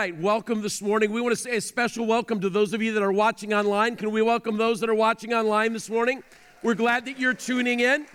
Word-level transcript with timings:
right, 0.00 0.16
welcome 0.16 0.62
this 0.62 0.80
morning. 0.80 1.12
We 1.12 1.20
want 1.20 1.36
to 1.36 1.42
say 1.42 1.56
a 1.56 1.60
special 1.60 2.06
welcome 2.06 2.40
to 2.40 2.48
those 2.48 2.72
of 2.72 2.80
you 2.80 2.94
that 2.94 3.02
are 3.02 3.12
watching 3.12 3.52
online. 3.52 3.96
Can 3.96 4.10
we 4.10 4.22
welcome 4.22 4.56
those 4.56 4.80
that 4.80 4.88
are 4.88 4.94
watching 4.94 5.34
online 5.34 5.74
this 5.74 5.90
morning? 5.90 6.22
We're 6.62 6.72
glad 6.72 7.04
that 7.04 7.18
you're 7.18 7.34
tuning 7.34 7.80
in 7.80 8.06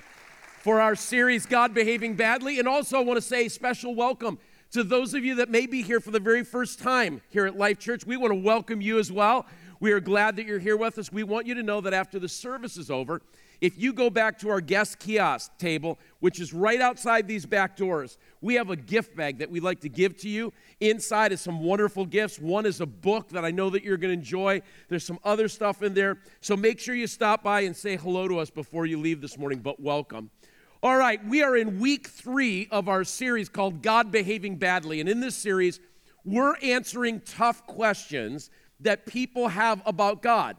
for 0.63 0.81
our 0.81 0.95
series, 0.95 1.45
God 1.45 1.75
Behaving 1.75 2.15
Badly. 2.15 2.57
And 2.57 2.67
also, 2.67 2.97
I 2.97 3.03
want 3.03 3.17
to 3.17 3.21
say 3.21 3.45
a 3.45 3.49
special 3.51 3.93
welcome 3.93 4.39
to 4.71 4.83
those 4.83 5.13
of 5.13 5.23
you 5.23 5.35
that 5.35 5.51
may 5.51 5.67
be 5.67 5.83
here 5.83 5.99
for 5.99 6.09
the 6.09 6.19
very 6.19 6.43
first 6.43 6.79
time 6.79 7.21
here 7.29 7.45
at 7.45 7.55
Life 7.55 7.77
Church. 7.77 8.04
We 8.04 8.17
want 8.17 8.31
to 8.31 8.39
welcome 8.39 8.81
you 8.81 8.97
as 8.97 9.11
well. 9.11 9.45
We 9.79 9.91
are 9.91 9.99
glad 9.99 10.38
that 10.38 10.47
you're 10.47 10.57
here 10.57 10.77
with 10.77 10.97
us. 10.97 11.11
We 11.11 11.21
want 11.21 11.45
you 11.45 11.54
to 11.54 11.61
know 11.61 11.81
that 11.81 11.93
after 11.93 12.17
the 12.17 12.29
service 12.29 12.77
is 12.77 12.89
over, 12.89 13.21
if 13.61 13.77
you 13.77 13.93
go 13.93 14.09
back 14.09 14.39
to 14.39 14.49
our 14.49 14.61
guest 14.61 14.99
kiosk 14.99 15.57
table, 15.57 15.99
which 16.19 16.39
is 16.39 16.54
right 16.54 16.81
outside 16.81 17.27
these 17.27 17.45
back 17.45 17.75
doors, 17.75 18.17
we 18.41 18.55
have 18.55 18.69
a 18.69 18.75
gift 18.75 19.15
bag 19.15 19.39
that 19.39 19.49
we'd 19.49 19.63
like 19.63 19.79
to 19.81 19.89
give 19.89 20.17
to 20.17 20.29
you. 20.29 20.54
Inside 20.79 21.31
is 21.31 21.41
some 21.41 21.61
wonderful 21.61 22.05
gifts. 22.05 22.39
One 22.39 22.65
is 22.65 22.81
a 22.81 22.86
book 22.86 23.29
that 23.29 23.46
I 23.46 23.51
know 23.51 23.69
that 23.69 23.83
you're 23.83 23.97
going 23.97 24.13
to 24.13 24.19
enjoy. 24.19 24.61
There's 24.89 25.05
some 25.05 25.19
other 25.23 25.47
stuff 25.47 25.82
in 25.82 25.93
there. 25.93 26.18
So 26.41 26.55
make 26.55 26.79
sure 26.79 26.96
you 26.96 27.07
stop 27.07 27.43
by 27.43 27.61
and 27.61 27.75
say 27.75 27.96
hello 27.96 28.27
to 28.27 28.39
us 28.39 28.49
before 28.49 28.86
you 28.86 28.99
leave 28.99 29.21
this 29.21 29.37
morning, 29.37 29.60
but 29.60 29.79
welcome. 29.79 30.29
All 30.83 30.97
right, 30.97 31.25
we 31.25 31.41
are 31.41 31.57
in 31.57 31.79
week 31.79 32.08
three 32.08 32.67
of 32.69 32.88
our 32.88 33.03
series 33.03 33.49
called 33.49 33.81
God 33.81 34.11
Behaving 34.11 34.58
Badly. 34.58 34.99
And 34.99 35.09
in 35.09 35.19
this 35.19 35.35
series, 35.35 35.80
we're 36.23 36.55
answering 36.58 37.22
tough 37.22 37.66
questions 37.66 38.49
that 38.81 39.05
people 39.05 39.47
have 39.47 39.81
about 39.85 40.22
God. 40.22 40.58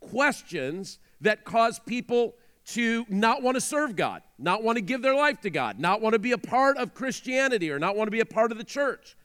Questions 0.00 0.98
that 1.24 1.44
cause 1.44 1.78
people 1.80 2.34
to 2.66 3.04
not 3.08 3.42
want 3.42 3.56
to 3.56 3.60
serve 3.60 3.96
God, 3.96 4.22
not 4.38 4.62
want 4.62 4.76
to 4.76 4.82
give 4.82 5.02
their 5.02 5.14
life 5.14 5.40
to 5.42 5.50
God, 5.50 5.78
not 5.78 6.00
want 6.00 6.14
to 6.14 6.18
be 6.18 6.32
a 6.32 6.38
part 6.38 6.78
of 6.78 6.94
Christianity 6.94 7.70
or 7.70 7.78
not 7.78 7.96
want 7.96 8.06
to 8.06 8.12
be 8.12 8.20
a 8.20 8.26
part 8.26 8.52
of 8.52 8.58
the 8.58 8.64
church. 8.64 9.16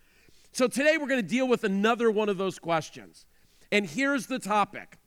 So 0.51 0.67
today 0.67 0.97
we're 0.97 1.07
going 1.07 1.21
to 1.21 1.27
deal 1.27 1.47
with 1.47 1.63
another 1.63 2.11
one 2.11 2.27
of 2.27 2.37
those 2.37 2.59
questions. 2.59 3.25
And 3.71 3.85
here's 3.85 4.27
the 4.27 4.39
topic 4.39 4.97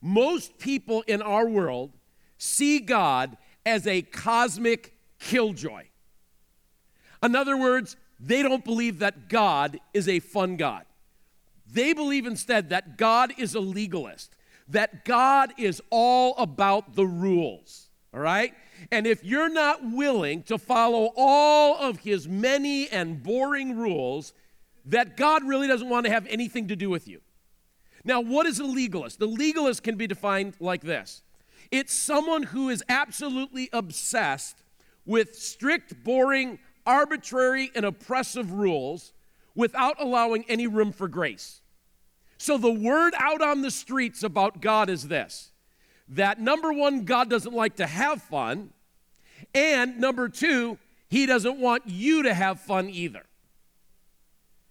Most 0.00 0.58
people 0.58 1.02
in 1.06 1.20
our 1.20 1.46
world 1.48 1.92
see 2.38 2.78
God 2.78 3.36
as 3.66 3.86
a 3.86 4.02
cosmic 4.02 4.94
killjoy. 5.18 5.84
In 7.22 7.34
other 7.34 7.56
words, 7.56 7.96
they 8.20 8.42
don't 8.42 8.64
believe 8.64 9.00
that 9.00 9.28
God 9.28 9.80
is 9.92 10.08
a 10.08 10.20
fun 10.20 10.56
God. 10.56 10.84
They 11.70 11.92
believe 11.92 12.26
instead 12.26 12.70
that 12.70 12.96
God 12.96 13.34
is 13.36 13.54
a 13.54 13.60
legalist 13.60 14.34
that 14.68 15.04
God 15.04 15.52
is 15.56 15.82
all 15.90 16.34
about 16.36 16.94
the 16.94 17.06
rules, 17.06 17.88
all 18.12 18.20
right? 18.20 18.54
And 18.92 19.06
if 19.06 19.24
you're 19.24 19.48
not 19.48 19.80
willing 19.82 20.42
to 20.44 20.58
follow 20.58 21.10
all 21.16 21.76
of 21.78 22.00
his 22.00 22.28
many 22.28 22.88
and 22.88 23.22
boring 23.22 23.76
rules, 23.76 24.34
that 24.84 25.16
God 25.16 25.44
really 25.44 25.66
doesn't 25.66 25.88
want 25.88 26.06
to 26.06 26.12
have 26.12 26.26
anything 26.28 26.68
to 26.68 26.76
do 26.76 26.90
with 26.90 27.08
you. 27.08 27.20
Now, 28.04 28.20
what 28.20 28.46
is 28.46 28.58
a 28.58 28.64
legalist? 28.64 29.18
The 29.18 29.26
legalist 29.26 29.82
can 29.82 29.96
be 29.96 30.06
defined 30.06 30.54
like 30.60 30.82
this 30.82 31.22
it's 31.70 31.92
someone 31.92 32.44
who 32.44 32.70
is 32.70 32.82
absolutely 32.88 33.68
obsessed 33.72 34.62
with 35.04 35.34
strict, 35.34 36.02
boring, 36.02 36.58
arbitrary, 36.86 37.70
and 37.74 37.84
oppressive 37.84 38.52
rules 38.52 39.12
without 39.54 40.00
allowing 40.00 40.44
any 40.48 40.66
room 40.66 40.92
for 40.92 41.08
grace. 41.08 41.60
So 42.38 42.56
the 42.56 42.72
word 42.72 43.14
out 43.18 43.42
on 43.42 43.62
the 43.62 43.70
streets 43.70 44.22
about 44.22 44.60
God 44.60 44.88
is 44.88 45.08
this 45.08 45.50
that 46.10 46.40
number 46.40 46.72
one, 46.72 47.04
God 47.04 47.28
doesn't 47.28 47.52
like 47.52 47.76
to 47.76 47.86
have 47.86 48.22
fun. 48.22 48.70
And 49.54 49.98
number 49.98 50.28
two, 50.28 50.78
he 51.08 51.26
doesn't 51.26 51.58
want 51.58 51.82
you 51.86 52.22
to 52.22 52.32
have 52.32 52.60
fun 52.60 52.88
either. 52.88 53.24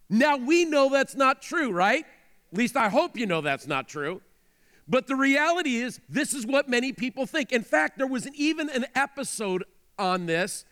Now 0.09 0.37
we 0.37 0.65
know 0.65 0.89
that's 0.89 1.15
not 1.15 1.41
true, 1.41 1.71
right? 1.71 2.05
At 2.51 2.57
least 2.57 2.75
I 2.75 2.89
hope 2.89 3.17
you 3.17 3.25
know 3.25 3.41
that's 3.41 3.67
not 3.67 3.87
true. 3.87 4.21
But 4.87 5.07
the 5.07 5.15
reality 5.15 5.77
is, 5.77 5.99
this 6.07 6.33
is 6.33 6.45
what 6.45 6.69
many 6.69 6.93
people 6.93 7.25
think. 7.25 7.52
In 7.52 7.63
fact, 7.63 7.97
there 7.97 8.08
was 8.08 8.25
an, 8.25 8.33
even 8.36 8.69
an 8.69 8.86
episode 8.95 9.65
on 9.99 10.25
this 10.25 10.63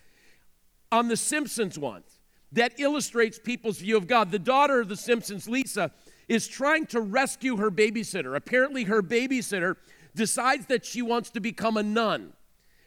on 0.92 1.10
The 1.10 1.18
Simpsons 1.18 1.78
once 1.78 2.20
that 2.54 2.80
illustrates 2.80 3.38
people's 3.38 3.80
view 3.80 3.98
of 3.98 4.08
God. 4.08 4.32
The 4.32 4.40
daughter 4.40 4.80
of 4.80 4.88
The 4.88 4.96
Simpsons, 4.96 5.50
Lisa, 5.50 5.92
is 6.28 6.48
trying 6.48 6.86
to 6.88 7.02
rescue 7.02 7.58
her 7.58 7.72
babysitter. 7.72 8.36
Apparently, 8.36 8.86
her 8.86 9.02
babysitter 9.02 9.76
decides 10.16 10.66
that 10.68 10.86
she 10.86 11.02
wants 11.02 11.30
to 11.32 11.40
become 11.40 11.78
a 11.78 11.84
nun, 11.84 12.34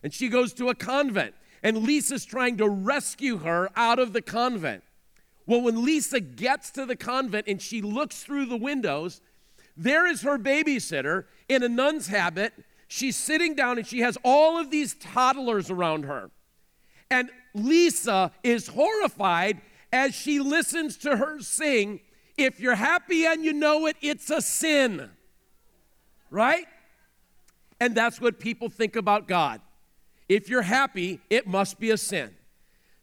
and 0.03 0.13
she 0.13 0.29
goes 0.29 0.53
to 0.55 0.69
a 0.69 0.75
convent. 0.75 1.35
And 1.63 1.79
Lisa's 1.79 2.25
trying 2.25 2.57
to 2.59 2.69
rescue 2.69 3.39
her 3.39 3.69
out 3.75 3.99
of 3.99 4.13
the 4.13 4.23
convent. 4.23 4.85
Well, 5.45 5.63
when 5.63 5.85
Lisa 5.85 6.21
gets 6.21 6.71
to 6.73 6.87
the 6.87 6.95
convent 6.95 7.49
and 7.49 7.61
she 7.61 7.83
looks 7.83 8.23
through 8.23 8.47
the 8.47 8.57
windows, 8.57 9.21
there 9.77 10.07
is 10.07 10.23
her 10.23 10.39
babysitter 10.39 11.25
in 11.49 11.63
a 11.63 11.69
nun's 11.69 12.07
habit. 12.07 12.53
She's 12.87 13.17
sitting 13.17 13.55
down 13.55 13.79
and 13.79 13.87
she 13.87 14.01
has 14.01 14.17
all 14.23 14.59
of 14.59 14.71
these 14.71 14.95
toddlers 14.95 15.71
around 15.71 16.05
her. 16.05 16.31
And 17.11 17.31
Lisa 17.55 18.31
is 18.45 18.69
horrified 18.69 19.61
as 19.93 20.15
she 20.15 20.39
listens 20.39 20.97
to 20.99 21.17
her 21.17 21.41
sing 21.41 22.01
if 22.39 22.61
you're 22.61 22.77
happy 22.77 23.27
and 23.27 23.45
you 23.45 23.53
know 23.53 23.87
it, 23.87 23.97
it's 24.01 24.31
a 24.31 24.41
sin. 24.41 25.11
Right? 26.31 26.67
And 27.81 27.95
that's 27.95 28.21
what 28.21 28.39
people 28.39 28.69
think 28.69 28.97
about 28.97 29.29
God. 29.29 29.61
If 30.29 30.49
you're 30.49 30.63
happy, 30.63 31.21
it 31.31 31.47
must 31.47 31.79
be 31.79 31.91
a 31.91 31.97
sin. 31.97 32.35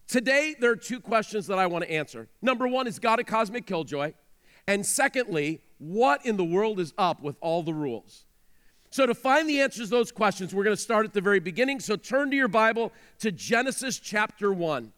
Today, 0.07 0.55
there 0.59 0.71
are 0.71 0.75
two 0.75 0.99
questions 0.99 1.47
that 1.47 1.57
I 1.57 1.65
want 1.65 1.83
to 1.83 1.91
answer. 1.91 2.27
Number 2.41 2.67
one, 2.67 2.87
is 2.87 2.99
God 2.99 3.19
a 3.19 3.23
cosmic 3.23 3.65
killjoy? 3.65 4.13
And 4.67 4.85
secondly, 4.85 5.61
what 5.79 6.25
in 6.25 6.37
the 6.37 6.43
world 6.43 6.79
is 6.79 6.93
up 6.97 7.21
with 7.21 7.35
all 7.41 7.63
the 7.63 7.73
rules? 7.73 8.25
So, 8.91 9.05
to 9.05 9.15
find 9.15 9.49
the 9.49 9.61
answers 9.61 9.89
to 9.89 9.95
those 9.95 10.11
questions, 10.11 10.53
we're 10.53 10.63
going 10.63 10.75
to 10.75 10.81
start 10.81 11.05
at 11.05 11.13
the 11.13 11.21
very 11.21 11.39
beginning. 11.39 11.79
So, 11.79 11.95
turn 11.95 12.29
to 12.29 12.37
your 12.37 12.47
Bible 12.47 12.93
to 13.19 13.31
Genesis 13.31 13.99
chapter 13.99 14.53
1. 14.53 14.93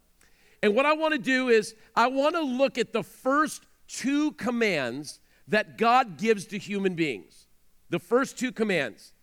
And 0.62 0.76
what 0.76 0.86
I 0.86 0.94
want 0.94 1.14
to 1.14 1.20
do 1.20 1.50
is, 1.50 1.74
I 1.96 2.08
want 2.08 2.36
to 2.36 2.42
look 2.42 2.78
at 2.78 2.92
the 2.92 3.04
first 3.04 3.64
two 3.88 4.32
commands 4.34 5.20
that 5.48 5.78
God 5.78 6.18
gives 6.18 6.46
to 6.48 6.58
human 6.58 6.96
beings. 6.96 7.48
The 7.90 8.00
first 8.00 8.38
two 8.38 8.52
commands. 8.52 9.14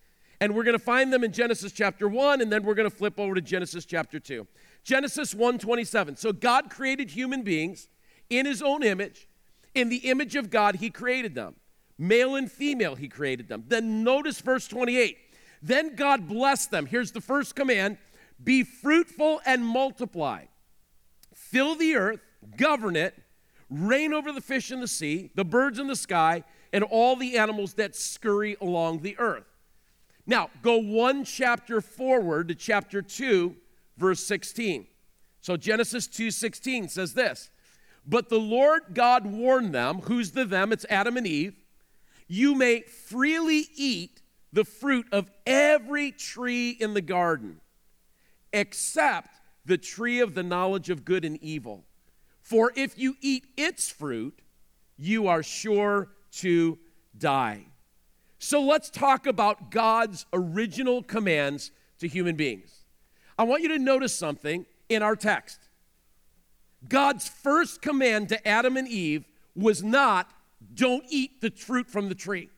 And 0.41 0.53
we're 0.53 0.63
going 0.63 0.77
to 0.77 0.83
find 0.83 1.13
them 1.13 1.23
in 1.23 1.31
Genesis 1.31 1.71
chapter 1.71 2.07
1 2.07 2.41
and 2.41 2.51
then 2.51 2.63
we're 2.63 2.73
going 2.73 2.89
to 2.89 2.95
flip 2.95 3.19
over 3.19 3.35
to 3.35 3.41
Genesis 3.41 3.85
chapter 3.85 4.19
2. 4.19 4.47
Genesis 4.83 5.33
1:27. 5.33 6.17
So 6.17 6.31
God 6.31 6.69
created 6.69 7.09
human 7.09 7.41
beings 7.41 7.87
in 8.29 8.45
his 8.45 8.61
own 8.61 8.83
image. 8.83 9.27
In 9.73 9.89
the 9.89 9.97
image 9.97 10.35
of 10.35 10.49
God 10.49 10.75
he 10.75 10.89
created 10.89 11.35
them. 11.35 11.55
Male 11.97 12.35
and 12.35 12.51
female 12.51 12.95
he 12.95 13.07
created 13.07 13.49
them. 13.49 13.63
Then 13.67 14.03
notice 14.03 14.39
verse 14.39 14.67
28. 14.67 15.17
Then 15.61 15.95
God 15.95 16.27
blessed 16.27 16.69
them. 16.69 16.85
Here's 16.85 17.11
the 17.11 17.21
first 17.21 17.55
command, 17.55 17.97
be 18.43 18.63
fruitful 18.63 19.41
and 19.45 19.65
multiply. 19.65 20.45
Fill 21.33 21.75
the 21.75 21.95
earth, 21.95 22.19
govern 22.55 22.95
it, 22.95 23.15
reign 23.69 24.13
over 24.13 24.31
the 24.31 24.41
fish 24.41 24.71
in 24.71 24.79
the 24.79 24.87
sea, 24.87 25.31
the 25.35 25.45
birds 25.45 25.79
in 25.79 25.87
the 25.87 25.95
sky, 25.95 26.43
and 26.71 26.83
all 26.83 27.15
the 27.15 27.37
animals 27.37 27.75
that 27.75 27.95
scurry 27.95 28.57
along 28.61 29.01
the 29.01 29.17
earth. 29.17 29.45
Now, 30.27 30.49
go 30.61 30.77
one 30.77 31.23
chapter 31.23 31.81
forward 31.81 32.47
to 32.47 32.55
chapter 32.55 33.01
2, 33.01 33.55
verse 33.97 34.25
16. 34.25 34.87
So 35.41 35.55
Genesis 35.55 36.07
2:16 36.07 36.89
says 36.89 37.13
this, 37.13 37.49
"But 38.05 38.29
the 38.29 38.39
Lord 38.39 38.93
God 38.93 39.25
warned 39.27 39.73
them, 39.73 40.01
who's 40.01 40.31
the 40.31 40.45
them? 40.45 40.71
It's 40.71 40.85
Adam 40.89 41.17
and 41.17 41.27
Eve, 41.27 41.63
you 42.27 42.55
may 42.55 42.81
freely 42.81 43.67
eat 43.75 44.23
the 44.51 44.65
fruit 44.65 45.07
of 45.11 45.29
every 45.45 46.11
tree 46.11 46.71
in 46.71 46.95
the 46.95 47.01
garden, 47.01 47.61
except 48.51 49.39
the 49.65 49.77
tree 49.77 50.19
of 50.19 50.33
the 50.33 50.43
knowledge 50.43 50.89
of 50.89 51.05
good 51.05 51.23
and 51.23 51.37
evil." 51.43 51.85
For 52.45 52.71
if 52.75 52.99
you 52.99 53.15
eat 53.21 53.47
its 53.57 53.89
fruit, 53.89 54.37
you 54.99 55.27
are 55.27 55.41
sure 55.41 56.09
to 56.33 56.77
die. 57.17 57.65
So 58.37 58.61
let's 58.61 58.91
talk 58.91 59.25
about 59.25 59.71
God's 59.71 60.27
original 60.31 61.01
commands 61.01 61.71
to 61.97 62.07
human 62.07 62.35
beings. 62.35 62.83
I 63.35 63.45
want 63.45 63.63
you 63.63 63.69
to 63.69 63.79
notice 63.79 64.13
something 64.13 64.67
in 64.89 65.01
our 65.01 65.15
text. 65.15 65.59
God's 66.87 67.27
first 67.27 67.81
command 67.81 68.29
to 68.29 68.47
Adam 68.47 68.77
and 68.77 68.87
Eve 68.87 69.25
was 69.55 69.81
not, 69.81 70.29
don't 70.71 71.03
eat 71.09 71.41
the 71.41 71.49
fruit 71.49 71.89
from 71.89 72.09
the 72.09 72.15
tree. 72.15 72.51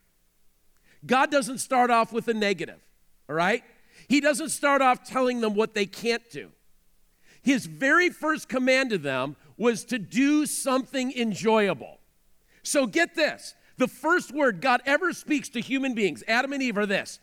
God 1.05 1.31
doesn't 1.31 1.59
start 1.59 1.91
off 1.91 2.11
with 2.11 2.27
a 2.27 2.33
negative, 2.33 2.81
all 3.29 3.35
right? 3.35 3.63
He 4.09 4.19
doesn't 4.19 4.49
start 4.49 4.81
off 4.81 5.05
telling 5.05 5.39
them 5.39 5.53
what 5.53 5.75
they 5.75 5.85
can't 5.85 6.29
do. 6.29 6.49
His 7.41 7.65
very 7.65 8.09
first 8.09 8.49
command 8.49 8.89
to 8.89 8.97
them 8.97 9.37
was 9.57 9.83
to 9.85 9.99
do 9.99 10.45
something 10.45 11.11
enjoyable. 11.17 11.99
So 12.63 12.85
get 12.85 13.15
this 13.15 13.55
the 13.77 13.87
first 13.87 14.31
word 14.33 14.61
God 14.61 14.81
ever 14.85 15.13
speaks 15.13 15.49
to 15.49 15.61
human 15.61 15.93
beings, 15.93 16.23
Adam 16.27 16.53
and 16.53 16.61
Eve, 16.61 16.77
are 16.77 16.85
this 16.85 17.19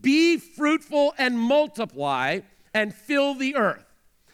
be 0.00 0.38
fruitful 0.38 1.14
and 1.18 1.38
multiply 1.38 2.40
and 2.72 2.94
fill 2.94 3.34
the 3.34 3.56
earth. 3.56 3.84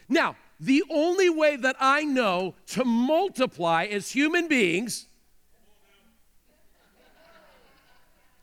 Now, 0.09 0.35
the 0.59 0.83
only 0.89 1.29
way 1.29 1.55
that 1.55 1.75
I 1.79 2.03
know 2.03 2.55
to 2.67 2.85
multiply 2.85 3.85
as 3.85 4.11
human 4.11 4.47
beings 4.47 5.07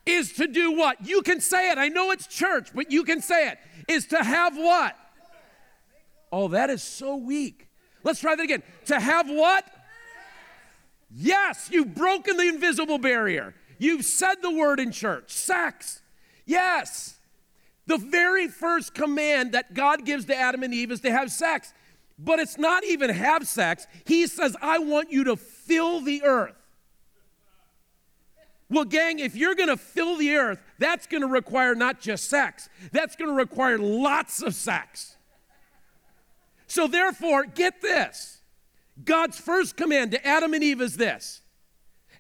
is 0.07 0.33
to 0.35 0.47
do 0.47 0.73
what? 0.73 1.07
You 1.07 1.23
can 1.23 1.41
say 1.41 1.71
it. 1.71 1.79
I 1.79 1.89
know 1.89 2.11
it's 2.11 2.27
church, 2.27 2.71
but 2.75 2.91
you 2.91 3.05
can 3.05 3.21
say 3.21 3.49
it. 3.49 3.59
Is 3.87 4.07
to 4.07 4.23
have 4.23 4.57
what? 4.57 4.97
Oh, 6.33 6.49
that 6.49 6.71
is 6.71 6.83
so 6.83 7.17
weak. 7.17 7.68
Let's 8.05 8.21
try 8.21 8.35
that 8.35 8.43
again. 8.43 8.63
To 8.87 8.99
have 8.99 9.29
what? 9.29 9.65
Yes, 11.11 11.69
you've 11.73 11.95
broken 11.95 12.37
the 12.37 12.49
invisible 12.49 12.99
barrier. 12.99 13.55
You've 13.79 14.05
said 14.05 14.37
the 14.43 14.51
word 14.51 14.81
in 14.81 14.93
church 14.93 15.31
sex. 15.31 16.03
Yes. 16.45 17.17
The 17.87 17.99
very 17.99 18.49
first 18.49 18.95
command 18.95 19.53
that 19.53 19.73
God 19.73 20.05
gives 20.05 20.27
to 20.27 20.37
Adam 20.37 20.63
and 20.63 20.75
Eve 20.75 20.91
is 20.91 21.01
to 21.01 21.11
have 21.11 21.31
sex. 21.31 21.73
But 22.19 22.39
it's 22.39 22.59
not 22.59 22.85
even 22.85 23.11
have 23.11 23.47
sex. 23.47 23.87
He 24.05 24.27
says, 24.27 24.57
I 24.61 24.79
want 24.79 25.11
you 25.13 25.25
to 25.25 25.37
fill 25.37 26.01
the 26.01 26.23
earth. 26.25 26.55
Well, 28.71 28.85
gang, 28.85 29.19
if 29.19 29.35
you're 29.35 29.55
going 29.55 29.71
to 29.71 29.79
fill 29.79 30.17
the 30.17 30.37
earth, 30.37 30.63
that's 30.79 31.07
going 31.07 31.23
to 31.23 31.29
require 31.29 31.75
not 31.75 32.01
just 32.01 32.29
sex, 32.29 32.69
that's 32.93 33.17
going 33.17 33.31
to 33.31 33.37
require 33.37 33.79
lots 33.79 34.43
of 34.43 34.55
sex. 34.55 35.17
So, 36.69 36.87
therefore, 36.87 37.45
get 37.45 37.83
this 37.83 38.41
God's 39.05 39.39
first 39.39 39.77
command 39.77 40.13
to 40.13 40.27
Adam 40.27 40.55
and 40.55 40.63
Eve 40.63 40.81
is 40.81 40.97
this 40.97 41.41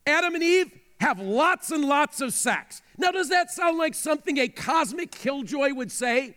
Adam 0.06 0.34
and 0.34 0.42
Eve 0.42 0.72
have 1.00 1.20
lots 1.20 1.70
and 1.70 1.84
lots 1.84 2.20
of 2.20 2.32
sex. 2.32 2.82
Now, 2.96 3.12
does 3.12 3.28
that 3.28 3.50
sound 3.52 3.78
like 3.78 3.94
something 3.94 4.38
a 4.38 4.48
cosmic 4.48 5.12
killjoy 5.12 5.72
would 5.74 5.92
say? 5.92 6.36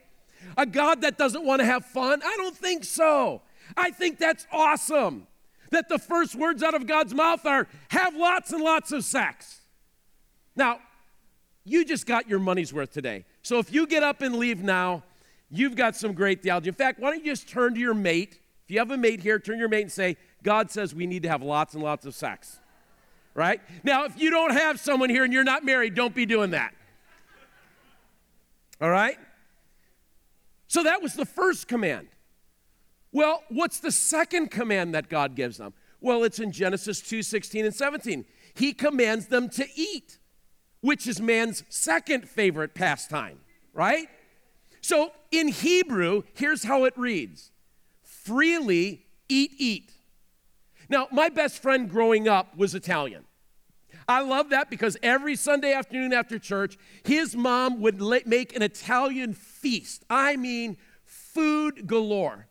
A 0.57 0.65
God 0.65 1.01
that 1.01 1.17
doesn't 1.17 1.45
want 1.45 1.61
to 1.61 1.65
have 1.65 1.85
fun? 1.85 2.21
I 2.23 2.35
don't 2.37 2.55
think 2.55 2.83
so. 2.83 3.41
I 3.75 3.91
think 3.91 4.19
that's 4.19 4.45
awesome 4.51 5.27
that 5.71 5.87
the 5.87 5.97
first 5.97 6.35
words 6.35 6.61
out 6.61 6.73
of 6.73 6.85
God's 6.85 7.13
mouth 7.13 7.45
are 7.45 7.67
have 7.89 8.15
lots 8.15 8.51
and 8.51 8.61
lots 8.61 8.91
of 8.91 9.03
sex. 9.03 9.61
Now, 10.55 10.79
you 11.63 11.85
just 11.85 12.05
got 12.05 12.27
your 12.27 12.39
money's 12.39 12.73
worth 12.73 12.91
today. 12.91 13.25
So 13.41 13.59
if 13.59 13.73
you 13.73 13.87
get 13.87 14.03
up 14.03 14.21
and 14.21 14.35
leave 14.35 14.61
now, 14.63 15.03
you've 15.51 15.75
got 15.75 15.95
some 15.95 16.13
great 16.13 16.41
theology. 16.41 16.69
In 16.69 16.75
fact, 16.75 16.99
why 16.99 17.11
don't 17.11 17.23
you 17.23 17.31
just 17.31 17.47
turn 17.47 17.73
to 17.73 17.79
your 17.79 17.93
mate? 17.93 18.39
If 18.65 18.71
you 18.71 18.79
have 18.79 18.91
a 18.91 18.97
mate 18.97 19.21
here, 19.21 19.39
turn 19.39 19.55
to 19.55 19.59
your 19.59 19.69
mate 19.69 19.83
and 19.83 19.91
say, 19.91 20.17
God 20.43 20.71
says 20.71 20.95
we 20.95 21.05
need 21.05 21.23
to 21.23 21.29
have 21.29 21.43
lots 21.43 21.73
and 21.73 21.83
lots 21.83 22.05
of 22.05 22.15
sex. 22.15 22.59
Right? 23.33 23.61
Now, 23.83 24.05
if 24.05 24.19
you 24.19 24.29
don't 24.29 24.51
have 24.51 24.79
someone 24.79 25.09
here 25.09 25.23
and 25.23 25.31
you're 25.31 25.43
not 25.43 25.63
married, 25.63 25.95
don't 25.95 26.15
be 26.15 26.25
doing 26.25 26.51
that. 26.51 26.73
All 28.81 28.89
right? 28.89 29.17
So 30.67 30.83
that 30.83 31.01
was 31.01 31.13
the 31.13 31.25
first 31.25 31.67
command. 31.67 32.07
Well, 33.11 33.43
what's 33.49 33.79
the 33.79 33.91
second 33.91 34.51
command 34.51 34.95
that 34.95 35.09
God 35.09 35.35
gives 35.35 35.57
them? 35.57 35.73
Well, 35.99 36.23
it's 36.23 36.39
in 36.39 36.51
Genesis 36.51 37.01
2 37.01 37.23
16 37.23 37.65
and 37.65 37.75
17. 37.75 38.25
He 38.53 38.73
commands 38.73 39.27
them 39.27 39.49
to 39.49 39.65
eat 39.75 40.17
which 40.81 41.07
is 41.07 41.21
man's 41.21 41.63
second 41.69 42.27
favorite 42.27 42.73
pastime, 42.73 43.39
right? 43.73 44.07
So 44.81 45.11
in 45.31 45.47
Hebrew, 45.47 46.23
here's 46.33 46.63
how 46.63 46.85
it 46.85 46.97
reads 46.97 47.51
freely 48.03 49.05
eat, 49.29 49.53
eat. 49.57 49.91
Now, 50.89 51.07
my 51.11 51.29
best 51.29 51.61
friend 51.61 51.89
growing 51.89 52.27
up 52.27 52.57
was 52.57 52.75
Italian. 52.75 53.23
I 54.07 54.21
love 54.21 54.49
that 54.49 54.69
because 54.69 54.97
every 55.01 55.35
Sunday 55.35 55.71
afternoon 55.73 56.11
after 56.11 56.37
church, 56.37 56.77
his 57.03 57.35
mom 57.35 57.79
would 57.79 58.01
make 58.27 58.55
an 58.55 58.61
Italian 58.61 59.33
feast. 59.33 60.03
I 60.09 60.35
mean, 60.35 60.77
food 61.05 61.87
galore. 61.87 62.47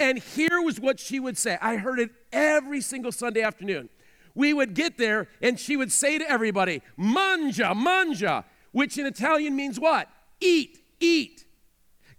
And 0.00 0.18
here 0.18 0.62
was 0.62 0.80
what 0.80 0.98
she 0.98 1.20
would 1.20 1.36
say. 1.36 1.58
I 1.60 1.76
heard 1.76 1.98
it 1.98 2.10
every 2.32 2.80
single 2.80 3.12
Sunday 3.12 3.42
afternoon 3.42 3.90
we 4.34 4.52
would 4.52 4.74
get 4.74 4.98
there 4.98 5.28
and 5.40 5.58
she 5.58 5.76
would 5.76 5.92
say 5.92 6.18
to 6.18 6.30
everybody, 6.30 6.82
Mangia, 6.98 7.74
mangia, 7.74 8.44
which 8.72 8.98
in 8.98 9.06
Italian 9.06 9.56
means 9.56 9.78
what? 9.78 10.08
Eat, 10.40 10.82
eat. 11.00 11.44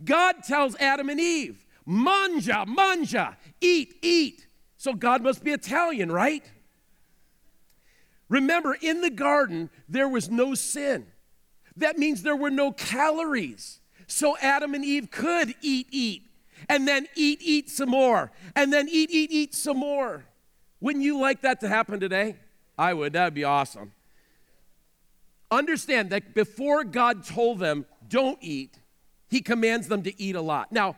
God 0.04 0.44
tells 0.44 0.76
Adam 0.78 1.10
and 1.10 1.20
Eve, 1.20 1.66
Mangia, 1.88 2.66
mangia, 2.66 3.36
eat, 3.60 3.96
eat. 4.02 4.48
So 4.78 4.94
God 4.94 5.22
must 5.22 5.44
be 5.44 5.52
Italian, 5.52 6.12
right? 6.12 6.44
Remember, 8.30 8.74
in 8.74 9.02
the 9.02 9.10
garden, 9.10 9.70
there 9.88 10.08
was 10.08 10.30
no 10.30 10.56
sin. 10.56 11.08
That 11.76 11.98
means 11.98 12.24
there 12.24 12.36
were 12.36 12.50
no 12.50 12.72
calories. 12.72 13.80
So 14.08 14.38
Adam 14.42 14.74
and 14.74 14.84
Eve 14.84 15.12
could 15.12 15.56
eat, 15.62 15.88
eat, 15.92 16.24
and 16.70 16.88
then 16.88 17.08
eat, 17.16 17.40
eat 17.42 17.70
some 17.70 17.90
more, 17.90 18.32
and 18.56 18.72
then 18.72 18.88
eat, 18.90 19.10
eat, 19.12 19.32
eat 19.32 19.54
some 19.54 19.78
more. 19.78 20.26
Wouldn't 20.80 21.04
you 21.04 21.20
like 21.20 21.42
that 21.42 21.60
to 21.62 21.70
happen 21.70 22.00
today? 22.00 22.38
I 22.78 22.94
would. 22.94 23.14
That 23.14 23.26
would 23.26 23.34
be 23.34 23.44
awesome. 23.44 23.94
Understand 25.52 26.10
that 26.10 26.34
before 26.34 26.84
God 26.84 27.26
told 27.26 27.60
them, 27.60 27.86
don't 28.08 28.38
eat, 28.42 28.80
He 29.34 29.42
commands 29.42 29.88
them 29.88 30.04
to 30.04 30.22
eat 30.22 30.36
a 30.36 30.42
lot. 30.42 30.72
Now, 30.72 30.96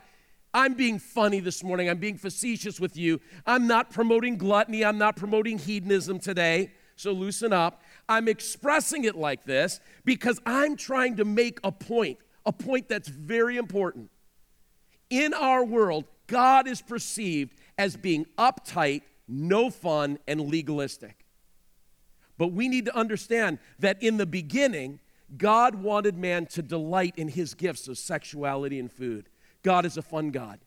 I'm 0.53 0.73
being 0.73 0.99
funny 0.99 1.39
this 1.39 1.63
morning. 1.63 1.89
I'm 1.89 1.99
being 1.99 2.17
facetious 2.17 2.81
with 2.81 2.97
you. 2.97 3.21
I'm 3.45 3.65
not 3.65 3.91
promoting 3.91 4.37
gluttony. 4.37 4.83
I'm 4.83 4.97
not 4.97 5.15
promoting 5.15 5.57
hedonism 5.57 6.19
today. 6.19 6.71
So 6.97 7.13
loosen 7.13 7.53
up. 7.53 7.81
I'm 8.09 8.27
expressing 8.27 9.05
it 9.05 9.15
like 9.15 9.45
this 9.45 9.79
because 10.03 10.41
I'm 10.45 10.75
trying 10.75 11.15
to 11.15 11.23
make 11.23 11.59
a 11.63 11.71
point, 11.71 12.17
a 12.45 12.51
point 12.51 12.89
that's 12.89 13.07
very 13.07 13.55
important. 13.55 14.11
In 15.09 15.33
our 15.33 15.63
world, 15.63 16.03
God 16.27 16.67
is 16.67 16.81
perceived 16.81 17.55
as 17.77 17.95
being 17.95 18.25
uptight 18.37 19.03
no 19.29 19.69
fun, 19.69 20.19
and 20.27 20.41
legalistic. 20.41 21.25
But 22.37 22.47
we 22.47 22.67
need 22.67 22.85
to 22.85 22.95
understand 22.95 23.59
that 23.79 24.03
in 24.03 24.17
the 24.17 24.25
beginning, 24.25 24.99
God 25.37 25.75
wanted 25.75 26.17
man 26.17 26.45
to 26.47 26.61
delight 26.61 27.15
in 27.17 27.27
his 27.27 27.53
gifts 27.53 27.87
of 27.87 27.97
sexuality 27.97 28.79
and 28.79 28.91
food. 28.91 29.29
God 29.63 29.85
is 29.85 29.97
a 29.97 30.01
fun 30.01 30.31
God. 30.31 30.59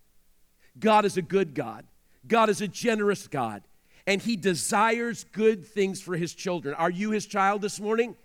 God 0.79 1.05
is 1.05 1.17
a 1.17 1.23
good 1.23 1.55
God. 1.55 1.87
God 2.27 2.49
is 2.49 2.61
a 2.61 2.69
generous 2.69 3.29
God. 3.29 3.63
And 4.07 4.21
he 4.23 4.37
desires 4.37 5.25
good 5.33 5.67
things 5.67 6.01
for 6.01 6.17
his 6.17 6.35
children. 6.35 6.75
Are 6.75 6.91
you 6.91 7.11
his 7.11 7.27
child 7.27 7.63
this 7.63 7.79
morning? 7.79 8.17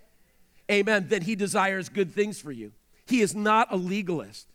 Amen. 0.70 1.06
Then 1.08 1.22
he 1.22 1.36
desires 1.36 1.88
good 1.88 2.12
things 2.12 2.40
for 2.40 2.50
you. 2.50 2.72
He 3.06 3.20
is 3.20 3.34
not 3.34 3.68
a 3.70 3.76
legalist. 3.76 4.48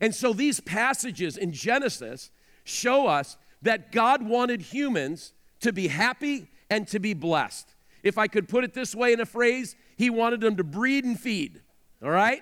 And 0.00 0.14
so 0.14 0.32
these 0.32 0.60
passages 0.60 1.36
in 1.36 1.52
Genesis 1.52 2.30
show 2.64 3.06
us 3.06 3.36
that 3.62 3.92
God 3.92 4.22
wanted 4.22 4.62
humans 4.62 5.32
to 5.60 5.72
be 5.72 5.88
happy 5.88 6.48
and 6.70 6.88
to 6.88 6.98
be 6.98 7.12
blessed. 7.12 7.68
If 8.02 8.16
I 8.16 8.26
could 8.26 8.48
put 8.48 8.64
it 8.64 8.72
this 8.72 8.94
way 8.94 9.12
in 9.12 9.20
a 9.20 9.26
phrase, 9.26 9.76
He 10.00 10.08
wanted 10.08 10.40
them 10.40 10.56
to 10.56 10.64
breed 10.64 11.04
and 11.04 11.20
feed. 11.20 11.60
All 12.02 12.08
right? 12.08 12.40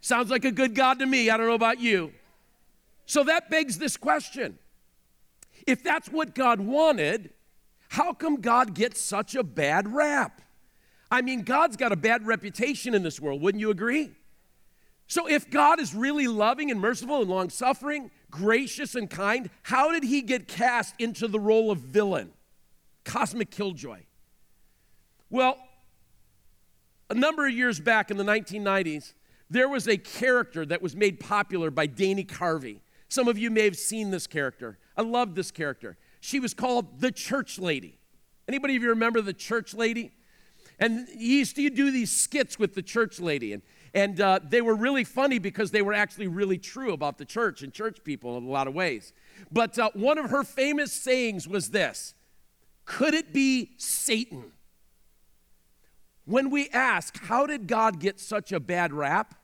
Sounds 0.00 0.30
like 0.30 0.46
a 0.46 0.50
good 0.50 0.74
God 0.74 0.98
to 1.00 1.04
me. 1.04 1.28
I 1.28 1.36
don't 1.36 1.46
know 1.46 1.52
about 1.52 1.78
you. 1.78 2.10
So 3.04 3.22
that 3.24 3.50
begs 3.50 3.76
this 3.76 3.98
question 3.98 4.58
If 5.66 5.82
that's 5.82 6.08
what 6.08 6.34
God 6.34 6.60
wanted, 6.60 7.34
how 7.90 8.14
come 8.14 8.40
God 8.40 8.72
gets 8.72 8.98
such 8.98 9.34
a 9.34 9.42
bad 9.42 9.92
rap? 9.92 10.40
I 11.10 11.20
mean, 11.20 11.42
God's 11.42 11.76
got 11.76 11.92
a 11.92 11.96
bad 11.96 12.26
reputation 12.26 12.94
in 12.94 13.02
this 13.02 13.20
world, 13.20 13.42
wouldn't 13.42 13.60
you 13.60 13.68
agree? 13.68 14.12
So, 15.06 15.28
if 15.28 15.50
God 15.50 15.80
is 15.80 15.94
really 15.94 16.28
loving 16.28 16.70
and 16.70 16.80
merciful 16.80 17.20
and 17.20 17.28
long 17.28 17.50
suffering, 17.50 18.10
gracious 18.30 18.94
and 18.94 19.10
kind, 19.10 19.50
how 19.64 19.92
did 19.92 20.02
he 20.02 20.22
get 20.22 20.48
cast 20.48 20.94
into 20.98 21.28
the 21.28 21.38
role 21.38 21.70
of 21.70 21.80
villain, 21.80 22.32
cosmic 23.04 23.50
killjoy? 23.50 24.00
Well, 25.28 25.58
a 27.10 27.14
number 27.14 27.46
of 27.46 27.52
years 27.52 27.80
back 27.80 28.10
in 28.10 28.16
the 28.16 28.24
1990s, 28.24 29.12
there 29.50 29.68
was 29.68 29.86
a 29.88 29.96
character 29.96 30.64
that 30.66 30.82
was 30.82 30.96
made 30.96 31.20
popular 31.20 31.70
by 31.70 31.86
Dana 31.86 32.22
Carvey. 32.22 32.80
Some 33.08 33.28
of 33.28 33.38
you 33.38 33.50
may 33.50 33.64
have 33.64 33.76
seen 33.76 34.10
this 34.10 34.26
character. 34.26 34.78
I 34.96 35.02
loved 35.02 35.36
this 35.36 35.50
character. 35.50 35.96
She 36.20 36.40
was 36.40 36.54
called 36.54 37.00
the 37.00 37.12
Church 37.12 37.58
Lady. 37.58 37.98
Anybody 38.48 38.76
of 38.76 38.82
you 38.82 38.88
remember 38.88 39.20
the 39.20 39.32
Church 39.32 39.74
Lady? 39.74 40.12
And 40.78 41.06
he 41.08 41.38
used 41.38 41.56
to 41.56 41.70
do 41.70 41.90
these 41.90 42.10
skits 42.10 42.58
with 42.58 42.74
the 42.74 42.82
Church 42.82 43.20
Lady. 43.20 43.52
And 43.52 43.62
and 43.94 44.20
uh, 44.20 44.40
they 44.42 44.60
were 44.60 44.74
really 44.74 45.04
funny 45.04 45.38
because 45.38 45.70
they 45.70 45.80
were 45.80 45.94
actually 45.94 46.26
really 46.26 46.58
true 46.58 46.92
about 46.92 47.16
the 47.16 47.24
church 47.24 47.62
and 47.62 47.72
church 47.72 48.02
people 48.02 48.36
in 48.36 48.44
a 48.44 48.50
lot 48.50 48.66
of 48.66 48.74
ways. 48.74 49.12
But 49.52 49.78
uh, 49.78 49.90
one 49.94 50.18
of 50.18 50.30
her 50.30 50.42
famous 50.42 50.92
sayings 50.92 51.46
was 51.46 51.70
this 51.70 52.14
Could 52.84 53.14
it 53.14 53.32
be 53.32 53.70
Satan? 53.78 54.50
When 56.24 56.50
we 56.50 56.68
ask, 56.70 57.22
How 57.24 57.46
did 57.46 57.66
God 57.66 58.00
get 58.00 58.20
such 58.20 58.52
a 58.52 58.60
bad 58.60 58.92
rap? 58.92 59.34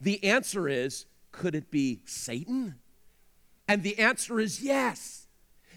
The 0.00 0.22
answer 0.24 0.68
is, 0.68 1.06
Could 1.32 1.54
it 1.54 1.70
be 1.70 2.00
Satan? 2.04 2.76
And 3.68 3.82
the 3.82 3.98
answer 3.98 4.38
is 4.38 4.62
yes. 4.62 5.26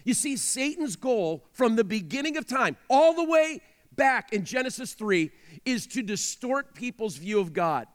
You 0.04 0.14
see, 0.14 0.36
Satan's 0.36 0.96
goal 0.96 1.44
from 1.52 1.76
the 1.76 1.84
beginning 1.84 2.36
of 2.36 2.46
time, 2.46 2.76
all 2.88 3.14
the 3.14 3.24
way 3.24 3.60
back 3.92 4.32
in 4.32 4.44
Genesis 4.44 4.94
3 4.94 5.30
is 5.64 5.86
to 5.88 6.02
distort 6.02 6.74
people's 6.74 7.16
view 7.16 7.40
of 7.40 7.52
God. 7.52 7.86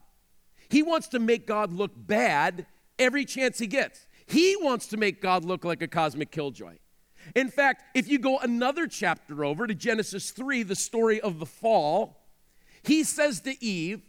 He 0.68 0.82
wants 0.82 1.08
to 1.08 1.18
make 1.18 1.46
God 1.46 1.72
look 1.72 1.92
bad 1.96 2.66
every 2.98 3.24
chance 3.24 3.58
he 3.58 3.66
gets. 3.66 4.06
He 4.26 4.56
wants 4.56 4.88
to 4.88 4.96
make 4.96 5.22
God 5.22 5.44
look 5.44 5.64
like 5.64 5.82
a 5.82 5.88
cosmic 5.88 6.30
killjoy. 6.30 6.76
In 7.34 7.50
fact, 7.50 7.82
if 7.94 8.08
you 8.08 8.18
go 8.18 8.38
another 8.38 8.86
chapter 8.86 9.44
over 9.44 9.66
to 9.66 9.74
Genesis 9.74 10.30
3, 10.30 10.62
the 10.62 10.76
story 10.76 11.20
of 11.20 11.38
the 11.38 11.46
fall, 11.46 12.15
he 12.86 13.04
says 13.04 13.40
to 13.42 13.64
Eve, 13.64 14.02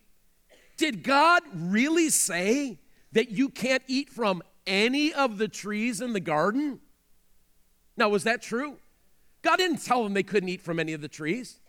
Did 0.77 1.03
God 1.03 1.43
really 1.53 2.09
say 2.09 2.79
that 3.11 3.31
you 3.31 3.49
can't 3.49 3.83
eat 3.87 4.09
from 4.09 4.43
any 4.65 5.13
of 5.13 5.37
the 5.37 5.47
trees 5.47 6.01
in 6.01 6.13
the 6.13 6.19
garden? 6.19 6.79
Now, 7.95 8.09
was 8.09 8.23
that 8.25 8.41
true? 8.41 8.77
God 9.41 9.57
didn't 9.57 9.83
tell 9.83 10.03
them 10.03 10.13
they 10.13 10.23
couldn't 10.23 10.49
eat 10.49 10.61
from 10.61 10.79
any 10.79 10.93
of 10.93 11.01
the 11.01 11.07
trees. 11.07 11.59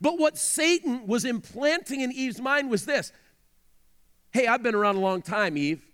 But 0.00 0.18
what 0.18 0.36
Satan 0.36 1.06
was 1.06 1.24
implanting 1.24 2.00
in 2.00 2.12
Eve's 2.12 2.40
mind 2.40 2.70
was 2.70 2.86
this 2.86 3.12
Hey, 4.30 4.46
I've 4.46 4.62
been 4.62 4.74
around 4.74 4.96
a 4.96 5.00
long 5.00 5.22
time, 5.22 5.56
Eve. 5.56 5.84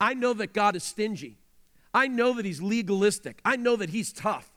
I 0.00 0.14
know 0.14 0.32
that 0.34 0.52
God 0.52 0.76
is 0.76 0.84
stingy. 0.84 1.38
I 1.94 2.08
know 2.08 2.34
that 2.34 2.44
he's 2.44 2.62
legalistic. 2.62 3.40
I 3.44 3.56
know 3.56 3.76
that 3.76 3.90
he's 3.90 4.12
tough. 4.12 4.50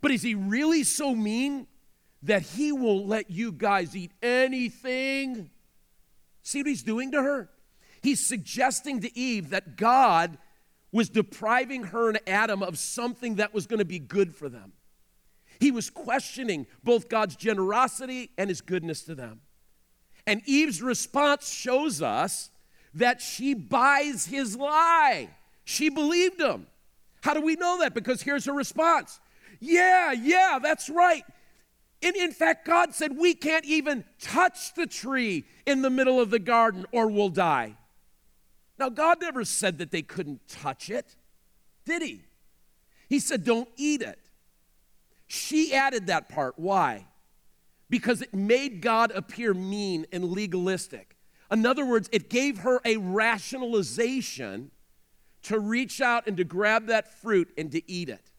But 0.00 0.12
is 0.12 0.22
he 0.22 0.34
really 0.34 0.84
so 0.84 1.14
mean 1.14 1.66
that 2.24 2.42
he 2.42 2.72
will 2.72 3.06
let 3.06 3.30
you 3.30 3.52
guys 3.52 3.96
eat 3.96 4.12
anything? 4.22 5.50
See 6.42 6.60
what 6.60 6.66
he's 6.66 6.82
doing 6.82 7.12
to 7.12 7.22
her? 7.22 7.50
He's 8.02 8.24
suggesting 8.24 9.00
to 9.00 9.18
Eve 9.18 9.50
that 9.50 9.76
God 9.76 10.38
was 10.90 11.08
depriving 11.08 11.84
her 11.84 12.10
and 12.10 12.20
Adam 12.26 12.62
of 12.62 12.78
something 12.78 13.36
that 13.36 13.54
was 13.54 13.66
going 13.66 13.78
to 13.78 13.84
be 13.84 13.98
good 13.98 14.34
for 14.34 14.48
them. 14.48 14.72
He 15.58 15.70
was 15.70 15.88
questioning 15.90 16.66
both 16.82 17.08
God's 17.08 17.36
generosity 17.36 18.30
and 18.36 18.50
his 18.50 18.60
goodness 18.60 19.02
to 19.04 19.14
them. 19.14 19.40
And 20.26 20.42
Eve's 20.44 20.82
response 20.82 21.52
shows 21.52 22.02
us 22.02 22.50
that 22.94 23.20
she 23.20 23.54
buys 23.54 24.26
his 24.26 24.56
lie. 24.56 25.30
She 25.64 25.88
believed 25.88 26.40
him. 26.40 26.66
How 27.22 27.34
do 27.34 27.40
we 27.40 27.54
know 27.54 27.78
that? 27.78 27.94
Because 27.94 28.22
here's 28.22 28.44
her 28.46 28.52
response 28.52 29.20
Yeah, 29.60 30.12
yeah, 30.12 30.58
that's 30.60 30.90
right. 30.90 31.24
And 32.02 32.16
in 32.16 32.32
fact, 32.32 32.66
God 32.66 32.94
said 32.94 33.16
we 33.16 33.34
can't 33.34 33.64
even 33.64 34.04
touch 34.20 34.74
the 34.74 34.86
tree 34.86 35.44
in 35.66 35.82
the 35.82 35.90
middle 35.90 36.20
of 36.20 36.30
the 36.30 36.38
garden 36.38 36.84
or 36.90 37.06
we'll 37.06 37.28
die. 37.28 37.76
Now, 38.78 38.88
God 38.88 39.20
never 39.20 39.44
said 39.44 39.78
that 39.78 39.92
they 39.92 40.02
couldn't 40.02 40.48
touch 40.48 40.90
it, 40.90 41.14
did 41.84 42.02
He? 42.02 42.22
He 43.08 43.20
said, 43.20 43.44
don't 43.44 43.68
eat 43.76 44.02
it. 44.02 44.18
She 45.28 45.74
added 45.74 46.08
that 46.08 46.28
part. 46.28 46.58
Why? 46.58 47.06
Because 47.88 48.22
it 48.22 48.34
made 48.34 48.80
God 48.80 49.12
appear 49.12 49.54
mean 49.54 50.06
and 50.10 50.24
legalistic. 50.24 51.16
In 51.50 51.64
other 51.66 51.84
words, 51.84 52.08
it 52.10 52.30
gave 52.30 52.58
her 52.58 52.80
a 52.84 52.96
rationalization 52.96 54.70
to 55.42 55.58
reach 55.58 56.00
out 56.00 56.26
and 56.26 56.36
to 56.38 56.44
grab 56.44 56.86
that 56.86 57.20
fruit 57.20 57.52
and 57.56 57.70
to 57.72 57.88
eat 57.90 58.08
it. 58.08 58.31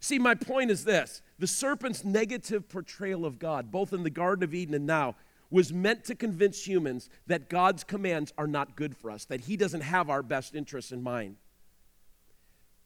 See, 0.00 0.18
my 0.18 0.34
point 0.34 0.70
is 0.70 0.84
this 0.84 1.22
the 1.38 1.46
serpent's 1.46 2.04
negative 2.04 2.68
portrayal 2.68 3.24
of 3.24 3.38
God, 3.38 3.70
both 3.70 3.92
in 3.92 4.02
the 4.02 4.10
Garden 4.10 4.42
of 4.42 4.54
Eden 4.54 4.74
and 4.74 4.86
now, 4.86 5.16
was 5.50 5.72
meant 5.72 6.04
to 6.04 6.14
convince 6.14 6.66
humans 6.66 7.10
that 7.26 7.48
God's 7.48 7.84
commands 7.84 8.32
are 8.38 8.46
not 8.46 8.76
good 8.76 8.96
for 8.96 9.10
us, 9.10 9.24
that 9.26 9.42
He 9.42 9.56
doesn't 9.56 9.82
have 9.82 10.08
our 10.08 10.22
best 10.22 10.54
interests 10.54 10.92
in 10.92 11.02
mind. 11.02 11.36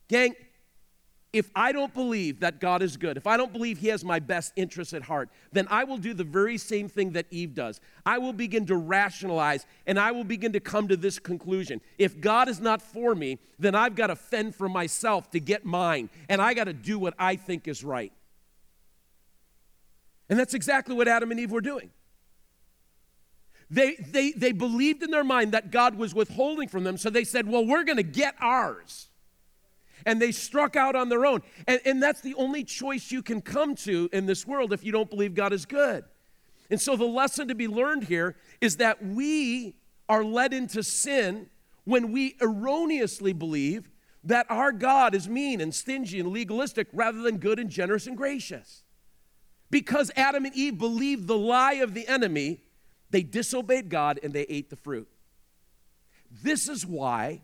Gang, 0.09 0.35
if 1.35 1.51
I 1.57 1.73
don't 1.73 1.93
believe 1.93 2.41
that 2.41 2.61
God 2.61 2.81
is 2.81 2.97
good, 2.97 3.17
if 3.17 3.27
I 3.27 3.37
don't 3.37 3.53
believe 3.53 3.79
He 3.79 3.89
has 3.89 4.05
my 4.05 4.21
best 4.21 4.53
interests 4.55 4.95
at 4.95 5.03
heart, 5.03 5.29
then 5.51 5.67
I 5.69 5.83
will 5.83 5.99
do 5.99 6.15
the 6.15 6.23
very 6.23 6.57
same 6.57 6.89
thing 6.89 7.11
that 7.13 7.27
Eve 7.31 7.55
does. 7.55 7.81
I 8.07 8.19
will 8.19 8.33
begin 8.33 8.67
to 8.67 8.77
rationalize 8.77 9.67
and 9.85 9.99
I 9.99 10.13
will 10.13 10.23
begin 10.23 10.53
to 10.53 10.61
come 10.61 10.87
to 10.87 10.97
this 10.97 11.19
conclusion. 11.19 11.81
If 11.99 12.21
God 12.21 12.49
is 12.49 12.61
not 12.61 12.81
for 12.81 13.17
me, 13.17 13.41
then 13.59 13.75
I've 13.75 13.97
got 13.97 14.07
to 14.07 14.17
fend 14.17 14.55
for 14.55 14.69
myself 14.69 15.29
to 15.33 15.41
get 15.41 15.65
mine, 15.65 16.09
and 16.29 16.41
I 16.41 16.55
got 16.55 16.65
to 16.65 16.73
do 16.73 17.01
what 17.01 17.15
I 17.19 17.35
think 17.35 17.67
is 17.67 17.83
right. 17.83 18.13
And 20.29 20.39
that's 20.39 20.55
exactly 20.55 20.95
what 20.95 21.09
Adam 21.09 21.33
and 21.33 21.41
Eve 21.41 21.51
were 21.51 21.61
doing. 21.61 21.91
They, 23.71 23.97
they, 23.97 24.31
they 24.31 24.53
believed 24.53 25.03
in 25.03 25.11
their 25.11 25.25
mind 25.25 25.51
that 25.51 25.73
God 25.73 25.97
was 25.97 26.15
withholding 26.15 26.69
from 26.69 26.85
them, 26.85 26.97
so 26.97 27.11
they 27.11 27.25
said, 27.25 27.49
Well, 27.49 27.67
we're 27.67 27.83
going 27.83 27.97
to 27.97 28.05
get 28.05 28.37
ours 28.41 29.09
and 30.07 30.21
they 30.21 30.33
struck 30.33 30.77
out 30.77 30.95
on 30.95 31.09
their 31.09 31.27
own. 31.27 31.43
And, 31.67 31.81
and 31.85 32.03
that's 32.03 32.21
the 32.21 32.35
only 32.35 32.65
choice 32.65 33.11
you 33.11 33.23
can 33.23 33.41
come 33.41 33.75
to 33.77 34.09
in 34.13 34.27
this 34.27 34.47
world 34.47 34.73
if 34.73 34.85
you 34.85 34.93
don't 34.93 35.11
believe 35.11 35.35
God 35.35 35.53
is 35.53 35.67
good. 35.67 36.05
And 36.71 36.81
so 36.81 36.97
the 36.97 37.05
lesson 37.05 37.49
to 37.49 37.55
be 37.55 37.69
learned 37.69 38.05
here 38.05 38.37
is 38.61 38.79
that 38.79 39.05
we 39.05 39.77
are 40.09 40.25
led 40.25 40.53
into 40.53 40.83
sin 40.83 41.49
when 41.85 42.13
we 42.13 42.37
erroneously 42.41 43.33
believe 43.33 43.91
that 44.25 44.47
our 44.49 44.73
God 44.73 45.15
is 45.15 45.29
mean 45.29 45.61
and 45.61 45.75
stingy 45.75 46.19
and 46.19 46.31
legalistic 46.31 46.89
rather 46.93 47.21
than 47.21 47.37
good 47.37 47.59
and 47.59 47.69
generous 47.69 48.07
and 48.07 48.17
gracious. 48.17 48.83
Because 49.71 50.11
Adam 50.17 50.45
and 50.47 50.55
Eve 50.55 50.79
believed 50.79 51.27
the 51.27 51.37
lie 51.37 51.75
of 51.75 51.95
the 51.95 52.09
enemy, 52.09 52.61
they 53.11 53.23
disobeyed 53.23 53.91
God 53.91 54.19
and 54.23 54.33
they 54.33 54.43
ate 54.49 54.71
the 54.71 54.77
fruit. 54.77 55.09
This 56.43 56.69
is 56.69 56.87
why 56.87 57.43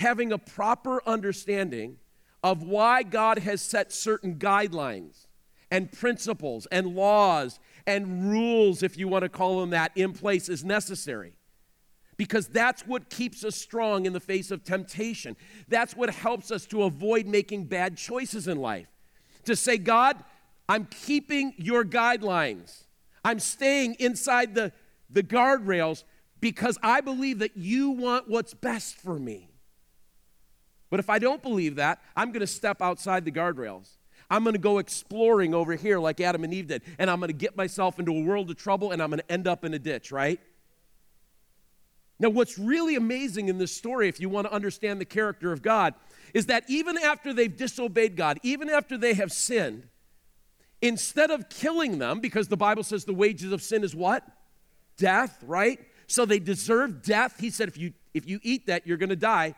having 0.00 0.32
a 0.32 0.38
proper 0.38 1.02
understanding 1.06 1.98
of 2.42 2.62
why 2.62 3.02
God 3.02 3.38
has 3.40 3.60
set 3.60 3.92
certain 3.92 4.36
guidelines 4.36 5.26
and 5.70 5.92
principles 5.92 6.66
and 6.72 6.96
laws 6.96 7.60
and 7.86 8.30
rules, 8.30 8.82
if 8.82 8.96
you 8.96 9.08
want 9.08 9.24
to 9.24 9.28
call 9.28 9.60
them 9.60 9.70
that, 9.70 9.92
in 9.94 10.14
place 10.14 10.48
is 10.48 10.64
necessary. 10.64 11.34
Because 12.16 12.48
that's 12.48 12.86
what 12.86 13.10
keeps 13.10 13.44
us 13.44 13.56
strong 13.56 14.06
in 14.06 14.12
the 14.12 14.20
face 14.20 14.50
of 14.50 14.64
temptation. 14.64 15.36
That's 15.68 15.94
what 15.94 16.10
helps 16.10 16.50
us 16.50 16.66
to 16.66 16.84
avoid 16.84 17.26
making 17.26 17.64
bad 17.64 17.96
choices 17.96 18.48
in 18.48 18.58
life. 18.58 18.88
To 19.44 19.54
say, 19.54 19.76
God, 19.78 20.22
I'm 20.68 20.86
keeping 20.86 21.54
your 21.56 21.84
guidelines. 21.84 22.84
I'm 23.22 23.38
staying 23.38 23.96
inside 23.98 24.54
the, 24.54 24.72
the 25.10 25.22
guardrails 25.22 26.04
because 26.40 26.78
I 26.82 27.02
believe 27.02 27.38
that 27.40 27.56
you 27.56 27.90
want 27.90 28.28
what's 28.28 28.54
best 28.54 28.96
for 28.96 29.18
me. 29.18 29.49
But 30.90 31.00
if 31.00 31.08
I 31.08 31.18
don't 31.18 31.42
believe 31.42 31.76
that, 31.76 32.02
I'm 32.16 32.32
going 32.32 32.40
to 32.40 32.46
step 32.46 32.82
outside 32.82 33.24
the 33.24 33.32
guardrails. 33.32 33.88
I'm 34.28 34.44
going 34.44 34.54
to 34.54 34.60
go 34.60 34.78
exploring 34.78 35.54
over 35.54 35.74
here 35.74 35.98
like 35.98 36.20
Adam 36.20 36.44
and 36.44 36.54
Eve 36.54 36.68
did, 36.68 36.82
and 36.98 37.10
I'm 37.10 37.18
going 37.18 37.28
to 37.28 37.36
get 37.36 37.56
myself 37.56 37.98
into 37.98 38.12
a 38.12 38.20
world 38.20 38.50
of 38.50 38.56
trouble 38.56 38.92
and 38.92 39.02
I'm 39.02 39.10
going 39.10 39.20
to 39.20 39.32
end 39.32 39.48
up 39.48 39.64
in 39.64 39.74
a 39.74 39.78
ditch, 39.78 40.12
right? 40.12 40.40
Now, 42.20 42.28
what's 42.28 42.58
really 42.58 42.96
amazing 42.96 43.48
in 43.48 43.58
this 43.58 43.74
story, 43.74 44.08
if 44.08 44.20
you 44.20 44.28
want 44.28 44.46
to 44.46 44.52
understand 44.52 45.00
the 45.00 45.06
character 45.06 45.52
of 45.52 45.62
God, 45.62 45.94
is 46.34 46.46
that 46.46 46.64
even 46.68 46.98
after 46.98 47.32
they've 47.32 47.56
disobeyed 47.56 48.14
God, 48.14 48.38
even 48.42 48.68
after 48.68 48.98
they 48.98 49.14
have 49.14 49.32
sinned, 49.32 49.88
instead 50.82 51.30
of 51.30 51.48
killing 51.48 51.98
them, 51.98 52.20
because 52.20 52.48
the 52.48 52.58
Bible 52.58 52.82
says 52.82 53.04
the 53.04 53.14
wages 53.14 53.52
of 53.52 53.62
sin 53.62 53.82
is 53.82 53.94
what? 53.94 54.22
Death, 54.98 55.42
right? 55.46 55.80
So 56.06 56.26
they 56.26 56.38
deserve 56.38 57.02
death. 57.02 57.40
He 57.40 57.48
said, 57.48 57.68
if 57.68 57.78
you, 57.78 57.94
if 58.12 58.28
you 58.28 58.38
eat 58.42 58.66
that, 58.66 58.86
you're 58.86 58.98
going 58.98 59.08
to 59.08 59.16
die. 59.16 59.54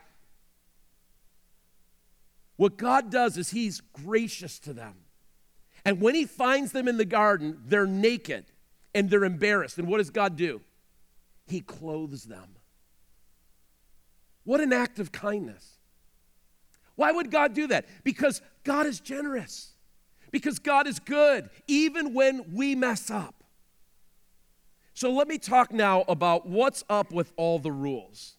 What 2.62 2.76
God 2.76 3.11
does 3.11 3.37
is 3.38 3.50
He's 3.50 3.81
gracious 3.81 4.61
to 4.61 4.73
them. 4.73 4.95
And 5.85 6.00
when 6.00 6.14
He 6.14 6.26
finds 6.26 6.71
them 6.71 6.87
in 6.87 6.97
the 6.97 7.04
garden, 7.04 7.59
they're 7.66 7.88
naked 7.88 8.45
and 8.95 9.11
they're 9.11 9.25
embarrassed. 9.25 9.78
And 9.78 9.88
what 9.88 9.99
does 9.99 10.11
God 10.11 10.37
do? 10.37 10.61
He 11.49 11.61
clothes 11.61 12.23
them. 12.23 12.54
What 14.45 14.61
an 14.61 14.73
act 14.73 15.00
of 15.00 15.11
kindness. 15.11 15.73
Why 16.95 17.11
would 17.11 17.33
God 17.33 17.52
do 17.52 17.66
that? 17.66 17.87
Because 18.04 18.40
God 18.62 18.87
is 18.87 19.00
generous, 19.00 19.73
because 20.31 20.61
God 20.61 20.87
is 20.87 21.00
good, 21.00 21.50
even 21.66 22.14
when 22.14 22.54
we 22.54 22.76
mess 22.76 23.11
up. 23.11 23.42
So 24.95 25.11
let 25.11 25.26
me 25.26 25.38
talk 25.38 25.73
now 25.73 26.04
about 26.07 26.47
what's 26.47 26.85
up 26.88 27.11
with 27.11 27.33
all 27.37 27.59
the 27.59 27.73
rules. 27.73 28.37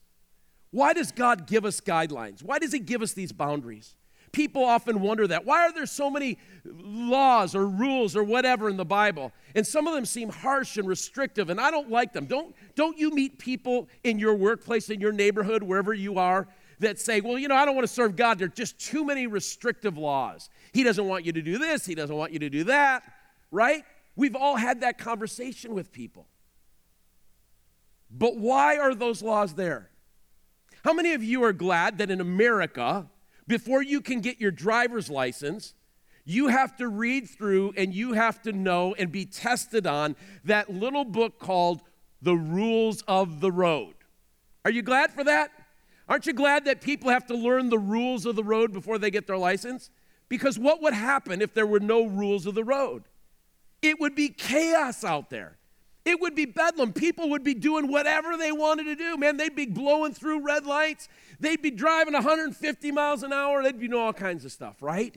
Why 0.71 0.93
does 0.93 1.11
God 1.11 1.45
give 1.45 1.65
us 1.65 1.81
guidelines? 1.81 2.41
Why 2.41 2.57
does 2.57 2.71
He 2.71 2.79
give 2.79 3.01
us 3.01 3.11
these 3.11 3.33
boundaries? 3.33 3.97
People 4.33 4.63
often 4.63 4.99
wonder 4.99 5.27
that. 5.27 5.45
Why 5.45 5.67
are 5.67 5.71
there 5.71 5.85
so 5.85 6.09
many 6.09 6.39
laws 6.65 7.53
or 7.53 7.67
rules 7.67 8.15
or 8.15 8.23
whatever 8.23 8.67
in 8.67 8.77
the 8.77 8.83
Bible? 8.83 9.31
And 9.53 9.65
some 9.65 9.87
of 9.87 9.93
them 9.93 10.05
seem 10.05 10.29
harsh 10.29 10.77
and 10.77 10.87
restrictive, 10.87 11.51
and 11.51 11.61
I 11.61 11.69
don't 11.69 11.91
like 11.91 12.13
them. 12.13 12.25
Don't, 12.25 12.55
don't 12.75 12.97
you 12.97 13.11
meet 13.11 13.37
people 13.37 13.87
in 14.03 14.17
your 14.17 14.33
workplace, 14.33 14.89
in 14.89 14.99
your 14.99 15.11
neighborhood, 15.11 15.61
wherever 15.61 15.93
you 15.93 16.17
are, 16.17 16.47
that 16.79 16.99
say, 16.99 17.21
well, 17.21 17.37
you 17.37 17.47
know, 17.47 17.55
I 17.55 17.63
don't 17.63 17.75
want 17.75 17.87
to 17.87 17.93
serve 17.93 18.15
God. 18.15 18.39
There 18.39 18.47
are 18.47 18.49
just 18.49 18.79
too 18.79 19.05
many 19.05 19.27
restrictive 19.27 19.99
laws. 19.99 20.49
He 20.73 20.81
doesn't 20.81 21.07
want 21.07 21.25
you 21.25 21.31
to 21.33 21.41
do 21.43 21.59
this, 21.59 21.85
He 21.85 21.93
doesn't 21.93 22.15
want 22.15 22.33
you 22.33 22.39
to 22.39 22.49
do 22.49 22.63
that, 22.65 23.03
right? 23.51 23.83
We've 24.15 24.35
all 24.35 24.55
had 24.55 24.81
that 24.81 24.97
conversation 24.97 25.75
with 25.75 25.91
people. 25.91 26.25
But 28.09 28.37
why 28.37 28.77
are 28.77 28.95
those 28.95 29.21
laws 29.21 29.53
there? 29.53 29.91
How 30.83 30.93
many 30.93 31.13
of 31.13 31.23
you 31.23 31.43
are 31.43 31.53
glad 31.53 31.99
that 31.99 32.09
in 32.09 32.19
America, 32.19 33.07
before 33.47 33.81
you 33.81 34.01
can 34.01 34.21
get 34.21 34.39
your 34.39 34.51
driver's 34.51 35.09
license, 35.09 35.73
you 36.25 36.47
have 36.47 36.75
to 36.77 36.87
read 36.87 37.29
through 37.29 37.73
and 37.75 37.93
you 37.93 38.13
have 38.13 38.41
to 38.43 38.53
know 38.53 38.95
and 38.97 39.11
be 39.11 39.25
tested 39.25 39.85
on 39.85 40.15
that 40.45 40.69
little 40.69 41.05
book 41.05 41.39
called 41.39 41.81
The 42.21 42.35
Rules 42.35 43.03
of 43.07 43.41
the 43.41 43.51
Road. 43.51 43.95
Are 44.63 44.71
you 44.71 44.81
glad 44.81 45.11
for 45.11 45.23
that? 45.25 45.51
Aren't 46.07 46.25
you 46.25 46.33
glad 46.33 46.65
that 46.65 46.81
people 46.81 47.09
have 47.09 47.25
to 47.27 47.35
learn 47.35 47.69
the 47.69 47.79
rules 47.79 48.25
of 48.25 48.35
the 48.35 48.43
road 48.43 48.71
before 48.73 48.97
they 48.97 49.11
get 49.11 49.27
their 49.27 49.37
license? 49.37 49.89
Because 50.29 50.57
what 50.57 50.81
would 50.81 50.93
happen 50.93 51.41
if 51.41 51.53
there 51.53 51.67
were 51.67 51.79
no 51.79 52.05
rules 52.05 52.45
of 52.45 52.55
the 52.55 52.63
road? 52.63 53.03
It 53.81 53.99
would 53.99 54.15
be 54.15 54.29
chaos 54.29 55.03
out 55.03 55.29
there. 55.29 55.57
It 56.05 56.19
would 56.19 56.35
be 56.35 56.45
bedlam. 56.45 56.91
People 56.91 57.29
would 57.29 57.43
be 57.43 57.53
doing 57.53 57.87
whatever 57.89 58.35
they 58.35 58.51
wanted 58.51 58.85
to 58.85 58.95
do. 58.95 59.15
Man, 59.17 59.37
they'd 59.37 59.55
be 59.55 59.65
blowing 59.65 60.13
through 60.13 60.45
red 60.45 60.65
lights. 60.65 61.07
They'd 61.43 61.61
be 61.61 61.71
driving 61.71 62.13
150 62.13 62.91
miles 62.93 63.21
an 63.21 63.33
hour. 63.33 63.61
They'd 63.61 63.77
be 63.77 63.89
doing 63.89 64.01
all 64.01 64.13
kinds 64.13 64.45
of 64.45 64.53
stuff, 64.53 64.81
right? 64.81 65.13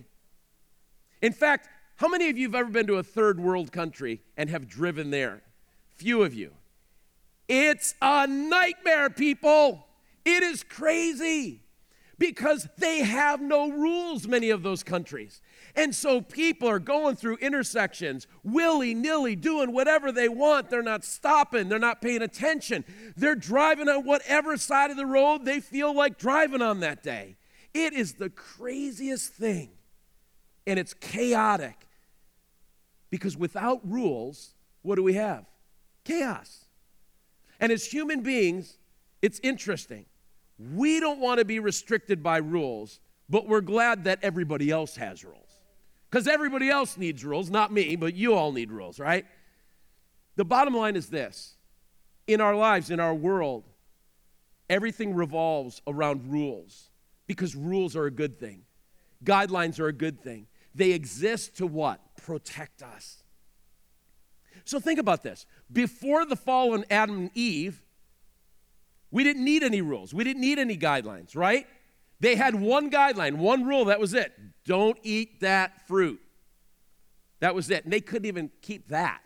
In 1.23 1.33
fact, 1.33 1.69
how 1.95 2.09
many 2.09 2.29
of 2.29 2.37
you 2.37 2.49
have 2.49 2.55
ever 2.57 2.69
been 2.69 2.89
to 2.89 2.97
a 2.97 3.05
third 3.05 3.39
world 3.39 3.71
country 3.71 4.21
and 4.37 4.51
have 4.51 4.67
driven 4.67 5.11
there? 5.11 5.43
Few 5.95 6.25
of 6.25 6.35
you. 6.35 6.51
It's 7.49 7.95
a 8.03 8.27
nightmare, 8.27 9.09
people. 9.09 9.87
It 10.25 10.43
is 10.43 10.65
crazy 10.65 11.63
because 12.19 12.69
they 12.79 13.01
have 13.01 13.41
no 13.41 13.71
rules, 13.71 14.27
many 14.27 14.51
of 14.51 14.63
those 14.63 14.83
countries. 14.83 15.43
And 15.75 15.95
so 15.95 16.21
people 16.21 16.69
are 16.69 16.79
going 16.79 17.17
through 17.17 17.37
intersections 17.37 18.27
willy 18.43 18.95
nilly, 18.95 19.37
doing 19.37 19.73
whatever 19.73 20.11
they 20.11 20.29
want. 20.29 20.71
They're 20.71 20.83
not 20.83 21.05
stopping, 21.05 21.69
they're 21.69 21.79
not 21.79 22.01
paying 22.01 22.23
attention. 22.23 22.85
They're 23.17 23.35
driving 23.35 23.89
on 23.89 24.05
whatever 24.05 24.57
side 24.57 24.91
of 24.91 24.97
the 24.97 25.07
road 25.07 25.45
they 25.45 25.61
feel 25.61 25.95
like 25.95 26.19
driving 26.19 26.63
on 26.63 26.81
that 26.81 27.03
day. 27.03 27.37
It 27.75 27.93
is 27.93 28.15
the 28.15 28.31
craziest 28.31 29.33
thing. 29.33 29.71
And 30.67 30.79
it's 30.79 30.95
chaotic 30.95 31.87
because 33.11 33.37
without 33.37 33.81
rules, 33.85 34.55
what 34.83 34.97
do 34.97 35.03
we 35.03 35.15
have? 35.15 35.45
Chaos. 36.05 36.65
And 37.61 37.71
as 37.71 37.85
human 37.85 38.23
beings, 38.23 38.79
it's 39.23 39.39
interesting. 39.43 40.07
We 40.59 41.01
don't 41.01 41.21
want 41.21 41.39
to 41.39 41.45
be 41.45 41.59
restricted 41.59 42.23
by 42.23 42.39
rules, 42.39 43.01
but 43.29 43.47
we're 43.47 43.61
glad 43.61 44.05
that 44.05 44.21
everybody 44.23 44.71
else 44.71 44.97
has 44.97 45.25
rules. 45.25 45.43
Because 46.11 46.29
everybody 46.29 46.71
else 46.71 46.97
needs 46.97 47.25
rules, 47.25 47.51
not 47.51 47.73
me, 47.73 47.97
but 47.97 48.15
you 48.15 48.35
all 48.35 48.53
need 48.53 48.71
rules, 48.71 48.99
right? 48.99 49.27
The 50.37 50.45
bottom 50.45 50.75
line 50.75 50.97
is 50.97 51.09
this 51.09 51.57
in 52.27 52.41
our 52.41 52.55
lives, 52.55 52.91
in 52.91 53.01
our 53.01 53.15
world, 53.15 53.65
everything 54.71 55.15
revolves 55.15 55.83
around 55.87 56.31
rules 56.31 56.91
because 57.27 57.55
rules 57.55 57.97
are 57.97 58.07
a 58.07 58.11
good 58.11 58.39
thing, 58.39 58.63
guidelines 59.25 59.79
are 59.81 59.89
a 59.89 59.93
good 59.93 60.21
thing. 60.21 60.47
They 60.75 60.93
exist 60.93 61.57
to 61.57 61.67
what? 61.67 62.01
Protect 62.23 62.83
us. 62.83 63.23
So 64.65 64.79
think 64.79 64.99
about 64.99 65.23
this. 65.23 65.47
Before 65.73 66.27
the 66.27 66.37
fall 66.37 66.75
on 66.75 66.85
Adam 66.91 67.17
and 67.17 67.31
Eve, 67.35 67.83
we 69.17 69.25
didn't 69.25 69.47
need 69.47 69.63
any 69.63 69.81
rules. 69.81 70.13
We 70.13 70.25
didn't 70.25 70.43
need 70.43 70.59
any 70.59 70.77
guidelines, 70.77 71.35
right? 71.35 71.67
They 72.21 72.37
had 72.37 72.55
one 72.55 72.91
guideline, 72.91 73.39
one 73.39 73.65
rule, 73.65 73.87
that 73.87 73.99
was 73.99 74.13
it. 74.13 74.31
Don't 74.67 74.99
eat 75.03 75.41
that 75.41 75.87
fruit. 75.89 76.21
That 77.41 77.55
was 77.55 77.71
it. 77.71 77.85
And 77.85 77.91
they 77.95 78.03
couldn't 78.03 78.27
even 78.27 78.51
keep 78.61 78.89
that, 78.89 79.23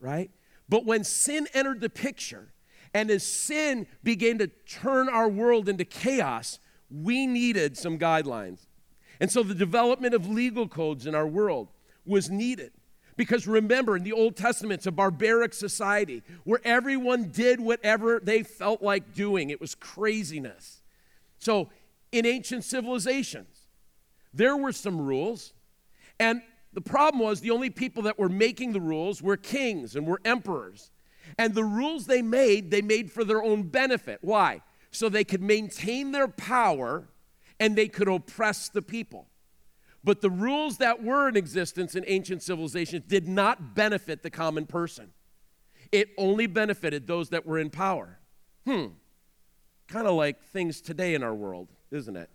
right? 0.00 0.30
But 0.70 0.86
when 0.86 1.04
sin 1.04 1.48
entered 1.52 1.82
the 1.82 1.90
picture, 1.90 2.54
and 2.94 3.10
as 3.10 3.22
sin 3.22 3.86
began 4.02 4.38
to 4.38 4.46
turn 4.46 5.10
our 5.10 5.28
world 5.28 5.68
into 5.68 5.84
chaos, 5.84 6.58
we 6.90 7.26
needed 7.26 7.76
some 7.76 7.98
guidelines. 7.98 8.68
And 9.20 9.30
so 9.30 9.42
the 9.42 9.54
development 9.54 10.14
of 10.14 10.30
legal 10.30 10.66
codes 10.66 11.04
in 11.04 11.14
our 11.14 11.26
world 11.26 11.68
was 12.06 12.30
needed. 12.30 12.72
Because 13.20 13.46
remember, 13.46 13.98
in 13.98 14.02
the 14.02 14.14
Old 14.14 14.34
Testament, 14.34 14.78
it's 14.78 14.86
a 14.86 14.90
barbaric 14.90 15.52
society 15.52 16.22
where 16.44 16.58
everyone 16.64 17.24
did 17.24 17.60
whatever 17.60 18.18
they 18.18 18.42
felt 18.42 18.80
like 18.80 19.12
doing. 19.12 19.50
It 19.50 19.60
was 19.60 19.74
craziness. 19.74 20.80
So, 21.38 21.68
in 22.12 22.24
ancient 22.24 22.64
civilizations, 22.64 23.66
there 24.32 24.56
were 24.56 24.72
some 24.72 24.98
rules, 24.98 25.52
and 26.18 26.40
the 26.72 26.80
problem 26.80 27.22
was 27.22 27.42
the 27.42 27.50
only 27.50 27.68
people 27.68 28.04
that 28.04 28.18
were 28.18 28.30
making 28.30 28.72
the 28.72 28.80
rules 28.80 29.20
were 29.20 29.36
kings 29.36 29.96
and 29.96 30.06
were 30.06 30.22
emperors. 30.24 30.90
And 31.36 31.54
the 31.54 31.62
rules 31.62 32.06
they 32.06 32.22
made, 32.22 32.70
they 32.70 32.80
made 32.80 33.12
for 33.12 33.22
their 33.22 33.42
own 33.42 33.64
benefit. 33.64 34.20
Why? 34.22 34.62
So 34.92 35.10
they 35.10 35.24
could 35.24 35.42
maintain 35.42 36.12
their 36.12 36.26
power 36.26 37.06
and 37.58 37.76
they 37.76 37.88
could 37.88 38.08
oppress 38.08 38.70
the 38.70 38.80
people. 38.80 39.26
But 40.02 40.20
the 40.22 40.30
rules 40.30 40.78
that 40.78 41.02
were 41.02 41.28
in 41.28 41.36
existence 41.36 41.94
in 41.94 42.04
ancient 42.06 42.42
civilizations 42.42 43.04
did 43.06 43.28
not 43.28 43.74
benefit 43.74 44.22
the 44.22 44.30
common 44.30 44.66
person. 44.66 45.12
It 45.92 46.10
only 46.16 46.46
benefited 46.46 47.06
those 47.06 47.30
that 47.30 47.44
were 47.44 47.58
in 47.58 47.70
power. 47.70 48.18
Hmm. 48.66 48.86
Kind 49.88 50.06
of 50.06 50.14
like 50.14 50.42
things 50.42 50.80
today 50.80 51.14
in 51.14 51.22
our 51.22 51.34
world, 51.34 51.68
isn't 51.90 52.16
it? 52.16 52.30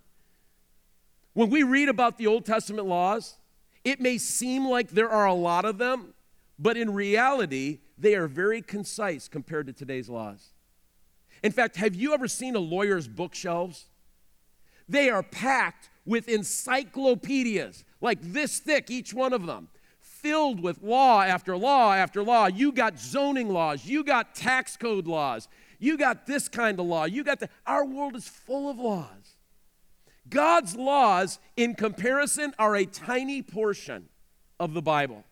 When 1.33 1.49
we 1.49 1.63
read 1.63 1.89
about 1.89 2.17
the 2.17 2.27
Old 2.27 2.45
Testament 2.45 2.87
laws, 2.87 3.35
it 3.83 3.99
may 3.99 4.17
seem 4.17 4.67
like 4.67 4.89
there 4.89 5.09
are 5.09 5.25
a 5.25 5.33
lot 5.33 5.65
of 5.65 5.77
them, 5.77 6.13
but 6.59 6.77
in 6.77 6.93
reality, 6.93 7.79
they 7.97 8.15
are 8.15 8.27
very 8.27 8.61
concise 8.61 9.27
compared 9.27 9.67
to 9.67 9.73
today's 9.73 10.09
laws. 10.09 10.53
In 11.43 11.51
fact, 11.51 11.75
have 11.77 11.95
you 11.95 12.13
ever 12.13 12.27
seen 12.27 12.55
a 12.55 12.59
lawyer's 12.59 13.07
bookshelves? 13.07 13.85
They 14.87 15.09
are 15.09 15.23
packed 15.23 15.89
with 16.05 16.27
encyclopedias, 16.27 17.83
like 18.01 18.19
this 18.21 18.59
thick, 18.59 18.91
each 18.91 19.13
one 19.13 19.33
of 19.33 19.45
them, 19.45 19.67
filled 19.99 20.59
with 20.59 20.81
law 20.81 21.21
after 21.21 21.57
law 21.57 21.93
after 21.93 22.23
law. 22.23 22.47
You 22.47 22.71
got 22.71 22.99
zoning 22.99 23.49
laws, 23.49 23.85
you 23.85 24.03
got 24.03 24.35
tax 24.35 24.77
code 24.77 25.07
laws, 25.07 25.47
you 25.79 25.97
got 25.97 26.25
this 26.25 26.47
kind 26.47 26.79
of 26.79 26.85
law, 26.85 27.05
you 27.05 27.23
got 27.23 27.39
the. 27.39 27.49
Our 27.65 27.85
world 27.85 28.15
is 28.15 28.27
full 28.27 28.69
of 28.69 28.77
laws. 28.77 29.35
God's 30.27 30.75
laws, 30.75 31.39
in 31.55 31.75
comparison, 31.75 32.53
are 32.57 32.75
a 32.75 32.85
tiny 32.85 33.41
portion 33.41 34.09
of 34.59 34.73
the 34.73 34.81
Bible. 34.81 35.23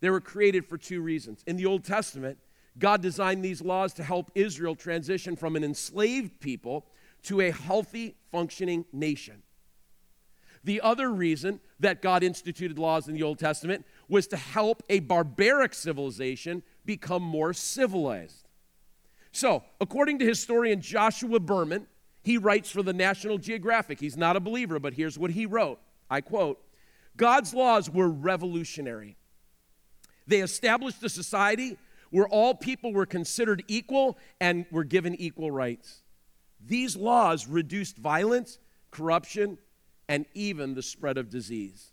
They 0.00 0.10
were 0.10 0.20
created 0.20 0.64
for 0.64 0.78
two 0.78 1.00
reasons. 1.00 1.42
In 1.46 1.56
the 1.56 1.66
Old 1.66 1.84
Testament, 1.84 2.38
God 2.78 3.02
designed 3.02 3.44
these 3.44 3.60
laws 3.60 3.92
to 3.94 4.04
help 4.04 4.30
Israel 4.34 4.76
transition 4.76 5.34
from 5.34 5.56
an 5.56 5.64
enslaved 5.64 6.40
people 6.40 6.86
to 7.24 7.40
a 7.40 7.50
healthy, 7.50 8.16
functioning 8.30 8.84
nation. 8.92 9.42
The 10.64 10.80
other 10.80 11.10
reason 11.10 11.60
that 11.80 12.02
God 12.02 12.22
instituted 12.22 12.78
laws 12.78 13.08
in 13.08 13.14
the 13.14 13.22
Old 13.22 13.38
Testament 13.38 13.86
was 14.08 14.26
to 14.28 14.36
help 14.36 14.82
a 14.88 15.00
barbaric 15.00 15.72
civilization 15.72 16.62
become 16.84 17.22
more 17.22 17.52
civilized. 17.52 18.48
So, 19.32 19.62
according 19.80 20.18
to 20.18 20.26
historian 20.26 20.80
Joshua 20.80 21.38
Berman, 21.38 21.86
he 22.22 22.38
writes 22.38 22.70
for 22.70 22.82
the 22.82 22.92
National 22.92 23.38
Geographic. 23.38 24.00
He's 24.00 24.16
not 24.16 24.36
a 24.36 24.40
believer, 24.40 24.78
but 24.78 24.94
here's 24.94 25.18
what 25.18 25.30
he 25.30 25.46
wrote 25.46 25.80
I 26.10 26.20
quote 26.20 26.60
God's 27.16 27.54
laws 27.54 27.88
were 27.90 28.08
revolutionary. 28.08 29.16
They 30.26 30.40
established 30.40 31.02
a 31.02 31.08
society 31.08 31.78
where 32.10 32.28
all 32.28 32.54
people 32.54 32.92
were 32.92 33.06
considered 33.06 33.62
equal 33.68 34.18
and 34.40 34.66
were 34.70 34.84
given 34.84 35.14
equal 35.14 35.50
rights. 35.50 36.02
These 36.64 36.96
laws 36.96 37.46
reduced 37.46 37.96
violence, 37.96 38.58
corruption, 38.90 39.58
and 40.08 40.26
even 40.34 40.74
the 40.74 40.82
spread 40.82 41.18
of 41.18 41.30
disease. 41.30 41.92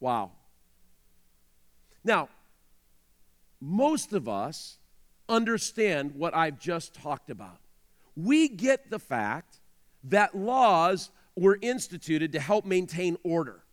Wow. 0.00 0.32
Now, 2.02 2.28
most 3.60 4.12
of 4.12 4.28
us 4.28 4.78
understand 5.28 6.14
what 6.14 6.34
I've 6.34 6.58
just 6.58 6.94
talked 6.94 7.30
about. 7.30 7.58
We 8.16 8.48
get 8.48 8.90
the 8.90 8.98
fact 8.98 9.60
that 10.04 10.36
laws 10.36 11.10
were 11.36 11.58
instituted 11.60 12.32
to 12.32 12.40
help 12.40 12.64
maintain 12.64 13.16
order, 13.24 13.64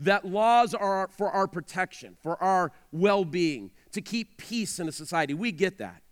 that 0.00 0.24
laws 0.26 0.74
are 0.74 1.08
for 1.16 1.30
our 1.30 1.46
protection, 1.46 2.16
for 2.22 2.42
our 2.42 2.72
well 2.92 3.24
being, 3.24 3.70
to 3.92 4.00
keep 4.00 4.36
peace 4.36 4.78
in 4.78 4.88
a 4.88 4.92
society. 4.92 5.34
We 5.34 5.52
get 5.52 5.78
that. 5.78 6.02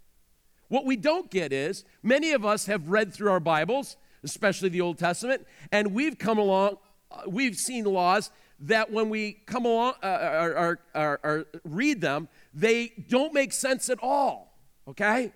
What 0.69 0.85
we 0.85 0.97
don't 0.97 1.31
get 1.31 1.53
is 1.53 1.85
many 2.03 2.33
of 2.33 2.45
us 2.45 2.67
have 2.67 2.89
read 2.89 3.13
through 3.13 3.31
our 3.31 3.41
Bibles, 3.41 3.97
especially 4.23 4.69
the 4.69 4.81
Old 4.81 4.99
Testament, 4.99 5.47
and 5.73 5.95
we've 5.95 6.19
come 6.19 6.39
along, 6.39 6.77
uh, 7.11 7.23
we've 7.27 7.57
seen 7.57 7.85
laws 7.85 8.31
that 8.61 8.91
when 8.91 9.09
we 9.09 9.33
come 9.47 9.65
along 9.65 9.95
or, 10.03 10.79
or, 10.95 11.21
or 11.23 11.47
read 11.65 12.01
them, 12.01 12.29
they 12.53 12.93
don't 13.09 13.33
make 13.33 13.53
sense 13.53 13.89
at 13.89 13.99
all. 14.03 14.59
Okay? 14.87 15.33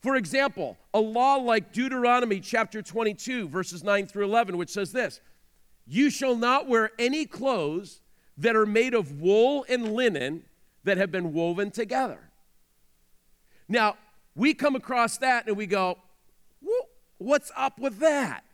For 0.00 0.16
example, 0.16 0.76
a 0.92 1.00
law 1.00 1.36
like 1.36 1.72
Deuteronomy 1.72 2.40
chapter 2.40 2.82
22, 2.82 3.48
verses 3.48 3.82
9 3.82 4.06
through 4.06 4.24
11, 4.24 4.56
which 4.56 4.70
says 4.70 4.92
this 4.92 5.20
You 5.86 6.10
shall 6.10 6.36
not 6.36 6.68
wear 6.68 6.90
any 6.98 7.26
clothes 7.26 8.00
that 8.36 8.54
are 8.54 8.66
made 8.66 8.94
of 8.94 9.20
wool 9.20 9.64
and 9.68 9.92
linen 9.92 10.44
that 10.84 10.96
have 10.98 11.10
been 11.10 11.32
woven 11.32 11.70
together. 11.70 12.30
Now, 13.68 13.96
we 14.38 14.54
come 14.54 14.76
across 14.76 15.18
that 15.18 15.48
and 15.48 15.56
we 15.56 15.66
go, 15.66 15.98
what's 17.18 17.50
up 17.56 17.80
with 17.80 17.98
that? 17.98 18.44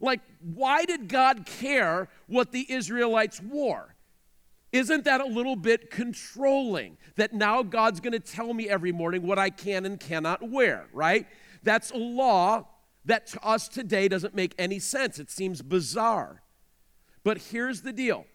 Like, 0.00 0.20
why 0.40 0.84
did 0.84 1.08
God 1.08 1.46
care 1.46 2.08
what 2.28 2.52
the 2.52 2.64
Israelites 2.72 3.42
wore? 3.42 3.96
Isn't 4.70 5.04
that 5.04 5.20
a 5.20 5.26
little 5.26 5.56
bit 5.56 5.90
controlling? 5.90 6.96
That 7.16 7.32
now 7.32 7.62
God's 7.64 7.98
going 7.98 8.12
to 8.12 8.20
tell 8.20 8.54
me 8.54 8.68
every 8.68 8.92
morning 8.92 9.26
what 9.26 9.38
I 9.38 9.50
can 9.50 9.84
and 9.84 9.98
cannot 9.98 10.48
wear, 10.48 10.86
right? 10.92 11.26
That's 11.64 11.90
a 11.90 11.98
law 11.98 12.68
that 13.04 13.26
to 13.28 13.44
us 13.44 13.68
today 13.68 14.06
doesn't 14.06 14.36
make 14.36 14.54
any 14.58 14.78
sense. 14.78 15.18
It 15.18 15.30
seems 15.30 15.60
bizarre. 15.60 16.42
But 17.24 17.38
here's 17.38 17.82
the 17.82 17.92
deal 17.92 18.26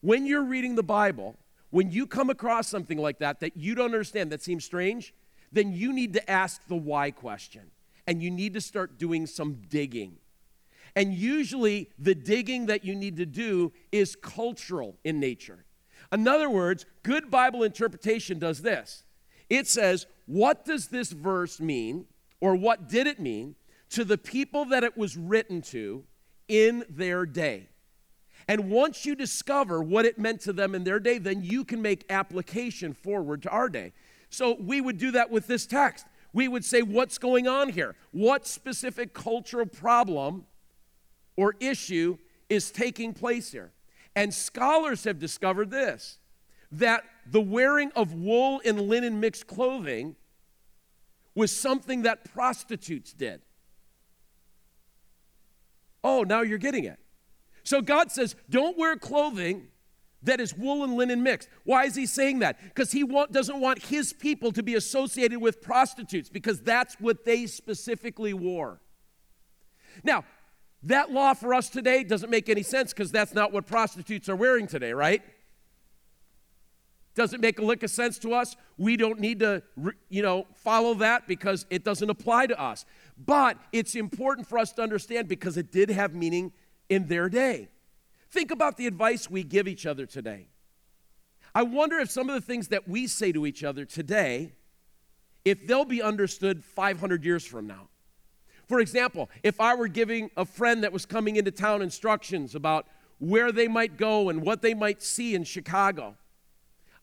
when 0.00 0.26
you're 0.26 0.44
reading 0.44 0.76
the 0.76 0.82
Bible, 0.82 1.36
when 1.70 1.90
you 1.90 2.06
come 2.06 2.30
across 2.30 2.68
something 2.68 2.98
like 2.98 3.18
that 3.18 3.40
that 3.40 3.54
you 3.56 3.74
don't 3.74 3.86
understand, 3.86 4.32
that 4.32 4.42
seems 4.42 4.64
strange, 4.64 5.14
then 5.52 5.72
you 5.72 5.92
need 5.92 6.14
to 6.14 6.30
ask 6.30 6.66
the 6.66 6.76
why 6.76 7.10
question 7.10 7.70
and 8.06 8.22
you 8.22 8.30
need 8.30 8.54
to 8.54 8.60
start 8.60 8.98
doing 8.98 9.26
some 9.26 9.62
digging. 9.68 10.16
And 10.94 11.14
usually, 11.14 11.90
the 11.98 12.14
digging 12.14 12.66
that 12.66 12.84
you 12.84 12.94
need 12.94 13.16
to 13.16 13.26
do 13.26 13.72
is 13.92 14.16
cultural 14.16 14.98
in 15.04 15.20
nature. 15.20 15.64
In 16.12 16.28
other 16.28 16.50
words, 16.50 16.84
good 17.02 17.30
Bible 17.30 17.62
interpretation 17.62 18.38
does 18.38 18.62
this 18.62 19.04
it 19.48 19.66
says, 19.66 20.06
What 20.26 20.64
does 20.64 20.88
this 20.88 21.12
verse 21.12 21.60
mean, 21.60 22.06
or 22.40 22.56
what 22.56 22.88
did 22.88 23.06
it 23.06 23.20
mean, 23.20 23.54
to 23.90 24.04
the 24.04 24.18
people 24.18 24.64
that 24.66 24.84
it 24.84 24.96
was 24.96 25.16
written 25.16 25.62
to 25.62 26.04
in 26.48 26.84
their 26.88 27.26
day? 27.26 27.68
And 28.48 28.70
once 28.70 29.06
you 29.06 29.14
discover 29.14 29.82
what 29.82 30.04
it 30.04 30.18
meant 30.18 30.40
to 30.42 30.52
them 30.52 30.74
in 30.74 30.84
their 30.84 30.98
day, 30.98 31.18
then 31.18 31.42
you 31.42 31.64
can 31.64 31.80
make 31.80 32.04
application 32.10 32.92
forward 32.92 33.42
to 33.42 33.50
our 33.50 33.68
day. 33.68 33.92
So 34.32 34.56
we 34.58 34.80
would 34.80 34.96
do 34.96 35.10
that 35.10 35.30
with 35.30 35.46
this 35.46 35.66
text. 35.66 36.06
We 36.32 36.48
would 36.48 36.64
say, 36.64 36.80
What's 36.80 37.18
going 37.18 37.46
on 37.46 37.68
here? 37.68 37.94
What 38.10 38.46
specific 38.46 39.12
cultural 39.12 39.66
problem 39.66 40.46
or 41.36 41.54
issue 41.60 42.16
is 42.48 42.70
taking 42.70 43.12
place 43.12 43.52
here? 43.52 43.72
And 44.16 44.32
scholars 44.32 45.04
have 45.04 45.18
discovered 45.18 45.70
this 45.70 46.18
that 46.72 47.04
the 47.30 47.40
wearing 47.40 47.92
of 47.94 48.14
wool 48.14 48.62
and 48.64 48.80
linen 48.80 49.20
mixed 49.20 49.46
clothing 49.46 50.16
was 51.34 51.54
something 51.54 52.02
that 52.02 52.24
prostitutes 52.32 53.12
did. 53.12 53.42
Oh, 56.02 56.22
now 56.22 56.40
you're 56.40 56.56
getting 56.56 56.84
it. 56.84 56.98
So 57.64 57.82
God 57.82 58.10
says, 58.10 58.34
don't 58.48 58.78
wear 58.78 58.96
clothing 58.96 59.68
that 60.22 60.40
is 60.40 60.54
wool 60.54 60.84
and 60.84 60.94
linen 60.94 61.22
mixed. 61.22 61.48
Why 61.64 61.84
is 61.84 61.94
he 61.94 62.06
saying 62.06 62.40
that? 62.40 62.58
Because 62.62 62.92
he 62.92 63.04
want, 63.04 63.32
doesn't 63.32 63.60
want 63.60 63.84
his 63.84 64.12
people 64.12 64.52
to 64.52 64.62
be 64.62 64.74
associated 64.74 65.40
with 65.40 65.60
prostitutes, 65.60 66.28
because 66.28 66.60
that's 66.60 66.94
what 67.00 67.24
they 67.24 67.46
specifically 67.46 68.32
wore. 68.32 68.80
Now, 70.04 70.24
that 70.84 71.10
law 71.10 71.34
for 71.34 71.54
us 71.54 71.68
today 71.68 72.02
doesn't 72.02 72.30
make 72.30 72.48
any 72.48 72.62
sense 72.62 72.92
because 72.92 73.12
that's 73.12 73.34
not 73.34 73.52
what 73.52 73.66
prostitutes 73.66 74.28
are 74.28 74.36
wearing 74.36 74.66
today, 74.66 74.92
right? 74.92 75.22
Doesn't 77.14 77.40
make 77.40 77.58
a 77.58 77.62
lick 77.62 77.82
of 77.82 77.90
sense 77.90 78.18
to 78.20 78.32
us. 78.32 78.56
We 78.78 78.96
don't 78.96 79.20
need 79.20 79.40
to, 79.40 79.62
you 80.08 80.22
know, 80.22 80.46
follow 80.54 80.94
that 80.94 81.28
because 81.28 81.66
it 81.68 81.84
doesn't 81.84 82.08
apply 82.08 82.46
to 82.46 82.60
us. 82.60 82.84
But 83.18 83.58
it's 83.70 83.94
important 83.94 84.48
for 84.48 84.58
us 84.58 84.72
to 84.72 84.82
understand 84.82 85.28
because 85.28 85.56
it 85.56 85.70
did 85.70 85.90
have 85.90 86.14
meaning 86.14 86.52
in 86.88 87.06
their 87.08 87.28
day. 87.28 87.68
Think 88.32 88.50
about 88.50 88.78
the 88.78 88.86
advice 88.86 89.30
we 89.30 89.44
give 89.44 89.68
each 89.68 89.84
other 89.84 90.06
today. 90.06 90.46
I 91.54 91.64
wonder 91.64 91.98
if 91.98 92.10
some 92.10 92.30
of 92.30 92.34
the 92.34 92.40
things 92.40 92.68
that 92.68 92.88
we 92.88 93.06
say 93.06 93.30
to 93.30 93.44
each 93.44 93.62
other 93.62 93.84
today, 93.84 94.54
if 95.44 95.66
they'll 95.66 95.84
be 95.84 96.00
understood 96.00 96.64
500 96.64 97.26
years 97.26 97.44
from 97.44 97.66
now. 97.66 97.88
For 98.68 98.80
example, 98.80 99.28
if 99.42 99.60
I 99.60 99.74
were 99.74 99.86
giving 99.86 100.30
a 100.34 100.46
friend 100.46 100.82
that 100.82 100.94
was 100.94 101.04
coming 101.04 101.36
into 101.36 101.50
town 101.50 101.82
instructions 101.82 102.54
about 102.54 102.86
where 103.18 103.52
they 103.52 103.68
might 103.68 103.98
go 103.98 104.30
and 104.30 104.40
what 104.40 104.62
they 104.62 104.72
might 104.72 105.02
see 105.02 105.34
in 105.34 105.44
Chicago, 105.44 106.16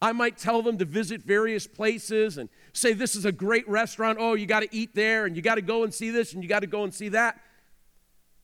I 0.02 0.14
might 0.14 0.36
tell 0.36 0.64
them 0.64 0.80
to 0.80 0.86
visit 0.86 1.22
various 1.22 1.68
places 1.68 2.40
and 2.40 2.50
say, 2.74 2.94
This 2.94 3.16
is 3.16 3.26
a 3.26 3.32
great 3.32 3.70
restaurant. 3.70 4.18
Oh, 4.20 4.34
you 4.34 4.48
got 4.48 4.62
to 4.62 4.70
eat 4.76 4.96
there 4.96 5.28
and 5.28 5.36
you 5.36 5.44
got 5.44 5.56
to 5.56 5.62
go 5.62 5.84
and 5.84 5.94
see 5.94 6.10
this 6.10 6.34
and 6.34 6.42
you 6.42 6.50
got 6.50 6.62
to 6.62 6.68
go 6.68 6.84
and 6.84 6.94
see 6.94 7.10
that. 7.10 7.40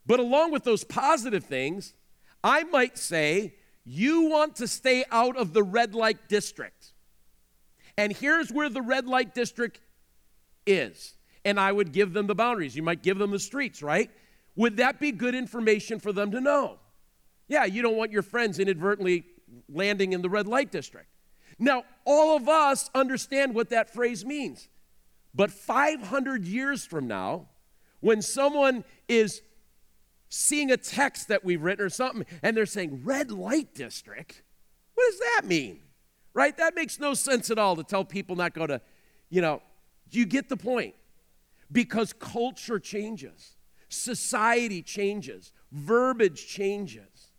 But 0.05 0.19
along 0.19 0.51
with 0.51 0.65
those 0.65 0.83
positive 0.83 1.45
things, 1.45 1.95
I 2.45 2.63
might 2.63 2.97
say, 2.99 3.55
You 3.83 4.29
want 4.29 4.57
to 4.57 4.67
stay 4.67 5.03
out 5.11 5.35
of 5.35 5.51
the 5.51 5.63
red 5.63 5.95
light 5.95 6.29
district. 6.29 6.93
And 7.97 8.13
here's 8.13 8.51
where 8.51 8.69
the 8.69 8.83
red 8.83 9.07
light 9.07 9.33
district 9.33 9.81
is. 10.67 11.15
And 11.43 11.59
I 11.59 11.71
would 11.71 11.91
give 11.91 12.13
them 12.13 12.27
the 12.27 12.35
boundaries. 12.35 12.75
You 12.75 12.83
might 12.83 13.01
give 13.01 13.17
them 13.17 13.31
the 13.31 13.39
streets, 13.39 13.81
right? 13.81 14.11
Would 14.55 14.77
that 14.77 14.99
be 14.99 15.11
good 15.11 15.33
information 15.33 15.99
for 15.99 16.13
them 16.13 16.31
to 16.31 16.39
know? 16.39 16.77
Yeah, 17.47 17.65
you 17.65 17.81
don't 17.81 17.97
want 17.97 18.11
your 18.11 18.21
friends 18.21 18.59
inadvertently 18.59 19.25
landing 19.67 20.13
in 20.13 20.21
the 20.21 20.29
red 20.29 20.47
light 20.47 20.71
district. 20.71 21.07
Now, 21.57 21.83
all 22.05 22.35
of 22.35 22.47
us 22.47 22.89
understand 22.93 23.55
what 23.55 23.69
that 23.69 23.91
phrase 23.91 24.25
means. 24.25 24.67
But 25.33 25.51
500 25.51 26.45
years 26.45 26.85
from 26.85 27.07
now, 27.07 27.47
when 28.01 28.21
someone 28.21 28.83
is 29.07 29.41
seeing 30.35 30.71
a 30.71 30.77
text 30.77 31.29
that 31.29 31.45
we've 31.45 31.61
written 31.63 31.85
or 31.85 31.89
something, 31.89 32.25
and 32.43 32.55
they're 32.55 32.65
saying, 32.65 33.01
red 33.03 33.31
light 33.31 33.73
district, 33.73 34.43
what 34.93 35.09
does 35.09 35.19
that 35.19 35.45
mean? 35.45 35.79
Right? 36.33 36.55
That 36.57 36.75
makes 36.75 36.99
no 36.99 37.13
sense 37.13 37.49
at 37.49 37.57
all 37.57 37.75
to 37.77 37.83
tell 37.83 38.03
people 38.03 38.35
not 38.35 38.53
go 38.53 38.67
to, 38.67 38.81
you 39.29 39.41
know, 39.41 39.61
you 40.11 40.25
get 40.25 40.49
the 40.49 40.57
point? 40.57 40.93
Because 41.71 42.13
culture 42.13 42.79
changes, 42.79 43.55
society 43.89 44.81
changes, 44.81 45.51
verbiage 45.71 46.47
changes. 46.47 47.31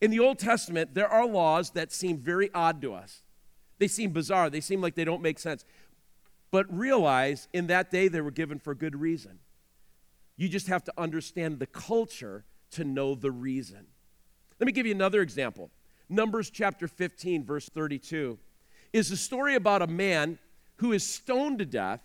In 0.00 0.10
the 0.10 0.20
Old 0.20 0.38
Testament, 0.38 0.94
there 0.94 1.08
are 1.08 1.26
laws 1.26 1.70
that 1.70 1.92
seem 1.92 2.18
very 2.18 2.50
odd 2.54 2.80
to 2.82 2.94
us. 2.94 3.22
They 3.78 3.88
seem 3.88 4.10
bizarre, 4.10 4.48
they 4.48 4.60
seem 4.60 4.80
like 4.80 4.94
they 4.94 5.04
don't 5.04 5.22
make 5.22 5.38
sense. 5.38 5.64
But 6.50 6.66
realize 6.74 7.46
in 7.52 7.66
that 7.68 7.90
day 7.90 8.08
they 8.08 8.20
were 8.20 8.30
given 8.30 8.58
for 8.58 8.74
good 8.74 8.98
reason. 8.98 9.38
You 10.40 10.48
just 10.48 10.68
have 10.68 10.82
to 10.84 10.92
understand 10.96 11.58
the 11.58 11.66
culture 11.66 12.46
to 12.70 12.82
know 12.82 13.14
the 13.14 13.30
reason. 13.30 13.86
Let 14.58 14.66
me 14.66 14.72
give 14.72 14.86
you 14.86 14.94
another 14.94 15.20
example. 15.20 15.70
Numbers 16.08 16.48
chapter 16.48 16.88
15, 16.88 17.44
verse 17.44 17.68
32, 17.68 18.38
is 18.94 19.10
a 19.10 19.18
story 19.18 19.54
about 19.54 19.82
a 19.82 19.86
man 19.86 20.38
who 20.76 20.92
is 20.92 21.06
stoned 21.06 21.58
to 21.58 21.66
death 21.66 22.00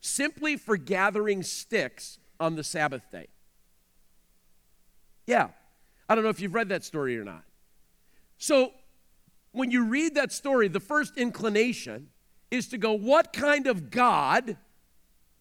simply 0.00 0.56
for 0.56 0.78
gathering 0.78 1.42
sticks 1.42 2.18
on 2.40 2.56
the 2.56 2.64
Sabbath 2.64 3.02
day. 3.12 3.26
Yeah, 5.26 5.48
I 6.08 6.14
don't 6.14 6.24
know 6.24 6.30
if 6.30 6.40
you've 6.40 6.54
read 6.54 6.70
that 6.70 6.82
story 6.82 7.18
or 7.18 7.24
not. 7.24 7.44
So, 8.38 8.72
when 9.52 9.70
you 9.70 9.84
read 9.84 10.14
that 10.14 10.32
story, 10.32 10.68
the 10.68 10.80
first 10.80 11.18
inclination 11.18 12.08
is 12.50 12.68
to 12.68 12.78
go, 12.78 12.94
What 12.94 13.34
kind 13.34 13.66
of 13.66 13.90
God, 13.90 14.56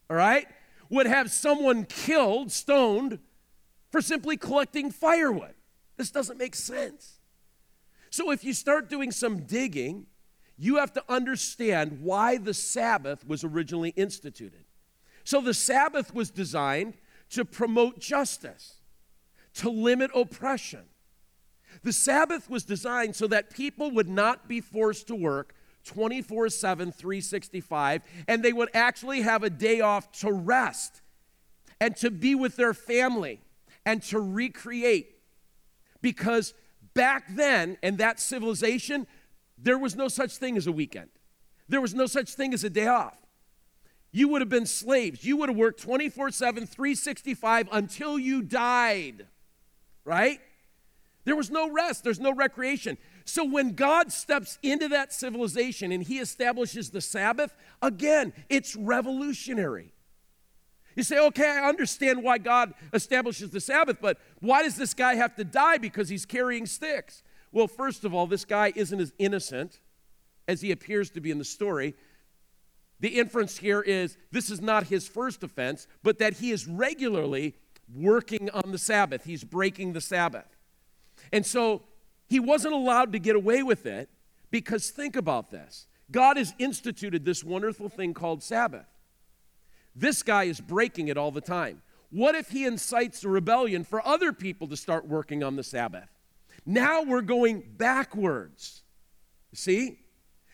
all 0.10 0.18
right, 0.18 0.48
would 0.90 1.08
have 1.08 1.32
someone 1.32 1.86
killed, 1.86 2.52
stoned, 2.52 3.20
for 3.92 4.02
simply 4.02 4.38
collecting 4.38 4.92
firewood? 4.92 5.54
This 5.98 6.12
doesn't 6.12 6.38
make 6.38 6.56
sense. 6.56 7.20
So, 8.10 8.32
if 8.32 8.44
you 8.44 8.54
start 8.54 8.90
doing 8.90 9.12
some 9.12 9.42
digging, 9.42 10.08
you 10.58 10.78
have 10.78 10.94
to 10.94 11.04
understand 11.10 12.00
why 12.02 12.38
the 12.38 12.54
Sabbath 12.54 13.28
was 13.28 13.44
originally 13.44 13.90
instituted. 13.90 14.66
So, 15.24 15.42
the 15.42 15.54
Sabbath 15.54 16.14
was 16.14 16.30
designed 16.30 16.94
to 17.32 17.44
promote 17.44 18.00
justice 18.00 18.78
to 19.56 19.70
limit 19.70 20.12
oppression. 20.14 20.84
The 21.84 21.94
Sabbath 21.94 22.50
was 22.50 22.64
designed 22.64 23.16
so 23.16 23.28
that 23.28 23.50
people 23.50 23.92
would 23.92 24.10
not 24.10 24.48
be 24.48 24.62
forced 24.62 25.08
to 25.08 25.16
work 25.16 25.54
24 25.86 26.50
7, 26.50 26.92
365, 26.92 28.04
and 28.28 28.44
they 28.44 28.54
would 28.54 28.70
actually 28.74 29.22
have 29.22 29.44
a 29.44 29.50
day 29.50 29.82
off 29.82 30.12
to 30.20 30.32
rest 30.32 31.02
and 31.80 31.96
to 31.98 32.12
be 32.12 32.36
with 32.36 32.56
their 32.56 32.74
family 32.74 33.42
and 33.86 34.02
to 34.04 34.20
recreate. 34.20 35.16
Because 36.02 36.54
back 36.94 37.24
then, 37.36 37.78
in 37.82 37.98
that 37.98 38.20
civilization, 38.20 39.08
there 39.58 39.78
was 39.78 39.96
no 39.96 40.08
such 40.08 40.38
thing 40.38 40.58
as 40.58 40.68
a 40.68 40.72
weekend, 40.72 41.10
there 41.70 41.82
was 41.82 41.94
no 41.94 42.06
such 42.06 42.34
thing 42.34 42.54
as 42.54 42.64
a 42.64 42.70
day 42.70 42.88
off. 42.88 43.22
You 44.12 44.30
would 44.30 44.42
have 44.42 44.50
been 44.50 44.66
slaves. 44.66 45.26
You 45.26 45.36
would 45.38 45.50
have 45.50 45.58
worked 45.58 45.82
24 45.82 46.32
7, 46.32 46.66
365 46.66 47.70
until 47.72 48.18
you 48.18 48.42
died 48.42 49.28
right? 50.06 50.40
There 51.26 51.36
was 51.36 51.50
no 51.50 51.70
rest, 51.70 52.04
there's 52.04 52.20
no 52.20 52.34
recreation. 52.34 52.98
So 53.26 53.44
when 53.44 53.74
God 53.74 54.12
steps 54.12 54.60
into 54.62 54.88
that 54.90 55.12
civilization 55.12 55.92
and 55.92 56.04
he 56.04 56.20
establishes 56.20 56.92
the 56.92 57.02
Sabbath, 57.02 57.56
again, 57.82 58.34
it's 58.50 58.76
revolutionary. 58.76 59.94
You 60.96 61.04
say, 61.04 61.20
okay, 61.20 61.50
I 61.50 61.68
understand 61.68 62.24
why 62.24 62.38
God 62.38 62.74
establishes 62.94 63.50
the 63.50 63.60
Sabbath, 63.60 63.98
but 64.00 64.18
why 64.40 64.64
does 64.64 64.78
this 64.78 64.94
guy 64.94 65.16
have 65.16 65.36
to 65.36 65.44
die 65.44 65.80
because 65.80 66.08
he's 66.08 66.26
carrying 66.26 66.68
sticks? 66.68 67.24
Well, 67.52 67.68
first 67.68 68.06
of 68.06 68.14
all, 68.14 68.28
this 68.28 68.46
guy 68.46 68.72
isn't 68.76 69.00
as 69.00 69.12
innocent 69.18 69.80
as 70.48 70.62
he 70.62 70.72
appears 70.72 71.10
to 71.12 71.20
be 71.20 71.32
in 71.32 71.40
the 71.40 71.46
story. 71.46 71.96
The 73.00 73.20
inference 73.20 73.58
here 73.58 73.82
is 73.82 74.18
this 74.32 74.50
is 74.50 74.62
not 74.62 74.86
his 74.86 75.08
first 75.08 75.44
offense, 75.44 75.88
but 76.04 76.20
that 76.20 76.36
he 76.36 76.52
is 76.52 76.68
regularly 76.68 77.56
working 77.94 78.50
on 78.52 78.72
the 78.72 78.78
Sabbath. 78.78 79.26
He's 79.26 79.44
breaking 79.44 79.94
the 79.94 80.02
Sabbath. 80.02 80.56
And 81.34 81.46
so 81.46 81.84
he 82.28 82.40
wasn't 82.40 82.74
allowed 82.74 83.14
to 83.14 83.20
get 83.20 83.36
away 83.36 83.64
with 83.64 83.86
it 83.86 84.10
because 84.52 84.90
think 84.90 85.16
about 85.16 85.52
this 85.52 85.88
God 86.12 86.38
has 86.38 86.54
instituted 86.60 87.26
this 87.26 87.44
wonderful 87.44 87.90
thing 87.90 88.14
called 88.14 88.44
Sabbath. 88.44 88.88
This 89.96 90.24
guy 90.24 90.44
is 90.46 90.60
breaking 90.60 91.08
it 91.08 91.18
all 91.18 91.32
the 91.32 91.42
time. 91.42 91.82
What 92.10 92.36
if 92.36 92.50
he 92.50 92.66
incites 92.66 93.24
a 93.24 93.30
rebellion 93.30 93.84
for 93.84 94.06
other 94.06 94.32
people 94.32 94.68
to 94.68 94.78
start 94.78 95.08
working 95.08 95.44
on 95.44 95.56
the 95.56 95.64
Sabbath? 95.64 96.10
Now 96.66 97.04
we're 97.04 97.22
going 97.22 97.64
backwards. 97.78 98.84
See? 99.54 100.00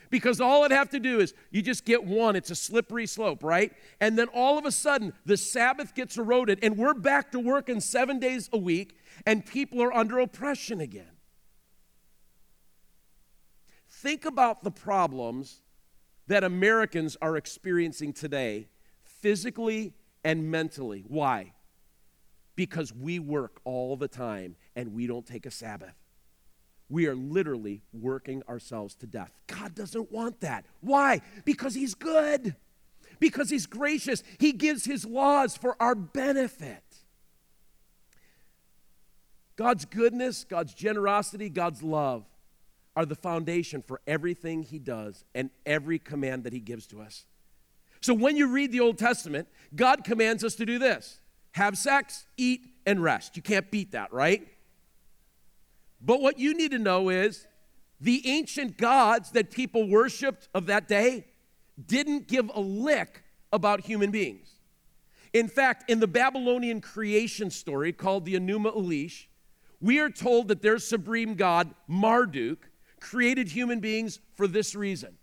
Because 0.09 0.41
all 0.41 0.63
I'd 0.63 0.71
have 0.71 0.89
to 0.89 0.99
do 0.99 1.19
is 1.19 1.33
you 1.51 1.61
just 1.61 1.85
get 1.85 2.03
one, 2.03 2.35
it's 2.35 2.51
a 2.51 2.55
slippery 2.55 3.07
slope, 3.07 3.43
right? 3.43 3.71
And 3.99 4.19
then 4.19 4.27
all 4.27 4.57
of 4.57 4.65
a 4.65 4.71
sudden, 4.71 5.13
the 5.25 5.37
Sabbath 5.37 5.95
gets 5.95 6.17
eroded, 6.17 6.59
and 6.61 6.77
we're 6.77 6.93
back 6.93 7.31
to 7.31 7.39
working 7.39 7.79
seven 7.79 8.19
days 8.19 8.49
a 8.51 8.57
week, 8.57 8.97
and 9.25 9.45
people 9.45 9.81
are 9.81 9.93
under 9.93 10.19
oppression 10.19 10.81
again. 10.81 11.10
Think 14.01 14.25
about 14.25 14.63
the 14.63 14.71
problems 14.71 15.61
that 16.25 16.43
Americans 16.43 17.15
are 17.21 17.37
experiencing 17.37 18.13
today, 18.13 18.67
physically 19.03 19.93
and 20.23 20.49
mentally. 20.49 21.05
Why? 21.07 21.53
Because 22.55 22.91
we 22.91 23.19
work 23.19 23.61
all 23.63 23.95
the 23.95 24.07
time 24.07 24.55
and 24.75 24.93
we 24.95 25.05
don't 25.05 25.25
take 25.25 25.45
a 25.45 25.51
Sabbath 25.51 25.93
we 26.91 27.07
are 27.07 27.15
literally 27.15 27.81
working 27.93 28.43
ourselves 28.49 28.95
to 28.95 29.07
death. 29.07 29.31
God 29.47 29.73
doesn't 29.73 30.11
want 30.11 30.41
that. 30.41 30.65
Why? 30.81 31.21
Because 31.45 31.73
He's 31.73 31.95
good, 31.95 32.55
because 33.19 33.49
He's 33.49 33.65
gracious. 33.65 34.23
He 34.37 34.51
gives 34.51 34.83
His 34.83 35.05
laws 35.05 35.55
for 35.55 35.81
our 35.81 35.95
benefit. 35.95 36.83
God's 39.55 39.85
goodness, 39.85 40.43
God's 40.43 40.73
generosity, 40.73 41.49
God's 41.49 41.81
love 41.81 42.25
are 42.95 43.05
the 43.05 43.15
foundation 43.15 43.81
for 43.81 44.01
everything 44.05 44.63
He 44.63 44.79
does 44.79 45.23
and 45.33 45.49
every 45.65 45.99
command 45.99 46.43
that 46.43 46.53
He 46.53 46.59
gives 46.59 46.87
to 46.87 47.01
us. 47.01 47.25
So 48.01 48.13
when 48.13 48.35
you 48.35 48.47
read 48.47 48.71
the 48.71 48.79
Old 48.79 48.97
Testament, 48.97 49.47
God 49.75 50.03
commands 50.03 50.43
us 50.43 50.55
to 50.55 50.65
do 50.65 50.79
this 50.79 51.19
have 51.53 51.77
sex, 51.77 52.25
eat, 52.37 52.61
and 52.85 53.03
rest. 53.03 53.35
You 53.35 53.41
can't 53.41 53.69
beat 53.69 53.91
that, 53.91 54.13
right? 54.13 54.47
But 56.01 56.21
what 56.21 56.39
you 56.39 56.53
need 56.53 56.71
to 56.71 56.79
know 56.79 57.09
is 57.09 57.45
the 57.99 58.27
ancient 58.27 58.77
gods 58.77 59.31
that 59.31 59.51
people 59.51 59.87
worshiped 59.87 60.47
of 60.55 60.65
that 60.67 60.87
day 60.87 61.25
didn't 61.85 62.27
give 62.27 62.49
a 62.53 62.59
lick 62.59 63.23
about 63.53 63.81
human 63.81 64.11
beings. 64.11 64.49
In 65.33 65.47
fact, 65.47 65.89
in 65.89 65.99
the 65.99 66.07
Babylonian 66.07 66.81
creation 66.81 67.51
story 67.51 67.93
called 67.93 68.25
the 68.25 68.35
Enuma 68.35 68.75
Elish, 68.75 69.25
we 69.79 69.99
are 69.99 70.09
told 70.09 70.47
that 70.47 70.61
their 70.61 70.77
supreme 70.77 71.35
god, 71.35 71.73
Marduk, 71.87 72.69
created 73.01 73.49
human 73.49 73.81
beings 73.81 74.19
for 74.35 74.47
this 74.47 74.73
reason 74.75 75.17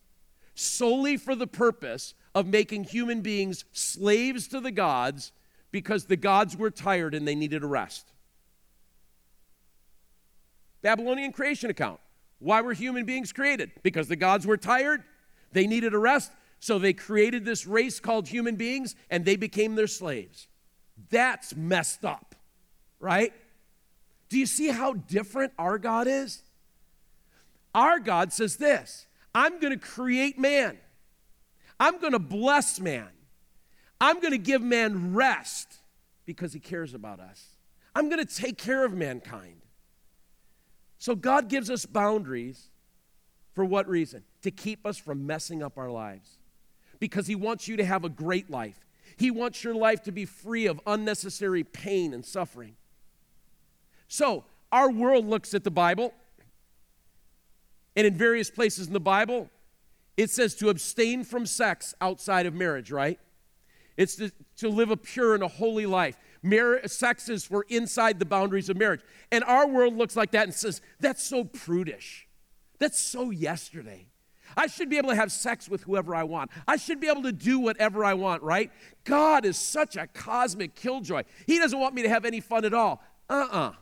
solely 0.58 1.16
for 1.16 1.36
the 1.36 1.46
purpose 1.46 2.14
of 2.34 2.44
making 2.44 2.82
human 2.82 3.20
beings 3.20 3.64
slaves 3.72 4.48
to 4.48 4.60
the 4.60 4.72
gods 4.72 5.30
because 5.70 6.06
the 6.06 6.16
gods 6.16 6.56
were 6.56 6.70
tired 6.70 7.14
and 7.14 7.28
they 7.28 7.36
needed 7.36 7.62
a 7.62 7.66
rest. 7.66 8.10
Babylonian 10.82 11.32
creation 11.32 11.70
account. 11.70 12.00
Why 12.40 12.60
were 12.60 12.72
human 12.72 13.04
beings 13.04 13.32
created? 13.32 13.70
Because 13.84 14.08
the 14.08 14.16
gods 14.16 14.46
were 14.46 14.56
tired, 14.56 15.04
they 15.52 15.66
needed 15.66 15.94
a 15.94 15.98
rest, 15.98 16.32
so 16.58 16.78
they 16.78 16.92
created 16.92 17.44
this 17.44 17.64
race 17.64 18.00
called 18.00 18.26
human 18.26 18.56
beings 18.56 18.96
and 19.10 19.24
they 19.24 19.36
became 19.36 19.76
their 19.76 19.86
slaves. 19.86 20.48
That's 21.10 21.54
messed 21.54 22.04
up, 22.04 22.34
right? 22.98 23.32
Do 24.28 24.38
you 24.38 24.46
see 24.46 24.68
how 24.68 24.94
different 24.94 25.52
our 25.56 25.78
God 25.78 26.08
is? 26.08 26.42
Our 27.74 27.98
God 27.98 28.32
says 28.32 28.56
this 28.56 29.06
I'm 29.34 29.60
going 29.60 29.72
to 29.72 29.78
create 29.78 30.38
man, 30.38 30.78
I'm 31.78 31.98
going 31.98 32.12
to 32.12 32.18
bless 32.18 32.80
man, 32.80 33.08
I'm 34.00 34.20
going 34.20 34.32
to 34.32 34.38
give 34.38 34.62
man 34.62 35.14
rest 35.14 35.78
because 36.24 36.52
he 36.52 36.60
cares 36.60 36.94
about 36.94 37.20
us. 37.20 37.44
I'm 37.94 38.08
going 38.08 38.24
to 38.24 38.36
take 38.36 38.58
care 38.58 38.84
of 38.84 38.92
mankind. 38.92 39.62
So 40.98 41.14
God 41.14 41.48
gives 41.48 41.70
us 41.70 41.86
boundaries 41.86 42.70
for 43.58 43.64
what 43.64 43.88
reason? 43.88 44.22
To 44.42 44.52
keep 44.52 44.86
us 44.86 44.98
from 44.98 45.26
messing 45.26 45.64
up 45.64 45.78
our 45.78 45.90
lives. 45.90 46.38
Because 47.00 47.26
He 47.26 47.34
wants 47.34 47.66
you 47.66 47.76
to 47.76 47.84
have 47.84 48.04
a 48.04 48.08
great 48.08 48.48
life. 48.48 48.86
He 49.16 49.32
wants 49.32 49.64
your 49.64 49.74
life 49.74 50.02
to 50.04 50.12
be 50.12 50.26
free 50.26 50.66
of 50.66 50.80
unnecessary 50.86 51.64
pain 51.64 52.14
and 52.14 52.24
suffering. 52.24 52.76
So, 54.06 54.44
our 54.70 54.90
world 54.90 55.26
looks 55.26 55.54
at 55.54 55.64
the 55.64 55.72
Bible, 55.72 56.14
and 57.98 58.06
in 58.06 58.14
various 58.14 58.48
places 58.48 58.86
in 58.86 58.92
the 58.92 59.00
Bible, 59.00 59.50
it 60.16 60.30
says 60.30 60.54
to 60.54 60.68
abstain 60.68 61.24
from 61.24 61.44
sex 61.44 61.96
outside 62.00 62.46
of 62.46 62.54
marriage, 62.54 62.92
right? 62.92 63.18
It's 63.96 64.14
to, 64.16 64.30
to 64.58 64.68
live 64.68 64.92
a 64.92 64.96
pure 64.96 65.34
and 65.34 65.42
a 65.42 65.48
holy 65.48 65.84
life. 65.84 66.16
Mar- 66.40 66.86
sex 66.86 67.28
is 67.28 67.44
for 67.44 67.66
inside 67.68 68.20
the 68.20 68.24
boundaries 68.24 68.68
of 68.68 68.76
marriage. 68.76 69.00
And 69.32 69.42
our 69.42 69.66
world 69.66 69.96
looks 69.96 70.14
like 70.14 70.30
that 70.30 70.44
and 70.44 70.54
says, 70.54 70.80
that's 71.00 71.24
so 71.24 71.42
prudish. 71.42 72.28
That's 72.78 73.00
so 73.00 73.30
yesterday. 73.30 74.06
I 74.56 74.68
should 74.68 74.88
be 74.88 74.98
able 74.98 75.08
to 75.08 75.16
have 75.16 75.32
sex 75.32 75.68
with 75.68 75.82
whoever 75.82 76.14
I 76.14 76.22
want. 76.22 76.52
I 76.68 76.76
should 76.76 77.00
be 77.00 77.08
able 77.08 77.24
to 77.24 77.32
do 77.32 77.58
whatever 77.58 78.04
I 78.04 78.14
want, 78.14 78.44
right? 78.44 78.70
God 79.02 79.44
is 79.44 79.58
such 79.58 79.96
a 79.96 80.06
cosmic 80.06 80.76
killjoy. 80.76 81.24
He 81.48 81.58
doesn't 81.58 81.80
want 81.80 81.96
me 81.96 82.02
to 82.02 82.08
have 82.08 82.24
any 82.24 82.38
fun 82.38 82.64
at 82.64 82.74
all. 82.74 83.02
Uh 83.28 83.48
uh-uh. 83.50 83.58
uh 83.58 83.72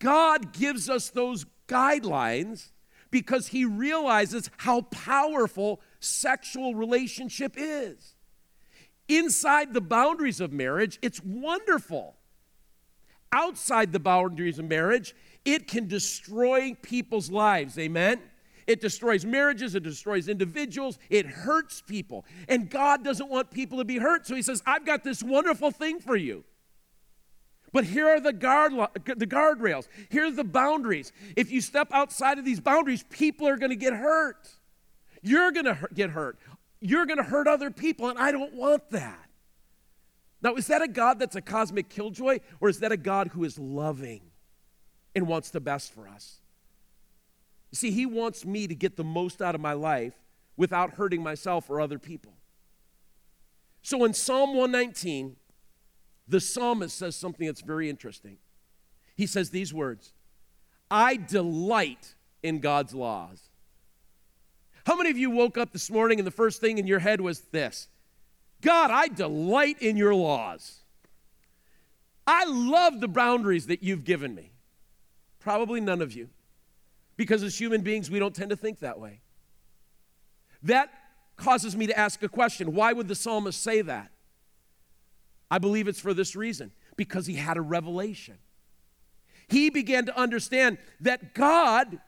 God 0.00 0.52
gives 0.52 0.90
us 0.90 1.10
those 1.10 1.46
guidelines 1.68 2.70
because 3.10 3.48
He 3.48 3.64
realizes 3.64 4.50
how 4.58 4.82
powerful 4.82 5.80
sexual 6.00 6.74
relationship 6.74 7.54
is 7.56 8.14
inside 9.10 9.74
the 9.74 9.80
boundaries 9.80 10.40
of 10.40 10.52
marriage, 10.52 10.98
it's 11.02 11.20
wonderful. 11.22 12.16
Outside 13.32 13.92
the 13.92 14.00
boundaries 14.00 14.58
of 14.58 14.64
marriage, 14.66 15.14
it 15.44 15.68
can 15.68 15.86
destroy 15.86 16.74
people's 16.82 17.30
lives. 17.30 17.78
Amen? 17.78 18.20
It 18.66 18.80
destroys 18.80 19.24
marriages, 19.24 19.74
it 19.74 19.82
destroys 19.82 20.28
individuals, 20.28 20.98
it 21.08 21.26
hurts 21.26 21.82
people. 21.82 22.24
And 22.48 22.70
God 22.70 23.04
doesn't 23.04 23.28
want 23.28 23.50
people 23.50 23.78
to 23.78 23.84
be 23.84 23.98
hurt. 23.98 24.26
So 24.26 24.34
He 24.34 24.42
says, 24.42 24.62
I've 24.64 24.86
got 24.86 25.02
this 25.04 25.22
wonderful 25.22 25.70
thing 25.70 26.00
for 26.00 26.16
you. 26.16 26.44
But 27.72 27.84
here 27.84 28.08
are 28.08 28.20
the 28.20 28.32
guard 28.32 28.72
the 28.72 29.26
guardrails. 29.26 29.86
Here 30.08 30.26
are 30.26 30.30
the 30.30 30.44
boundaries. 30.44 31.12
If 31.36 31.52
you 31.52 31.60
step 31.60 31.88
outside 31.92 32.38
of 32.38 32.44
these 32.44 32.60
boundaries, 32.60 33.04
people 33.10 33.46
are 33.46 33.56
going 33.56 33.70
to 33.70 33.76
get 33.76 33.92
hurt. 33.92 34.48
You're 35.22 35.52
going 35.52 35.66
to 35.66 35.78
get 35.94 36.10
hurt 36.10 36.38
you're 36.80 37.06
going 37.06 37.18
to 37.18 37.24
hurt 37.24 37.46
other 37.46 37.70
people, 37.70 38.08
and 38.08 38.18
I 38.18 38.32
don't 38.32 38.54
want 38.54 38.90
that. 38.90 39.28
Now, 40.42 40.54
is 40.54 40.66
that 40.68 40.80
a 40.80 40.88
God 40.88 41.18
that's 41.18 41.36
a 41.36 41.42
cosmic 41.42 41.90
killjoy, 41.90 42.40
or 42.60 42.70
is 42.70 42.80
that 42.80 42.92
a 42.92 42.96
God 42.96 43.28
who 43.28 43.44
is 43.44 43.58
loving 43.58 44.22
and 45.14 45.28
wants 45.28 45.50
the 45.50 45.60
best 45.60 45.92
for 45.92 46.08
us? 46.08 46.40
You 47.70 47.76
see, 47.76 47.90
He 47.90 48.06
wants 48.06 48.46
me 48.46 48.66
to 48.66 48.74
get 48.74 48.96
the 48.96 49.04
most 49.04 49.42
out 49.42 49.54
of 49.54 49.60
my 49.60 49.74
life 49.74 50.14
without 50.56 50.94
hurting 50.94 51.22
myself 51.22 51.68
or 51.68 51.80
other 51.80 51.98
people. 51.98 52.32
So 53.82 54.04
in 54.04 54.14
Psalm 54.14 54.54
119, 54.54 55.36
the 56.30 56.40
psalmist 56.40 56.96
says 56.96 57.16
something 57.16 57.46
that's 57.46 57.60
very 57.60 57.90
interesting. 57.90 58.38
He 59.16 59.26
says 59.26 59.50
these 59.50 59.74
words 59.74 60.12
I 60.90 61.16
delight 61.16 62.14
in 62.42 62.60
God's 62.60 62.94
laws. 62.94 63.50
How 64.86 64.96
many 64.96 65.10
of 65.10 65.18
you 65.18 65.30
woke 65.30 65.58
up 65.58 65.72
this 65.72 65.90
morning 65.90 66.18
and 66.18 66.26
the 66.26 66.32
first 66.32 66.60
thing 66.60 66.78
in 66.78 66.86
your 66.86 67.00
head 67.00 67.20
was 67.20 67.40
this 67.52 67.88
God, 68.60 68.90
I 68.90 69.08
delight 69.08 69.82
in 69.82 69.96
your 69.96 70.14
laws. 70.14 70.78
I 72.26 72.44
love 72.44 73.00
the 73.00 73.08
boundaries 73.08 73.66
that 73.66 73.82
you've 73.82 74.04
given 74.04 74.34
me. 74.34 74.52
Probably 75.40 75.80
none 75.80 76.00
of 76.00 76.12
you. 76.12 76.28
Because 77.16 77.42
as 77.42 77.58
human 77.58 77.80
beings, 77.80 78.08
we 78.08 78.20
don't 78.20 78.34
tend 78.34 78.50
to 78.50 78.56
think 78.56 78.78
that 78.80 79.00
way. 79.00 79.20
That 80.62 80.90
causes 81.36 81.74
me 81.74 81.88
to 81.88 81.98
ask 81.98 82.22
a 82.22 82.28
question 82.28 82.72
why 82.72 82.92
would 82.92 83.08
the 83.08 83.14
psalmist 83.16 83.60
say 83.60 83.82
that? 83.82 84.12
I 85.50 85.58
believe 85.58 85.88
it's 85.88 86.00
for 86.00 86.14
this 86.14 86.36
reason 86.36 86.72
because 86.96 87.26
he 87.26 87.34
had 87.34 87.56
a 87.56 87.62
revelation. 87.62 88.38
He 89.48 89.68
began 89.70 90.06
to 90.06 90.16
understand 90.16 90.78
that 91.00 91.34
God 91.34 91.98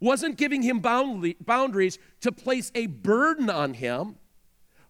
wasn't 0.00 0.36
giving 0.36 0.62
him 0.62 0.80
boundaries 0.80 1.98
to 2.20 2.32
place 2.32 2.72
a 2.74 2.86
burden 2.86 3.50
on 3.50 3.74
him, 3.74 4.16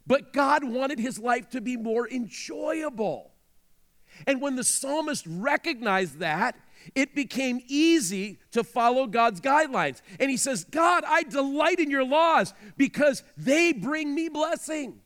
but 0.06 0.32
God 0.32 0.62
wanted 0.62 0.98
his 0.98 1.18
life 1.18 1.48
to 1.50 1.60
be 1.60 1.76
more 1.76 2.08
enjoyable. 2.08 3.32
And 4.26 4.40
when 4.40 4.56
the 4.56 4.64
psalmist 4.64 5.26
recognized 5.28 6.20
that, 6.20 6.56
it 6.94 7.14
became 7.14 7.60
easy 7.66 8.38
to 8.52 8.62
follow 8.62 9.06
God's 9.06 9.40
guidelines. 9.40 10.00
And 10.20 10.30
he 10.30 10.36
says, 10.36 10.64
God, 10.64 11.02
I 11.06 11.24
delight 11.24 11.80
in 11.80 11.90
your 11.90 12.04
laws 12.04 12.54
because 12.76 13.24
they 13.36 13.72
bring 13.72 14.14
me 14.14 14.28
blessing, 14.28 15.00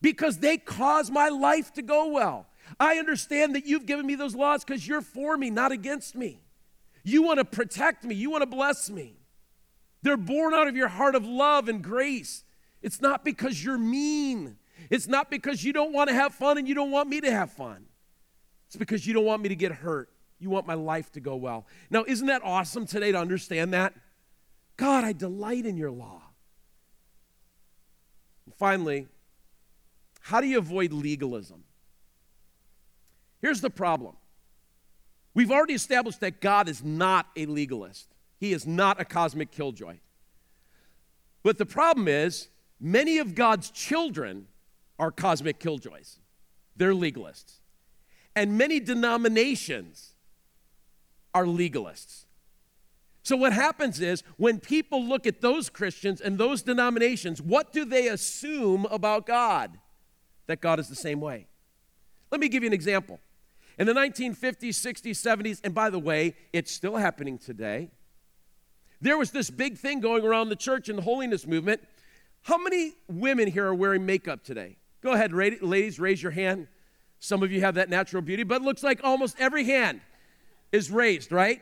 because 0.00 0.38
they 0.38 0.56
cause 0.56 1.10
my 1.10 1.28
life 1.28 1.72
to 1.74 1.82
go 1.82 2.08
well. 2.08 2.46
I 2.78 2.98
understand 2.98 3.54
that 3.54 3.66
you've 3.66 3.86
given 3.86 4.06
me 4.06 4.14
those 4.14 4.34
laws 4.34 4.64
because 4.64 4.86
you're 4.86 5.02
for 5.02 5.36
me, 5.36 5.50
not 5.50 5.72
against 5.72 6.14
me. 6.14 6.40
You 7.02 7.22
want 7.22 7.38
to 7.38 7.44
protect 7.44 8.04
me, 8.04 8.14
you 8.14 8.30
want 8.30 8.42
to 8.42 8.46
bless 8.46 8.90
me. 8.90 9.16
They're 10.02 10.16
born 10.16 10.54
out 10.54 10.68
of 10.68 10.76
your 10.76 10.88
heart 10.88 11.14
of 11.14 11.24
love 11.26 11.68
and 11.68 11.82
grace. 11.82 12.44
It's 12.82 13.00
not 13.00 13.24
because 13.24 13.62
you're 13.62 13.78
mean, 13.78 14.56
It's 14.90 15.08
not 15.08 15.30
because 15.30 15.64
you 15.64 15.72
don't 15.72 15.92
want 15.92 16.08
to 16.08 16.14
have 16.14 16.34
fun 16.34 16.58
and 16.58 16.68
you 16.68 16.74
don't 16.74 16.90
want 16.90 17.08
me 17.08 17.20
to 17.20 17.30
have 17.30 17.50
fun. 17.52 17.86
It's 18.66 18.76
because 18.76 19.06
you 19.06 19.14
don't 19.14 19.24
want 19.24 19.42
me 19.42 19.48
to 19.48 19.56
get 19.56 19.72
hurt. 19.72 20.10
You 20.38 20.50
want 20.50 20.66
my 20.66 20.74
life 20.74 21.10
to 21.12 21.20
go 21.20 21.34
well. 21.34 21.66
Now, 21.90 22.04
isn't 22.06 22.26
that 22.28 22.42
awesome 22.44 22.86
today 22.86 23.10
to 23.10 23.18
understand 23.18 23.72
that? 23.72 23.94
God, 24.76 25.02
I 25.02 25.12
delight 25.12 25.66
in 25.66 25.76
your 25.76 25.90
law. 25.90 26.22
And 28.46 28.54
finally, 28.54 29.08
how 30.28 30.42
do 30.42 30.46
you 30.46 30.58
avoid 30.58 30.92
legalism? 30.92 31.64
Here's 33.40 33.62
the 33.62 33.70
problem 33.70 34.14
we've 35.32 35.50
already 35.50 35.72
established 35.72 36.20
that 36.20 36.42
God 36.42 36.68
is 36.68 36.84
not 36.84 37.28
a 37.34 37.46
legalist, 37.46 38.14
He 38.38 38.52
is 38.52 38.66
not 38.66 39.00
a 39.00 39.06
cosmic 39.06 39.50
killjoy. 39.50 39.96
But 41.42 41.56
the 41.56 41.64
problem 41.64 42.08
is, 42.08 42.48
many 42.78 43.16
of 43.16 43.34
God's 43.34 43.70
children 43.70 44.48
are 44.98 45.10
cosmic 45.10 45.58
killjoys, 45.58 46.18
they're 46.76 46.92
legalists. 46.92 47.60
And 48.36 48.58
many 48.58 48.80
denominations 48.80 50.12
are 51.34 51.46
legalists. 51.46 52.26
So, 53.22 53.34
what 53.34 53.54
happens 53.54 53.98
is 53.98 54.22
when 54.36 54.60
people 54.60 55.02
look 55.02 55.26
at 55.26 55.40
those 55.40 55.70
Christians 55.70 56.20
and 56.20 56.36
those 56.36 56.60
denominations, 56.60 57.40
what 57.40 57.72
do 57.72 57.86
they 57.86 58.08
assume 58.08 58.86
about 58.90 59.24
God? 59.24 59.78
That 60.48 60.60
God 60.60 60.80
is 60.80 60.88
the 60.88 60.96
same 60.96 61.20
way. 61.20 61.46
Let 62.32 62.40
me 62.40 62.48
give 62.48 62.64
you 62.64 62.66
an 62.66 62.72
example. 62.74 63.20
In 63.78 63.86
the 63.86 63.92
1950s, 63.92 64.70
60s, 64.70 65.10
70s, 65.10 65.60
and 65.62 65.72
by 65.72 65.88
the 65.88 66.00
way, 66.00 66.34
it's 66.52 66.72
still 66.72 66.96
happening 66.96 67.38
today, 67.38 67.90
there 69.00 69.16
was 69.16 69.30
this 69.30 69.50
big 69.50 69.78
thing 69.78 70.00
going 70.00 70.24
around 70.24 70.48
the 70.48 70.56
church 70.56 70.88
in 70.88 70.96
the 70.96 71.02
holiness 71.02 71.46
movement. 71.46 71.86
How 72.42 72.58
many 72.58 72.94
women 73.08 73.46
here 73.46 73.66
are 73.66 73.74
wearing 73.74 74.04
makeup 74.04 74.42
today? 74.42 74.78
Go 75.00 75.12
ahead, 75.12 75.32
ladies, 75.32 76.00
raise 76.00 76.20
your 76.20 76.32
hand. 76.32 76.66
Some 77.20 77.42
of 77.42 77.52
you 77.52 77.60
have 77.60 77.76
that 77.76 77.88
natural 77.88 78.22
beauty, 78.22 78.42
but 78.42 78.62
it 78.62 78.64
looks 78.64 78.82
like 78.82 79.00
almost 79.04 79.36
every 79.38 79.64
hand 79.64 80.00
is 80.72 80.90
raised, 80.90 81.30
right? 81.30 81.60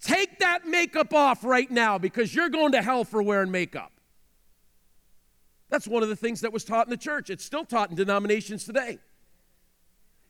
Take 0.00 0.38
that 0.38 0.66
makeup 0.66 1.12
off 1.12 1.44
right 1.44 1.70
now 1.70 1.98
because 1.98 2.34
you're 2.34 2.48
going 2.48 2.72
to 2.72 2.82
hell 2.82 3.04
for 3.04 3.22
wearing 3.22 3.50
makeup. 3.50 3.90
That's 5.70 5.88
one 5.88 6.02
of 6.02 6.08
the 6.08 6.16
things 6.16 6.40
that 6.42 6.52
was 6.52 6.64
taught 6.64 6.86
in 6.86 6.90
the 6.90 6.96
church. 6.96 7.30
It's 7.30 7.44
still 7.44 7.64
taught 7.64 7.90
in 7.90 7.96
denominations 7.96 8.64
today. 8.64 8.98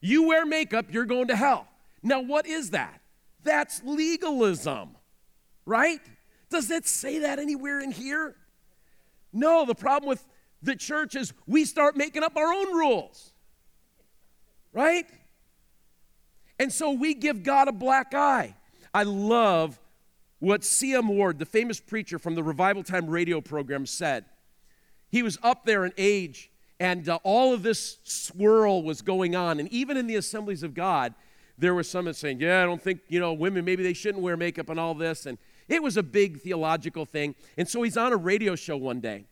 You 0.00 0.28
wear 0.28 0.44
makeup, 0.46 0.86
you're 0.90 1.06
going 1.06 1.28
to 1.28 1.36
hell. 1.36 1.66
Now, 2.02 2.20
what 2.20 2.46
is 2.46 2.70
that? 2.70 3.00
That's 3.42 3.82
legalism, 3.84 4.90
right? 5.64 6.00
Does 6.50 6.70
it 6.70 6.86
say 6.86 7.20
that 7.20 7.38
anywhere 7.38 7.80
in 7.80 7.90
here? 7.90 8.36
No, 9.32 9.64
the 9.64 9.74
problem 9.74 10.08
with 10.08 10.24
the 10.62 10.76
church 10.76 11.14
is 11.14 11.32
we 11.46 11.64
start 11.64 11.96
making 11.96 12.22
up 12.22 12.36
our 12.36 12.52
own 12.52 12.74
rules, 12.74 13.32
right? 14.72 15.06
And 16.58 16.72
so 16.72 16.92
we 16.92 17.14
give 17.14 17.42
God 17.42 17.68
a 17.68 17.72
black 17.72 18.14
eye. 18.14 18.54
I 18.92 19.02
love 19.02 19.80
what 20.38 20.64
C.M. 20.64 21.08
Ward, 21.08 21.38
the 21.38 21.46
famous 21.46 21.80
preacher 21.80 22.18
from 22.18 22.34
the 22.34 22.42
Revival 22.42 22.82
Time 22.82 23.08
radio 23.08 23.40
program, 23.40 23.86
said. 23.86 24.24
He 25.14 25.22
was 25.22 25.38
up 25.44 25.64
there 25.64 25.84
in 25.84 25.92
age 25.96 26.50
and 26.80 27.08
uh, 27.08 27.20
all 27.22 27.54
of 27.54 27.62
this 27.62 27.98
swirl 28.02 28.82
was 28.82 29.00
going 29.00 29.36
on. 29.36 29.60
And 29.60 29.68
even 29.68 29.96
in 29.96 30.08
the 30.08 30.16
assemblies 30.16 30.64
of 30.64 30.74
God, 30.74 31.14
there 31.56 31.72
was 31.72 31.88
some 31.88 32.06
that 32.06 32.16
saying, 32.16 32.40
Yeah, 32.40 32.64
I 32.64 32.66
don't 32.66 32.82
think, 32.82 32.98
you 33.06 33.20
know, 33.20 33.32
women, 33.32 33.64
maybe 33.64 33.84
they 33.84 33.92
shouldn't 33.92 34.24
wear 34.24 34.36
makeup 34.36 34.70
and 34.70 34.80
all 34.80 34.92
this. 34.92 35.26
And 35.26 35.38
it 35.68 35.80
was 35.80 35.96
a 35.96 36.02
big 36.02 36.40
theological 36.40 37.04
thing. 37.04 37.36
And 37.56 37.68
so 37.68 37.82
he's 37.82 37.96
on 37.96 38.12
a 38.12 38.16
radio 38.16 38.56
show 38.56 38.76
one 38.76 38.98
day. 38.98 39.26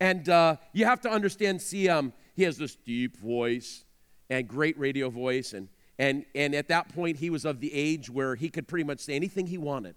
And 0.00 0.28
uh, 0.28 0.56
you 0.72 0.86
have 0.86 1.00
to 1.02 1.08
understand, 1.08 1.62
see, 1.62 1.88
um, 1.88 2.12
he 2.34 2.42
has 2.42 2.58
this 2.58 2.74
deep 2.74 3.16
voice 3.16 3.84
and 4.28 4.48
great 4.48 4.76
radio 4.76 5.08
voice. 5.08 5.52
And, 5.52 5.68
and, 6.00 6.24
and 6.34 6.52
at 6.52 6.66
that 6.66 6.92
point, 6.92 7.18
he 7.18 7.30
was 7.30 7.44
of 7.44 7.60
the 7.60 7.72
age 7.72 8.10
where 8.10 8.34
he 8.34 8.48
could 8.48 8.66
pretty 8.66 8.82
much 8.82 8.98
say 8.98 9.14
anything 9.14 9.46
he 9.46 9.56
wanted, 9.56 9.94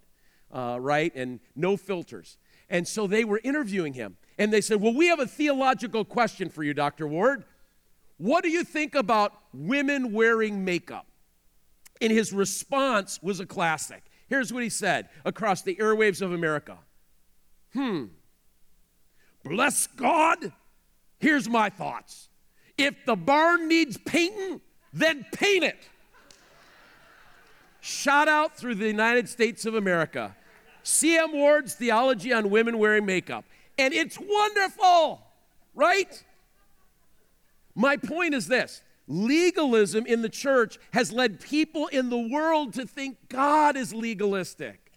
uh, 0.52 0.78
right? 0.80 1.12
And 1.16 1.40
no 1.56 1.78
filters. 1.78 2.38
And 2.70 2.88
so 2.88 3.08
they 3.08 3.24
were 3.24 3.42
interviewing 3.44 3.94
him. 3.94 4.18
And 4.42 4.52
they 4.52 4.62
said, 4.62 4.82
Well, 4.82 4.96
we 4.96 5.06
have 5.06 5.20
a 5.20 5.28
theological 5.28 6.04
question 6.04 6.50
for 6.50 6.64
you, 6.64 6.74
Dr. 6.74 7.06
Ward. 7.06 7.44
What 8.18 8.44
do 8.44 8.50
you 8.50 8.64
think 8.64 8.96
about 8.96 9.34
women 9.54 10.14
wearing 10.14 10.66
makeup? 10.66 11.06
And 12.02 12.12
his 12.12 12.34
response 12.34 13.20
was 13.22 13.40
a 13.40 13.46
classic. 13.46 14.02
Here's 14.30 14.52
what 14.52 14.64
he 14.64 14.70
said 14.70 15.10
across 15.26 15.62
the 15.62 15.76
airwaves 15.76 16.24
of 16.24 16.34
America 16.34 16.80
Hmm, 17.74 18.06
bless 19.44 19.86
God. 19.86 20.52
Here's 21.20 21.48
my 21.48 21.70
thoughts. 21.70 22.30
If 22.80 22.96
the 23.06 23.16
barn 23.16 23.68
needs 23.68 23.96
painting, 23.96 24.60
then 24.92 25.24
paint 25.34 25.66
it. 25.66 25.88
Shot 27.80 28.28
out 28.28 28.58
through 28.58 28.74
the 28.74 28.88
United 28.88 29.30
States 29.30 29.68
of 29.68 29.76
America. 29.76 30.36
C.M. 30.82 31.32
Ward's 31.32 31.76
theology 31.76 32.34
on 32.34 32.50
women 32.50 32.80
wearing 32.80 33.06
makeup 33.06 33.46
and 33.78 33.94
it's 33.94 34.18
wonderful, 34.20 35.22
right? 35.74 36.24
My 37.76 37.98
point 37.98 38.34
is 38.34 38.48
this 38.48 38.82
legalism 39.08 40.06
in 40.06 40.22
the 40.22 40.30
church 40.30 40.78
has 40.94 41.12
led 41.12 41.40
people 41.42 41.88
in 41.88 42.10
the 42.10 42.18
world 42.18 42.74
to 42.74 42.86
think 42.86 43.18
God 43.30 43.76
is 43.76 43.94
legalistic. 43.94 44.92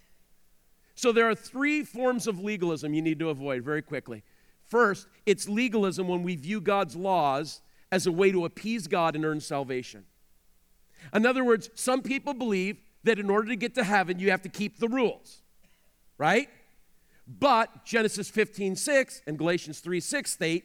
So 0.94 1.10
there 1.10 1.28
are 1.28 1.34
three 1.34 1.82
forms 1.82 2.26
of 2.26 2.38
legalism 2.38 2.94
you 2.94 3.02
need 3.02 3.18
to 3.18 3.30
avoid 3.30 3.64
very 3.64 3.82
quickly. 3.82 4.22
First, 4.66 5.08
it's 5.26 5.48
legalism 5.48 6.08
when 6.08 6.22
we 6.22 6.37
view 6.37 6.60
God's 6.60 6.96
laws 6.96 7.60
as 7.90 8.06
a 8.06 8.12
way 8.12 8.32
to 8.32 8.44
appease 8.44 8.87
God 8.87 9.14
and 9.16 9.24
earn 9.24 9.40
salvation. 9.40 10.04
In 11.12 11.26
other 11.26 11.44
words, 11.44 11.70
some 11.74 12.02
people 12.02 12.34
believe 12.34 12.78
that 13.02 13.18
in 13.18 13.28
order 13.28 13.48
to 13.48 13.56
get 13.56 13.74
to 13.74 13.84
heaven, 13.84 14.18
you 14.18 14.30
have 14.30 14.42
to 14.42 14.48
keep 14.48 14.78
the 14.78 14.88
rules, 14.88 15.42
right? 16.16 16.48
But 17.26 17.84
Genesis 17.84 18.28
15, 18.28 18.76
6 18.76 19.22
and 19.26 19.38
Galatians 19.38 19.80
3, 19.80 20.00
6 20.00 20.30
state 20.30 20.64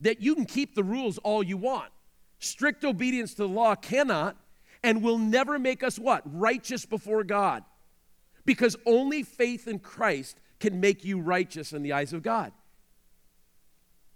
that 0.00 0.20
you 0.20 0.34
can 0.34 0.44
keep 0.44 0.74
the 0.74 0.84
rules 0.84 1.18
all 1.18 1.42
you 1.42 1.56
want. 1.56 1.90
Strict 2.38 2.84
obedience 2.84 3.32
to 3.32 3.42
the 3.42 3.48
law 3.48 3.74
cannot 3.74 4.36
and 4.84 5.02
will 5.02 5.18
never 5.18 5.58
make 5.58 5.82
us 5.82 5.98
what? 5.98 6.22
Righteous 6.24 6.86
before 6.86 7.24
God. 7.24 7.64
Because 8.44 8.76
only 8.86 9.22
faith 9.24 9.66
in 9.66 9.80
Christ 9.80 10.38
can 10.60 10.80
make 10.80 11.04
you 11.04 11.20
righteous 11.20 11.72
in 11.72 11.82
the 11.82 11.92
eyes 11.92 12.12
of 12.12 12.22
God. 12.22 12.52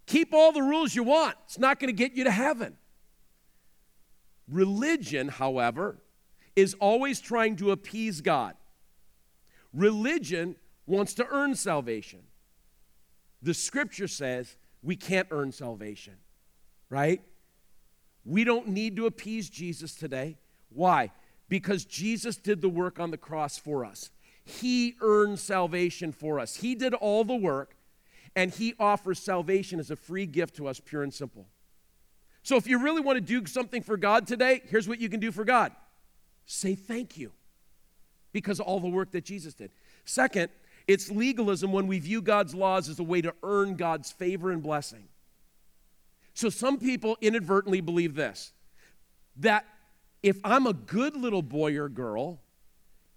Keep 0.07 0.33
all 0.33 0.53
the 0.53 0.62
rules 0.62 0.95
you 0.95 1.03
want, 1.03 1.37
it's 1.45 1.59
not 1.59 1.79
going 1.79 1.88
to 1.88 1.97
get 1.97 2.12
you 2.12 2.25
to 2.25 2.31
heaven. 2.31 2.77
Religion, 4.49 5.29
however, 5.29 5.99
is 6.55 6.75
always 6.75 7.21
trying 7.21 7.57
to 7.57 7.71
appease 7.71 8.21
God. 8.21 8.55
Religion 9.73 10.57
wants 10.87 11.14
to 11.14 11.27
earn 11.29 11.55
salvation. 11.55 12.21
The 13.42 13.55
scripture 13.55 14.09
says 14.09 14.57
we 14.83 14.97
can't 14.97 15.29
earn 15.31 15.53
salvation, 15.53 16.14
right? 16.88 17.21
We 18.25 18.45
don't 18.45 18.68
need 18.68 18.97
to 18.97 19.07
appease 19.07 19.49
Jesus 19.49 19.95
today. 19.95 20.37
Why? 20.71 21.11
Because 21.49 21.85
Jesus 21.85 22.37
did 22.37 22.61
the 22.61 22.68
work 22.68 22.99
on 22.99 23.11
the 23.11 23.16
cross 23.16 23.59
for 23.59 23.85
us. 23.85 24.11
He 24.45 24.97
earned 25.01 25.38
salvation 25.38 26.12
for 26.12 26.40
us. 26.40 26.57
He 26.57 26.75
did 26.75 26.95
all 26.95 27.25
the 27.25 27.37
work, 27.37 27.77
and 28.35 28.51
He 28.51 28.75
offers 28.79 29.18
salvation 29.18 29.79
as 29.79 29.90
a 29.90 29.97
free 29.97 30.27
gift 30.27 30.57
to 30.57 30.66
us, 30.66 30.81
pure 30.81 31.03
and 31.03 31.12
simple. 31.12 31.47
So 32.42 32.57
if 32.57 32.66
you 32.66 32.83
really 32.83 33.01
want 33.01 33.16
to 33.16 33.21
do 33.21 33.47
something 33.47 33.83
for 33.83 33.97
God 33.97 34.27
today, 34.27 34.62
here's 34.68 34.88
what 34.88 35.01
you 35.01 35.09
can 35.09 35.21
do 35.21 35.31
for 35.33 35.45
God 35.45 35.73
say 36.45 36.75
thank 36.75 37.16
you 37.16 37.31
because 38.33 38.59
all 38.59 38.81
the 38.81 38.88
work 38.88 39.12
that 39.12 39.25
Jesus 39.25 39.55
did. 39.55 39.71
Second, 40.05 40.51
it's 40.87 41.11
legalism 41.11 41.73
when 41.73 41.87
we 41.87 41.99
view 41.99 42.23
God's 42.23 42.55
laws 42.55 42.88
as 42.88 42.99
a 42.99 43.05
way 43.05 43.21
to 43.23 43.35
earn 43.42 43.77
God's 43.77 44.11
favor 44.11 44.51
and 44.51 44.62
blessing. 44.62 45.09
So 46.35 46.49
some 46.49 46.79
people 46.79 47.16
inadvertently 47.21 47.81
believe 47.81 48.14
this 48.14 48.53
that 49.37 49.65
if 50.23 50.38
I'm 50.44 50.67
a 50.67 50.73
good 50.73 51.17
little 51.17 51.42
boy 51.42 51.77
or 51.79 51.88
girl, 51.88 52.40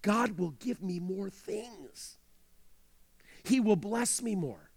God 0.02 0.38
will 0.38 0.52
give 0.52 0.82
me 0.82 0.98
more 0.98 1.28
things. 1.28 2.16
He 3.44 3.60
will 3.60 3.76
bless 3.76 4.22
me 4.22 4.34
more. 4.34 4.70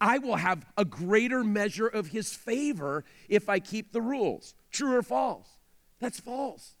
I 0.00 0.18
will 0.18 0.36
have 0.36 0.64
a 0.76 0.84
greater 0.84 1.44
measure 1.44 1.86
of 1.86 2.08
His 2.08 2.32
favor 2.32 3.04
if 3.28 3.48
I 3.48 3.58
keep 3.58 3.92
the 3.92 4.00
rules. 4.00 4.54
True 4.70 4.96
or 4.96 5.02
false? 5.02 5.48
That's 6.00 6.20
false. 6.20 6.75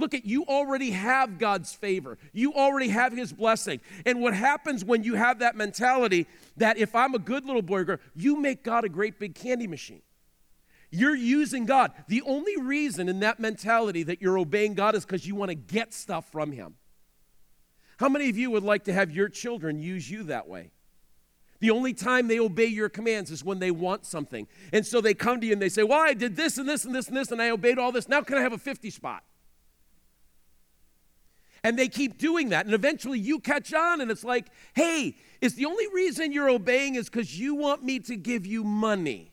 Look 0.00 0.14
at 0.14 0.24
you 0.24 0.44
already 0.46 0.92
have 0.92 1.38
God's 1.38 1.74
favor. 1.74 2.16
You 2.32 2.54
already 2.54 2.88
have 2.88 3.12
his 3.12 3.34
blessing. 3.34 3.80
And 4.06 4.22
what 4.22 4.32
happens 4.32 4.82
when 4.82 5.04
you 5.04 5.14
have 5.14 5.40
that 5.40 5.56
mentality 5.56 6.26
that 6.56 6.78
if 6.78 6.94
I'm 6.94 7.14
a 7.14 7.18
good 7.18 7.44
little 7.44 7.60
boy 7.60 7.80
or 7.80 7.84
girl, 7.84 7.98
you 8.14 8.36
make 8.36 8.64
God 8.64 8.84
a 8.84 8.88
great 8.88 9.18
big 9.18 9.34
candy 9.34 9.66
machine. 9.66 10.00
You're 10.90 11.14
using 11.14 11.66
God. 11.66 11.92
The 12.08 12.22
only 12.22 12.56
reason 12.56 13.10
in 13.10 13.20
that 13.20 13.38
mentality 13.38 14.02
that 14.04 14.22
you're 14.22 14.38
obeying 14.38 14.72
God 14.72 14.94
is 14.94 15.04
because 15.04 15.26
you 15.26 15.34
want 15.34 15.50
to 15.50 15.54
get 15.54 15.92
stuff 15.92 16.32
from 16.32 16.50
him. 16.50 16.76
How 17.98 18.08
many 18.08 18.30
of 18.30 18.38
you 18.38 18.50
would 18.50 18.64
like 18.64 18.84
to 18.84 18.94
have 18.94 19.10
your 19.10 19.28
children 19.28 19.82
use 19.82 20.10
you 20.10 20.24
that 20.24 20.48
way? 20.48 20.70
The 21.60 21.70
only 21.70 21.92
time 21.92 22.26
they 22.26 22.40
obey 22.40 22.66
your 22.66 22.88
commands 22.88 23.30
is 23.30 23.44
when 23.44 23.58
they 23.58 23.70
want 23.70 24.06
something. 24.06 24.48
And 24.72 24.86
so 24.86 25.02
they 25.02 25.12
come 25.12 25.42
to 25.42 25.46
you 25.46 25.52
and 25.52 25.60
they 25.60 25.68
say, 25.68 25.82
Well, 25.82 26.00
I 26.00 26.14
did 26.14 26.34
this 26.34 26.56
and 26.56 26.66
this 26.66 26.86
and 26.86 26.94
this 26.94 27.08
and 27.08 27.16
this, 27.16 27.30
and 27.30 27.42
I 27.42 27.50
obeyed 27.50 27.78
all 27.78 27.92
this. 27.92 28.08
Now 28.08 28.22
can 28.22 28.38
I 28.38 28.40
have 28.40 28.54
a 28.54 28.58
50 28.58 28.88
spot? 28.88 29.22
And 31.62 31.78
they 31.78 31.88
keep 31.88 32.18
doing 32.18 32.50
that. 32.50 32.64
And 32.64 32.74
eventually 32.74 33.18
you 33.18 33.38
catch 33.38 33.74
on, 33.74 34.00
and 34.00 34.10
it's 34.10 34.24
like, 34.24 34.46
Hey, 34.74 35.16
is 35.40 35.54
the 35.54 35.66
only 35.66 35.86
reason 35.92 36.32
you're 36.32 36.50
obeying 36.50 36.94
is 36.94 37.08
because 37.08 37.38
you 37.38 37.54
want 37.54 37.82
me 37.82 37.98
to 38.00 38.16
give 38.16 38.46
you 38.46 38.64
money? 38.64 39.32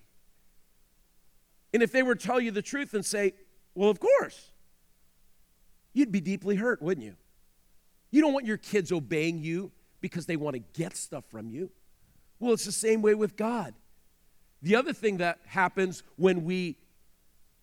And 1.73 1.83
if 1.83 1.91
they 1.91 2.03
were 2.03 2.15
to 2.15 2.27
tell 2.27 2.39
you 2.39 2.51
the 2.51 2.61
truth 2.61 2.93
and 2.93 3.05
say, 3.05 3.33
Well, 3.75 3.89
of 3.89 3.99
course, 3.99 4.51
you'd 5.93 6.11
be 6.11 6.21
deeply 6.21 6.55
hurt, 6.55 6.81
wouldn't 6.81 7.05
you? 7.05 7.15
You 8.11 8.21
don't 8.21 8.33
want 8.33 8.45
your 8.45 8.57
kids 8.57 8.91
obeying 8.91 9.39
you 9.39 9.71
because 10.01 10.25
they 10.25 10.35
want 10.35 10.55
to 10.55 10.63
get 10.79 10.95
stuff 10.95 11.25
from 11.29 11.49
you. 11.49 11.71
Well, 12.39 12.53
it's 12.53 12.65
the 12.65 12.71
same 12.71 13.01
way 13.01 13.15
with 13.15 13.35
God. 13.35 13.73
The 14.61 14.75
other 14.75 14.93
thing 14.93 15.17
that 15.17 15.39
happens 15.45 16.03
when 16.15 16.43
we 16.43 16.77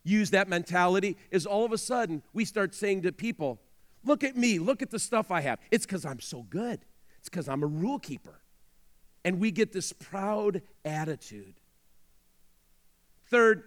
use 0.05 0.31
that 0.31 0.49
mentality 0.49 1.17
is 1.31 1.47
all 1.47 1.65
of 1.65 1.73
a 1.73 1.79
sudden 1.79 2.23
we 2.33 2.45
start 2.45 2.75
saying 2.75 3.03
to 3.03 3.13
people, 3.13 3.61
Look 4.05 4.23
at 4.23 4.37
me, 4.37 4.59
look 4.59 4.83
at 4.83 4.91
the 4.91 4.99
stuff 4.99 5.31
I 5.31 5.41
have. 5.41 5.59
It's 5.71 5.87
because 5.87 6.05
I'm 6.05 6.21
so 6.21 6.43
good, 6.43 6.85
it's 7.19 7.29
because 7.29 7.49
I'm 7.49 7.63
a 7.63 7.67
rule 7.67 7.99
keeper. 7.99 8.41
And 9.25 9.41
we 9.41 9.51
get 9.51 9.73
this 9.73 9.93
proud 9.93 10.61
attitude. 10.85 11.55
Third, 13.31 13.63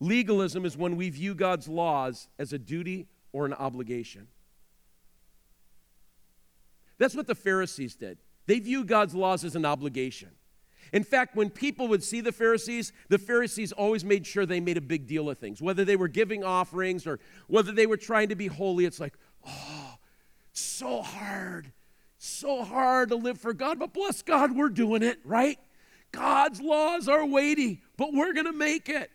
legalism 0.00 0.66
is 0.66 0.76
when 0.76 0.96
we 0.96 1.08
view 1.08 1.34
God's 1.34 1.66
laws 1.66 2.28
as 2.38 2.52
a 2.52 2.58
duty 2.58 3.08
or 3.32 3.46
an 3.46 3.54
obligation. 3.54 4.28
That's 6.98 7.14
what 7.14 7.26
the 7.26 7.34
Pharisees 7.34 7.96
did. 7.96 8.18
They 8.46 8.58
viewed 8.58 8.86
God's 8.86 9.14
laws 9.14 9.44
as 9.44 9.56
an 9.56 9.64
obligation. 9.64 10.28
In 10.92 11.04
fact, 11.04 11.36
when 11.36 11.50
people 11.50 11.88
would 11.88 12.02
see 12.02 12.20
the 12.20 12.32
Pharisees, 12.32 12.92
the 13.08 13.18
Pharisees 13.18 13.72
always 13.72 14.04
made 14.04 14.26
sure 14.26 14.44
they 14.44 14.60
made 14.60 14.76
a 14.76 14.82
big 14.82 15.06
deal 15.06 15.30
of 15.30 15.38
things. 15.38 15.62
Whether 15.62 15.84
they 15.84 15.96
were 15.96 16.08
giving 16.08 16.42
offerings 16.42 17.06
or 17.06 17.20
whether 17.46 17.72
they 17.72 17.86
were 17.86 17.96
trying 17.96 18.28
to 18.28 18.34
be 18.34 18.48
holy, 18.48 18.84
it's 18.84 19.00
like, 19.00 19.14
oh, 19.46 19.98
so 20.52 21.02
hard, 21.02 21.72
so 22.18 22.64
hard 22.64 23.10
to 23.10 23.16
live 23.16 23.38
for 23.38 23.52
God. 23.52 23.78
But 23.78 23.92
bless 23.92 24.22
God, 24.22 24.54
we're 24.54 24.68
doing 24.68 25.02
it, 25.02 25.18
right? 25.24 25.58
God's 26.12 26.60
laws 26.60 27.08
are 27.08 27.24
weighty, 27.24 27.82
but 27.96 28.12
we're 28.12 28.32
going 28.32 28.46
to 28.46 28.52
make 28.52 28.88
it. 28.88 29.10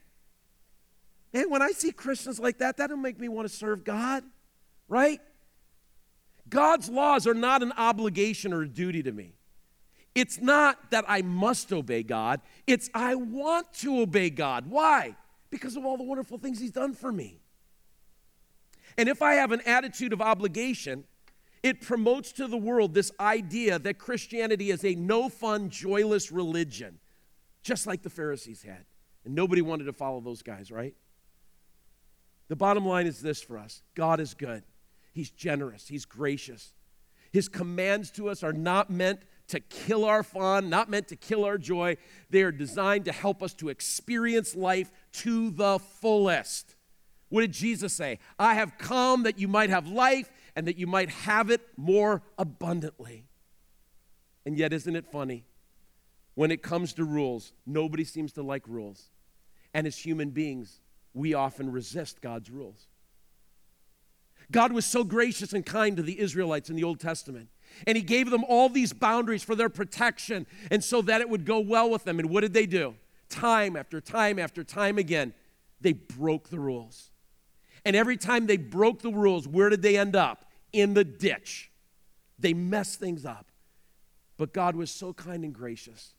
And 1.34 1.52
when 1.52 1.62
I 1.62 1.72
see 1.72 1.92
Christians 1.92 2.40
like 2.40 2.60
that, 2.60 2.78
that'll 2.78 2.98
make 2.98 3.20
me 3.20 3.28
want 3.28 3.48
to 3.48 3.54
serve 3.54 3.84
God, 3.84 4.24
right? 4.88 5.20
God's 6.48 6.90
laws 6.90 7.28
are 7.28 7.34
not 7.34 7.62
an 7.62 7.74
obligation 7.78 8.54
or 8.54 8.62
a 8.62 8.68
duty 8.68 9.04
to 9.04 9.12
me. 9.12 9.34
It's 10.14 10.40
not 10.40 10.92
that 10.92 11.04
I 11.10 11.22
must 11.22 11.74
obey 11.74 12.04
God, 12.04 12.40
it's 12.66 12.90
I 12.94 13.16
want 13.16 13.74
to 13.76 14.00
obey 14.02 14.30
God. 14.30 14.70
Why? 14.70 15.16
Because 15.50 15.76
of 15.76 15.86
all 15.86 15.98
the 15.98 16.04
wonderful 16.04 16.38
things 16.38 16.60
He's 16.60 16.72
done 16.72 16.94
for 16.94 17.12
me. 17.12 17.42
And 18.98 19.10
if 19.10 19.22
I 19.22 19.34
have 19.34 19.52
an 19.52 19.62
attitude 19.62 20.14
of 20.14 20.22
obligation, 20.22 21.04
it 21.64 21.82
promotes 21.82 22.32
to 22.34 22.48
the 22.48 22.58
world 22.58 22.94
this 22.94 23.12
idea 23.20 23.80
that 23.80 23.98
Christianity 23.98 24.70
is 24.70 24.86
a 24.86 24.96
no 24.96 25.30
fun, 25.30 25.70
joyless 25.70 26.32
religion, 26.32 27.00
just 27.64 27.88
like 27.88 28.04
the 28.04 28.10
Pharisees 28.10 28.62
had. 28.62 28.86
And 29.26 29.34
nobody 29.34 29.62
wanted 29.62 29.86
to 29.86 29.94
follow 29.94 30.22
those 30.22 30.44
guys, 30.44 30.72
right? 30.72 30.94
The 32.48 32.56
bottom 32.56 32.86
line 32.86 33.08
is 33.08 33.22
this 33.22 33.42
for 33.42 33.58
us 33.58 33.82
God 33.96 34.20
is 34.20 34.34
good. 34.34 34.64
He's 35.12 35.32
generous, 35.32 35.88
He's 35.88 36.06
gracious. 36.06 36.74
His 37.32 37.50
commands 37.50 38.12
to 38.12 38.30
us 38.30 38.44
are 38.44 38.54
not 38.54 38.90
meant 38.90 39.20
to 39.48 39.60
kill 39.60 40.06
our 40.06 40.24
fun, 40.24 40.70
not 40.70 40.90
meant 40.90 41.10
to 41.10 41.18
kill 41.18 41.44
our 41.44 41.58
joy. 41.58 41.98
They 42.30 42.44
are 42.44 42.52
designed 42.52 43.06
to 43.06 43.12
help 43.12 43.44
us 43.44 43.54
to 43.56 43.68
experience 43.68 44.56
life 44.56 44.90
to 45.14 45.50
the 45.50 45.80
fullest. 45.80 46.75
What 47.30 47.42
did 47.42 47.52
Jesus 47.52 47.94
say? 47.94 48.20
I 48.38 48.54
have 48.54 48.78
come 48.78 49.24
that 49.24 49.40
you 49.40 49.48
might 49.48 49.70
have 49.70 49.88
life 49.88 50.30
and 50.56 50.68
that 50.68 50.78
you 50.78 50.88
might 50.88 51.10
have 51.10 51.50
it 51.50 51.62
more 51.76 52.22
abundantly. 52.38 53.26
And 54.46 54.58
yet, 54.58 54.74
isn't 54.74 54.96
it 54.96 55.08
funny? 55.12 55.44
When 56.36 56.52
it 56.52 56.62
comes 56.62 56.94
to 56.94 57.04
rules, 57.04 57.54
nobody 57.66 58.04
seems 58.04 58.34
to 58.34 58.44
like 58.44 58.68
rules. 58.68 59.10
And 59.74 59.88
as 59.88 59.98
human 59.98 60.30
beings, 60.30 60.82
we 61.14 61.34
often 61.34 61.72
resist 61.72 62.22
God's 62.22 62.50
rules. 62.50 62.88
God 64.52 64.72
was 64.72 64.86
so 64.86 65.04
gracious 65.04 65.54
and 65.54 65.66
kind 65.66 65.98
to 65.98 66.04
the 66.04 66.20
Israelites 66.20 66.70
in 66.70 66.76
the 66.76 66.84
Old 66.84 67.00
Testament. 67.00 67.50
And 67.88 67.98
He 67.98 68.04
gave 68.04 68.30
them 68.30 68.44
all 68.48 68.70
these 68.70 68.94
boundaries 68.94 69.44
for 69.44 69.56
their 69.56 69.70
protection 69.70 70.46
and 70.70 70.84
so 70.84 71.02
that 71.04 71.22
it 71.22 71.30
would 71.30 71.46
go 71.46 71.60
well 71.60 71.90
with 71.90 72.04
them. 72.04 72.20
And 72.20 72.30
what 72.30 72.42
did 72.42 72.54
they 72.54 72.68
do? 72.68 72.96
Time 73.30 73.76
after 73.76 74.00
time 74.00 74.38
after 74.38 74.64
time 74.64 74.98
again, 74.98 75.34
they 75.82 75.94
broke 75.94 76.50
the 76.50 76.60
rules. 76.60 77.10
And 77.86 77.96
every 77.96 78.18
time 78.18 78.48
they 78.48 78.58
broke 78.58 79.02
the 79.02 79.12
rules, 79.12 79.48
where 79.48 79.70
did 79.70 79.82
they 79.82 79.98
end 79.98 80.16
up? 80.16 80.46
In 80.74 80.94
the 80.94 81.04
ditch. 81.04 81.72
They 82.40 82.54
messed 82.54 83.00
things 83.00 83.26
up. 83.26 83.48
But 84.38 84.54
God 84.54 84.76
was 84.76 84.92
so 84.92 85.14
kind 85.14 85.46
and 85.46 85.54
gracious. 85.54 86.14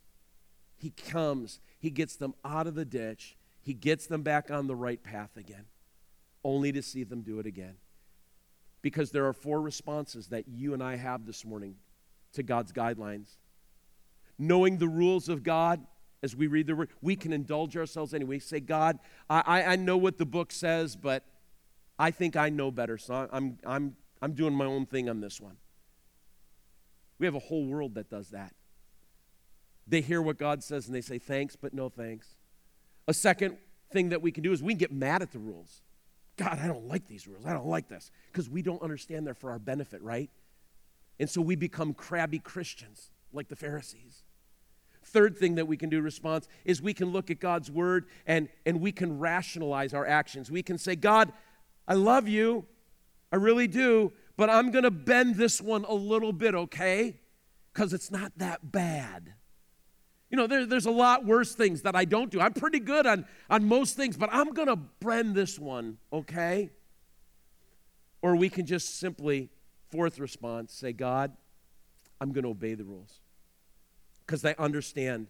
He 0.76 0.90
comes, 0.90 1.60
He 1.78 1.90
gets 1.90 2.16
them 2.16 2.34
out 2.44 2.66
of 2.66 2.74
the 2.74 2.84
ditch, 2.84 3.36
He 3.60 3.74
gets 3.74 4.06
them 4.06 4.22
back 4.22 4.50
on 4.50 4.66
the 4.66 4.76
right 4.76 5.02
path 5.02 5.36
again, 5.36 5.66
only 6.44 6.72
to 6.72 6.82
see 6.82 7.04
them 7.04 7.22
do 7.22 7.38
it 7.40 7.46
again 7.46 7.76
because 8.86 9.10
there 9.10 9.26
are 9.26 9.32
four 9.32 9.60
responses 9.60 10.28
that 10.28 10.46
you 10.46 10.72
and 10.72 10.80
I 10.80 10.94
have 10.94 11.26
this 11.26 11.44
morning 11.44 11.74
to 12.34 12.44
God's 12.44 12.72
guidelines. 12.72 13.36
Knowing 14.38 14.78
the 14.78 14.86
rules 14.86 15.28
of 15.28 15.42
God 15.42 15.84
as 16.22 16.36
we 16.36 16.46
read 16.46 16.68
the 16.68 16.76
word, 16.76 16.90
we 17.02 17.16
can 17.16 17.32
indulge 17.32 17.76
ourselves 17.76 18.14
anyway. 18.14 18.38
Say, 18.38 18.60
God, 18.60 19.00
I, 19.28 19.64
I 19.64 19.74
know 19.74 19.96
what 19.96 20.18
the 20.18 20.24
book 20.24 20.52
says, 20.52 20.94
but 20.94 21.24
I 21.98 22.10
think 22.10 22.36
I 22.36 22.48
know 22.48 22.70
better, 22.70 22.98
so 22.98 23.28
I'm, 23.32 23.58
I'm, 23.64 23.96
I'm 24.20 24.32
doing 24.32 24.54
my 24.54 24.66
own 24.66 24.86
thing 24.86 25.08
on 25.08 25.20
this 25.20 25.40
one. 25.40 25.56
We 27.18 27.26
have 27.26 27.34
a 27.34 27.40
whole 27.40 27.64
world 27.64 27.94
that 27.94 28.10
does 28.10 28.30
that. 28.30 28.54
They 29.86 30.00
hear 30.00 30.20
what 30.20 30.38
God 30.38 30.62
says 30.62 30.86
and 30.86 30.94
they 30.94 31.00
say 31.00 31.18
thanks, 31.18 31.56
but 31.56 31.72
no 31.72 31.88
thanks. 31.88 32.34
A 33.08 33.14
second 33.14 33.56
thing 33.92 34.10
that 34.10 34.20
we 34.20 34.32
can 34.32 34.42
do 34.42 34.52
is 34.52 34.62
we 34.62 34.72
can 34.72 34.78
get 34.78 34.92
mad 34.92 35.22
at 35.22 35.32
the 35.32 35.38
rules. 35.38 35.82
God, 36.36 36.58
I 36.60 36.66
don't 36.66 36.86
like 36.86 37.06
these 37.06 37.26
rules. 37.26 37.46
I 37.46 37.52
don't 37.52 37.68
like 37.68 37.88
this. 37.88 38.10
Because 38.30 38.50
we 38.50 38.62
don't 38.62 38.82
understand 38.82 39.26
they're 39.26 39.34
for 39.34 39.50
our 39.50 39.58
benefit, 39.58 40.02
right? 40.02 40.28
And 41.18 41.30
so 41.30 41.40
we 41.40 41.56
become 41.56 41.94
crabby 41.94 42.38
Christians 42.38 43.10
like 43.32 43.48
the 43.48 43.56
Pharisees. 43.56 44.24
Third 45.04 45.36
thing 45.38 45.54
that 45.54 45.66
we 45.66 45.76
can 45.76 45.88
do 45.88 46.00
response 46.00 46.48
is 46.64 46.82
we 46.82 46.92
can 46.92 47.12
look 47.12 47.30
at 47.30 47.38
God's 47.38 47.70
word 47.70 48.06
and, 48.26 48.48
and 48.66 48.80
we 48.80 48.90
can 48.90 49.18
rationalize 49.18 49.94
our 49.94 50.04
actions. 50.04 50.50
We 50.50 50.64
can 50.64 50.78
say, 50.78 50.96
God, 50.96 51.32
I 51.86 51.94
love 51.94 52.28
you. 52.28 52.66
I 53.32 53.36
really 53.36 53.68
do. 53.68 54.12
But 54.36 54.50
I'm 54.50 54.70
going 54.70 54.84
to 54.84 54.90
bend 54.90 55.36
this 55.36 55.60
one 55.60 55.84
a 55.84 55.94
little 55.94 56.32
bit, 56.32 56.54
okay? 56.54 57.20
Because 57.72 57.92
it's 57.92 58.10
not 58.10 58.32
that 58.36 58.70
bad. 58.70 59.32
You 60.30 60.36
know, 60.36 60.46
there, 60.46 60.66
there's 60.66 60.86
a 60.86 60.90
lot 60.90 61.24
worse 61.24 61.54
things 61.54 61.82
that 61.82 61.94
I 61.94 62.04
don't 62.04 62.30
do. 62.30 62.40
I'm 62.40 62.52
pretty 62.52 62.80
good 62.80 63.06
on, 63.06 63.24
on 63.48 63.66
most 63.66 63.96
things, 63.96 64.16
but 64.16 64.28
I'm 64.32 64.52
going 64.52 64.68
to 64.68 64.76
bend 64.76 65.34
this 65.34 65.58
one, 65.58 65.98
okay? 66.12 66.70
Or 68.22 68.34
we 68.34 68.48
can 68.48 68.66
just 68.66 68.98
simply, 68.98 69.50
fourth 69.90 70.18
response, 70.18 70.74
say, 70.74 70.92
God, 70.92 71.32
I'm 72.20 72.32
going 72.32 72.44
to 72.44 72.50
obey 72.50 72.74
the 72.74 72.84
rules 72.84 73.20
because 74.26 74.44
I 74.44 74.54
understand 74.58 75.28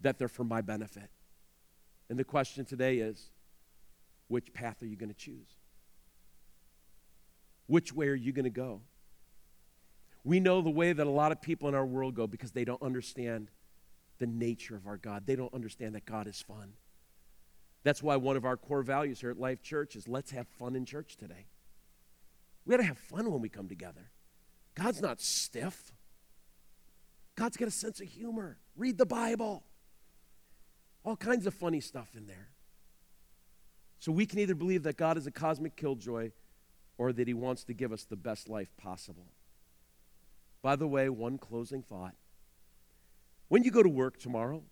that 0.00 0.18
they're 0.18 0.28
for 0.28 0.44
my 0.44 0.62
benefit. 0.62 1.10
And 2.08 2.18
the 2.18 2.24
question 2.24 2.64
today 2.64 2.98
is 2.98 3.30
which 4.32 4.52
path 4.54 4.82
are 4.82 4.86
you 4.86 4.96
going 4.96 5.10
to 5.10 5.14
choose? 5.14 5.58
Which 7.66 7.92
way 7.92 8.08
are 8.08 8.14
you 8.14 8.32
going 8.32 8.44
to 8.44 8.50
go? 8.50 8.80
We 10.24 10.40
know 10.40 10.62
the 10.62 10.70
way 10.70 10.92
that 10.92 11.06
a 11.06 11.10
lot 11.10 11.32
of 11.32 11.42
people 11.42 11.68
in 11.68 11.74
our 11.74 11.84
world 11.84 12.14
go 12.14 12.26
because 12.26 12.52
they 12.52 12.64
don't 12.64 12.80
understand 12.82 13.50
the 14.18 14.26
nature 14.26 14.74
of 14.74 14.86
our 14.86 14.96
God. 14.96 15.24
They 15.26 15.36
don't 15.36 15.52
understand 15.52 15.94
that 15.96 16.06
God 16.06 16.26
is 16.26 16.40
fun. 16.40 16.72
That's 17.82 18.02
why 18.02 18.16
one 18.16 18.36
of 18.36 18.44
our 18.44 18.56
core 18.56 18.82
values 18.82 19.20
here 19.20 19.30
at 19.30 19.38
Life 19.38 19.62
Church 19.62 19.96
is 19.96 20.08
let's 20.08 20.30
have 20.30 20.46
fun 20.48 20.76
in 20.76 20.86
church 20.86 21.16
today. 21.16 21.46
We 22.64 22.70
got 22.70 22.78
to 22.78 22.86
have 22.86 22.98
fun 22.98 23.30
when 23.30 23.42
we 23.42 23.50
come 23.50 23.68
together. 23.68 24.10
God's 24.74 25.02
not 25.02 25.20
stiff. 25.20 25.92
God's 27.34 27.58
got 27.58 27.68
a 27.68 27.72
sense 27.72 28.00
of 28.00 28.08
humor. 28.08 28.56
Read 28.76 28.96
the 28.96 29.06
Bible. 29.06 29.64
All 31.04 31.16
kinds 31.16 31.46
of 31.46 31.52
funny 31.52 31.80
stuff 31.80 32.10
in 32.16 32.26
there. 32.26 32.51
So 34.02 34.10
we 34.10 34.26
can 34.26 34.40
either 34.40 34.56
believe 34.56 34.82
that 34.82 34.96
God 34.96 35.16
is 35.16 35.28
a 35.28 35.30
cosmic 35.30 35.76
killjoy 35.76 36.32
or 36.98 37.12
that 37.12 37.28
he 37.28 37.34
wants 37.34 37.62
to 37.62 37.72
give 37.72 37.92
us 37.92 38.02
the 38.02 38.16
best 38.16 38.48
life 38.48 38.76
possible. 38.76 39.28
By 40.60 40.74
the 40.74 40.88
way, 40.88 41.08
one 41.08 41.38
closing 41.38 41.82
thought. 41.82 42.16
When 43.46 43.62
you 43.62 43.70
go 43.70 43.80
to 43.80 43.88
work 43.88 44.18
tomorrow, 44.18 44.64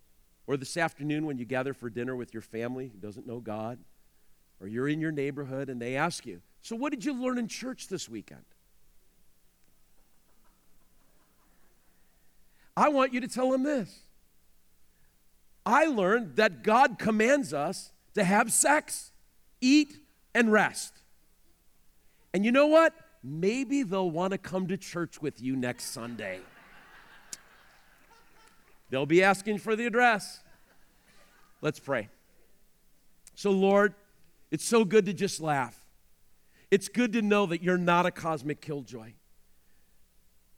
or 0.47 0.57
this 0.57 0.75
afternoon 0.75 1.25
when 1.25 1.37
you 1.37 1.45
gather 1.45 1.73
for 1.73 1.89
dinner 1.89 2.13
with 2.13 2.33
your 2.33 2.41
family 2.41 2.91
who 2.93 2.99
doesn't 2.99 3.25
know 3.25 3.39
God, 3.39 3.79
or 4.59 4.67
you're 4.67 4.89
in 4.89 4.99
your 4.99 5.13
neighborhood 5.13 5.69
and 5.69 5.81
they 5.81 5.95
ask 5.95 6.25
you, 6.25 6.41
So, 6.61 6.75
what 6.75 6.91
did 6.91 7.05
you 7.05 7.13
learn 7.13 7.37
in 7.37 7.47
church 7.47 7.87
this 7.87 8.09
weekend? 8.09 8.43
I 12.75 12.89
want 12.89 13.13
you 13.13 13.21
to 13.21 13.29
tell 13.29 13.49
them 13.49 13.63
this. 13.63 14.01
I 15.65 15.85
learned 15.85 16.35
that 16.35 16.63
God 16.63 16.99
commands 16.99 17.53
us 17.53 17.93
to 18.13 18.25
have 18.25 18.51
sex, 18.51 19.10
eat, 19.61 19.99
and 20.33 20.51
rest. 20.51 20.93
And 22.33 22.43
you 22.43 22.51
know 22.51 22.67
what? 22.67 22.93
Maybe 23.23 23.83
they'll 23.83 24.09
want 24.09 24.31
to 24.31 24.37
come 24.37 24.67
to 24.67 24.77
church 24.77 25.21
with 25.21 25.41
you 25.41 25.55
next 25.55 25.85
Sunday. 25.85 26.39
They'll 28.89 29.05
be 29.05 29.23
asking 29.23 29.59
for 29.59 29.75
the 29.75 29.85
address. 29.85 30.41
Let's 31.61 31.79
pray. 31.79 32.09
So, 33.35 33.51
Lord, 33.51 33.93
it's 34.49 34.65
so 34.65 34.83
good 34.83 35.05
to 35.05 35.13
just 35.13 35.39
laugh. 35.39 35.77
It's 36.71 36.87
good 36.87 37.13
to 37.13 37.21
know 37.21 37.45
that 37.45 37.61
you're 37.63 37.77
not 37.77 38.05
a 38.05 38.11
cosmic 38.11 38.61
killjoy. 38.61 39.13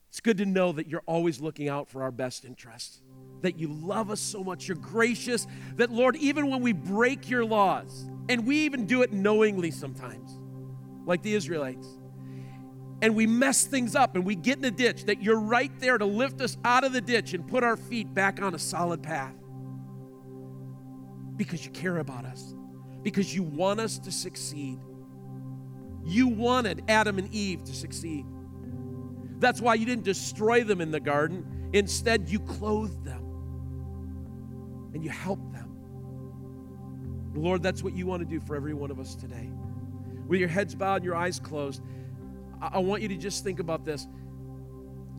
It's 0.10 0.20
good 0.20 0.38
to 0.38 0.46
know 0.46 0.72
that 0.74 0.88
you're 0.88 1.04
always 1.08 1.42
looking 1.42 1.70
out 1.70 1.90
for 1.90 2.04
our 2.04 2.12
best 2.12 2.46
interests, 2.46 3.02
that 3.42 3.58
you 3.58 3.68
love 3.68 4.12
us 4.12 4.20
so 4.20 4.44
much, 4.44 4.68
you're 4.68 4.78
gracious, 4.78 5.48
that, 5.76 5.92
Lord, 5.92 6.16
even 6.18 6.52
when 6.52 6.62
we 6.62 6.72
break 6.72 7.30
your 7.30 7.44
laws, 7.44 8.06
and 8.30 8.46
we 8.46 8.60
even 8.66 8.86
do 8.86 9.02
it 9.02 9.12
knowingly 9.12 9.72
sometimes, 9.72 10.40
like 11.06 11.22
the 11.22 11.34
Israelites, 11.34 11.88
and 13.02 13.16
we 13.16 13.28
mess 13.28 13.66
things 13.66 13.96
up 13.96 14.16
and 14.16 14.26
we 14.26 14.36
get 14.36 14.58
in 14.58 14.66
a 14.66 14.72
ditch, 14.72 15.06
that 15.06 15.22
you're 15.22 15.40
right 15.40 15.72
there 15.80 15.98
to 15.98 16.06
lift 16.06 16.40
us 16.40 16.58
out 16.64 16.84
of 16.84 16.94
the 16.94 17.02
ditch 17.02 17.34
and 17.34 17.46
put 17.48 17.64
our 17.64 17.76
feet 17.76 18.14
back 18.14 18.42
on 18.42 18.56
a 18.56 18.60
solid 18.60 19.04
path. 19.04 19.36
Because 21.36 21.66
you 21.66 21.72
care 21.72 21.98
about 21.98 22.26
us, 22.26 22.56
because 23.02 23.36
you 23.36 23.44
want 23.44 23.80
us 23.80 24.00
to 24.00 24.12
succeed. 24.12 24.80
You 26.06 26.28
wanted 26.28 26.84
Adam 26.88 27.18
and 27.18 27.34
Eve 27.34 27.64
to 27.66 27.74
succeed. 27.74 28.26
That's 29.40 29.60
why 29.60 29.74
you 29.76 29.86
didn't 29.86 30.06
destroy 30.06 30.64
them 30.64 30.80
in 30.80 30.92
the 30.92 31.00
garden. 31.00 31.70
Instead, 31.74 32.30
you 32.30 32.40
clothed 32.40 33.04
them 33.04 33.24
and 34.94 35.04
you 35.04 35.10
helped 35.10 35.52
them. 35.52 35.63
Lord, 37.34 37.64
that's 37.64 37.84
what 37.84 37.94
you 37.94 38.06
want 38.06 38.22
to 38.22 38.26
do 38.28 38.40
for 38.40 38.56
every 38.56 38.74
one 38.74 38.92
of 38.92 39.00
us 39.00 39.16
today. 39.16 39.50
With 40.28 40.40
your 40.40 40.50
heads 40.50 40.76
bowed 40.76 40.98
and 40.98 41.06
your 41.06 41.16
eyes 41.16 41.40
closed, 41.40 41.82
I 42.62 42.80
want 42.80 43.02
you 43.02 43.08
to 43.10 43.18
just 43.18 43.44
think 43.44 43.60
about 43.60 43.84
this. 43.84 44.08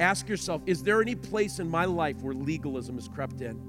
Ask 0.00 0.28
yourself 0.28 0.62
is 0.66 0.82
there 0.82 1.00
any 1.00 1.14
place 1.14 1.58
in 1.58 1.68
my 1.68 1.84
life 1.84 2.20
where 2.22 2.34
legalism 2.34 2.96
has 2.96 3.08
crept 3.08 3.40
in? 3.40 3.60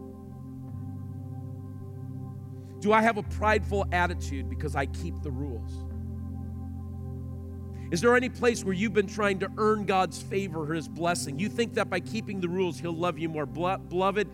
Do 2.79 2.93
I 2.93 3.01
have 3.01 3.17
a 3.17 3.23
prideful 3.23 3.87
attitude 3.91 4.49
because 4.49 4.75
I 4.75 4.85
keep 4.85 5.21
the 5.21 5.31
rules? 5.31 5.71
Is 7.91 8.01
there 8.01 8.15
any 8.15 8.29
place 8.29 8.63
where 8.63 8.73
you've 8.73 8.93
been 8.93 9.07
trying 9.07 9.39
to 9.39 9.51
earn 9.57 9.85
God's 9.85 10.21
favor 10.21 10.69
or 10.69 10.73
His 10.73 10.87
blessing? 10.87 11.37
You 11.39 11.49
think 11.49 11.75
that 11.75 11.89
by 11.89 11.99
keeping 11.99 12.39
the 12.39 12.49
rules, 12.49 12.79
He'll 12.79 12.95
love 12.95 13.17
you 13.19 13.29
more. 13.29 13.45
Beloved, 13.45 14.29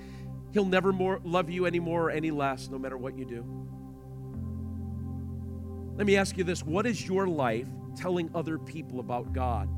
He'll 0.51 0.65
never 0.65 0.93
more 0.93 1.19
love 1.23 1.49
you 1.49 1.65
any 1.65 1.79
more 1.79 2.05
or 2.05 2.11
any 2.11 2.31
less, 2.31 2.69
no 2.69 2.77
matter 2.77 2.97
what 2.97 3.17
you 3.17 3.25
do. 3.25 3.45
Let 6.01 6.07
me 6.07 6.17
ask 6.17 6.35
you 6.35 6.43
this 6.43 6.65
what 6.65 6.87
is 6.87 7.07
your 7.07 7.27
life 7.27 7.67
telling 7.95 8.31
other 8.33 8.57
people 8.57 8.99
about 8.99 9.33
God? 9.33 9.69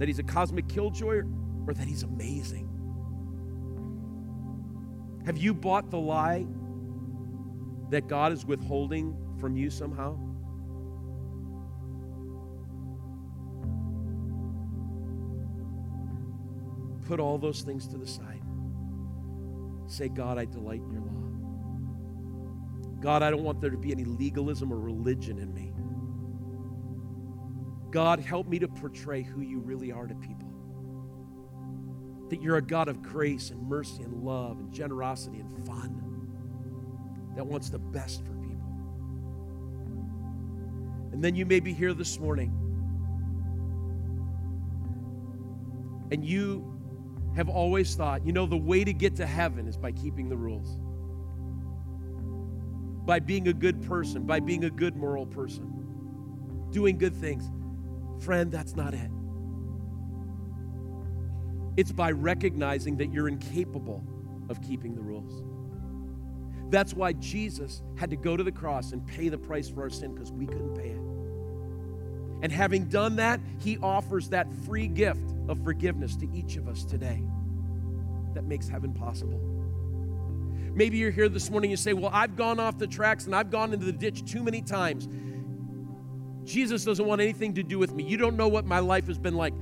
That 0.00 0.08
He's 0.08 0.18
a 0.18 0.24
cosmic 0.24 0.66
killjoy 0.66 1.22
or 1.68 1.72
that 1.72 1.86
He's 1.86 2.02
amazing? 2.02 2.68
Have 5.24 5.38
you 5.38 5.54
bought 5.54 5.88
the 5.88 6.00
lie 6.00 6.48
that 7.90 8.08
God 8.08 8.32
is 8.32 8.44
withholding 8.44 9.16
from 9.38 9.56
you 9.56 9.70
somehow? 9.70 10.18
Put 17.06 17.20
all 17.20 17.38
those 17.38 17.62
things 17.62 17.86
to 17.86 17.98
the 17.98 18.06
side. 18.08 18.42
Say, 19.86 20.08
God, 20.08 20.38
I 20.38 20.46
delight 20.46 20.80
in 20.80 20.90
your 20.90 21.02
law. 21.02 21.25
God, 23.06 23.22
I 23.22 23.30
don't 23.30 23.44
want 23.44 23.60
there 23.60 23.70
to 23.70 23.76
be 23.76 23.92
any 23.92 24.02
legalism 24.02 24.72
or 24.72 24.80
religion 24.80 25.38
in 25.38 25.54
me. 25.54 25.72
God, 27.92 28.18
help 28.18 28.48
me 28.48 28.58
to 28.58 28.66
portray 28.66 29.22
who 29.22 29.42
you 29.42 29.60
really 29.60 29.92
are 29.92 30.08
to 30.08 30.14
people. 30.16 30.52
That 32.30 32.42
you're 32.42 32.56
a 32.56 32.62
God 32.62 32.88
of 32.88 33.02
grace 33.02 33.50
and 33.50 33.62
mercy 33.62 34.02
and 34.02 34.24
love 34.24 34.58
and 34.58 34.72
generosity 34.72 35.38
and 35.38 35.64
fun 35.64 36.02
that 37.36 37.46
wants 37.46 37.70
the 37.70 37.78
best 37.78 38.26
for 38.26 38.32
people. 38.32 38.66
And 41.12 41.22
then 41.22 41.36
you 41.36 41.46
may 41.46 41.60
be 41.60 41.72
here 41.72 41.94
this 41.94 42.18
morning 42.18 42.50
and 46.10 46.24
you 46.24 46.76
have 47.36 47.48
always 47.48 47.94
thought, 47.94 48.26
you 48.26 48.32
know, 48.32 48.46
the 48.46 48.56
way 48.56 48.82
to 48.82 48.92
get 48.92 49.14
to 49.14 49.26
heaven 49.26 49.68
is 49.68 49.76
by 49.76 49.92
keeping 49.92 50.28
the 50.28 50.36
rules, 50.36 50.80
by 53.06 53.20
being 53.20 53.48
a 53.48 53.52
good 53.52 53.80
person, 53.82 54.24
by 54.24 54.40
being 54.40 54.64
a 54.64 54.70
good 54.70 54.96
moral 54.96 55.26
person, 55.26 56.68
doing 56.70 56.98
good 56.98 57.14
things. 57.14 57.48
Friend, 58.22 58.50
that's 58.50 58.74
not 58.74 58.92
it. 58.92 59.10
It's 61.76 61.92
by 61.92 62.10
recognizing 62.10 62.96
that 62.96 63.12
you're 63.12 63.28
incapable 63.28 64.04
of 64.48 64.60
keeping 64.62 64.94
the 64.94 65.02
rules. 65.02 65.42
That's 66.70 66.94
why 66.94 67.12
Jesus 67.12 67.82
had 67.96 68.10
to 68.10 68.16
go 68.16 68.36
to 68.36 68.42
the 68.42 68.50
cross 68.50 68.92
and 68.92 69.06
pay 69.06 69.28
the 69.28 69.38
price 69.38 69.68
for 69.68 69.82
our 69.82 69.90
sin 69.90 70.14
because 70.14 70.32
we 70.32 70.46
couldn't 70.46 70.74
pay 70.74 70.90
it. 70.90 71.00
And 72.42 72.50
having 72.52 72.86
done 72.86 73.16
that, 73.16 73.40
he 73.60 73.78
offers 73.78 74.28
that 74.30 74.52
free 74.64 74.88
gift 74.88 75.32
of 75.48 75.62
forgiveness 75.62 76.16
to 76.16 76.28
each 76.34 76.56
of 76.56 76.68
us 76.68 76.84
today 76.84 77.22
that 78.34 78.44
makes 78.44 78.68
heaven 78.68 78.92
possible. 78.92 79.55
Maybe 80.76 80.98
you're 80.98 81.10
here 81.10 81.30
this 81.30 81.50
morning, 81.50 81.70
you 81.70 81.76
say, 81.78 81.94
Well, 81.94 82.10
I've 82.12 82.36
gone 82.36 82.60
off 82.60 82.76
the 82.76 82.86
tracks 82.86 83.24
and 83.24 83.34
I've 83.34 83.50
gone 83.50 83.72
into 83.72 83.86
the 83.86 83.92
ditch 83.92 84.30
too 84.30 84.44
many 84.44 84.60
times. 84.60 85.08
Jesus 86.44 86.84
doesn't 86.84 87.06
want 87.06 87.22
anything 87.22 87.54
to 87.54 87.62
do 87.62 87.78
with 87.78 87.94
me. 87.94 88.04
You 88.04 88.18
don't 88.18 88.36
know 88.36 88.46
what 88.46 88.66
my 88.66 88.78
life 88.78 89.06
has 89.06 89.18
been 89.18 89.34
like. 89.34 89.54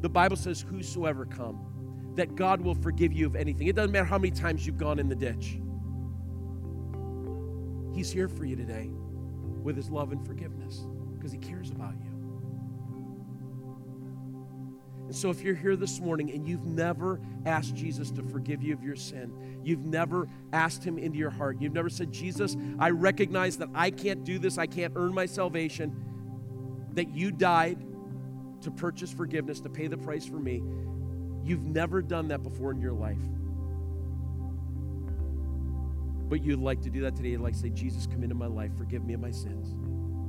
The 0.00 0.08
Bible 0.08 0.36
says, 0.36 0.60
Whosoever 0.60 1.24
come, 1.24 2.12
that 2.16 2.34
God 2.34 2.60
will 2.60 2.74
forgive 2.74 3.12
you 3.12 3.26
of 3.26 3.36
anything. 3.36 3.68
It 3.68 3.76
doesn't 3.76 3.92
matter 3.92 4.04
how 4.04 4.18
many 4.18 4.32
times 4.32 4.66
you've 4.66 4.76
gone 4.76 4.98
in 4.98 5.08
the 5.08 5.14
ditch. 5.14 5.60
He's 7.94 8.10
here 8.10 8.28
for 8.28 8.44
you 8.44 8.56
today 8.56 8.90
with 9.62 9.76
his 9.76 9.88
love 9.88 10.10
and 10.10 10.26
forgiveness 10.26 10.84
because 11.14 11.30
he 11.30 11.38
cares 11.38 11.70
about 11.70 11.94
you. 12.02 12.05
And 15.06 15.14
so, 15.14 15.30
if 15.30 15.40
you're 15.40 15.54
here 15.54 15.76
this 15.76 16.00
morning 16.00 16.32
and 16.32 16.48
you've 16.48 16.64
never 16.64 17.20
asked 17.44 17.76
Jesus 17.76 18.10
to 18.12 18.24
forgive 18.24 18.60
you 18.60 18.74
of 18.74 18.82
your 18.82 18.96
sin, 18.96 19.60
you've 19.62 19.84
never 19.84 20.28
asked 20.52 20.82
him 20.82 20.98
into 20.98 21.16
your 21.16 21.30
heart, 21.30 21.60
you've 21.60 21.72
never 21.72 21.88
said, 21.88 22.10
Jesus, 22.10 22.56
I 22.80 22.90
recognize 22.90 23.56
that 23.58 23.68
I 23.72 23.90
can't 23.90 24.24
do 24.24 24.40
this, 24.40 24.58
I 24.58 24.66
can't 24.66 24.94
earn 24.96 25.14
my 25.14 25.26
salvation, 25.26 25.94
that 26.94 27.10
you 27.10 27.30
died 27.30 27.78
to 28.62 28.70
purchase 28.72 29.12
forgiveness, 29.12 29.60
to 29.60 29.68
pay 29.68 29.86
the 29.86 29.96
price 29.96 30.26
for 30.26 30.40
me. 30.40 30.60
You've 31.44 31.64
never 31.64 32.02
done 32.02 32.28
that 32.28 32.42
before 32.42 32.72
in 32.72 32.80
your 32.80 32.92
life. 32.92 33.22
But 36.28 36.42
you'd 36.42 36.58
like 36.58 36.82
to 36.82 36.90
do 36.90 37.02
that 37.02 37.14
today. 37.14 37.28
You'd 37.28 37.42
like 37.42 37.52
to 37.52 37.60
say, 37.60 37.70
Jesus, 37.70 38.08
come 38.08 38.24
into 38.24 38.34
my 38.34 38.48
life, 38.48 38.72
forgive 38.76 39.04
me 39.04 39.14
of 39.14 39.20
my 39.20 39.30
sins, 39.30 39.76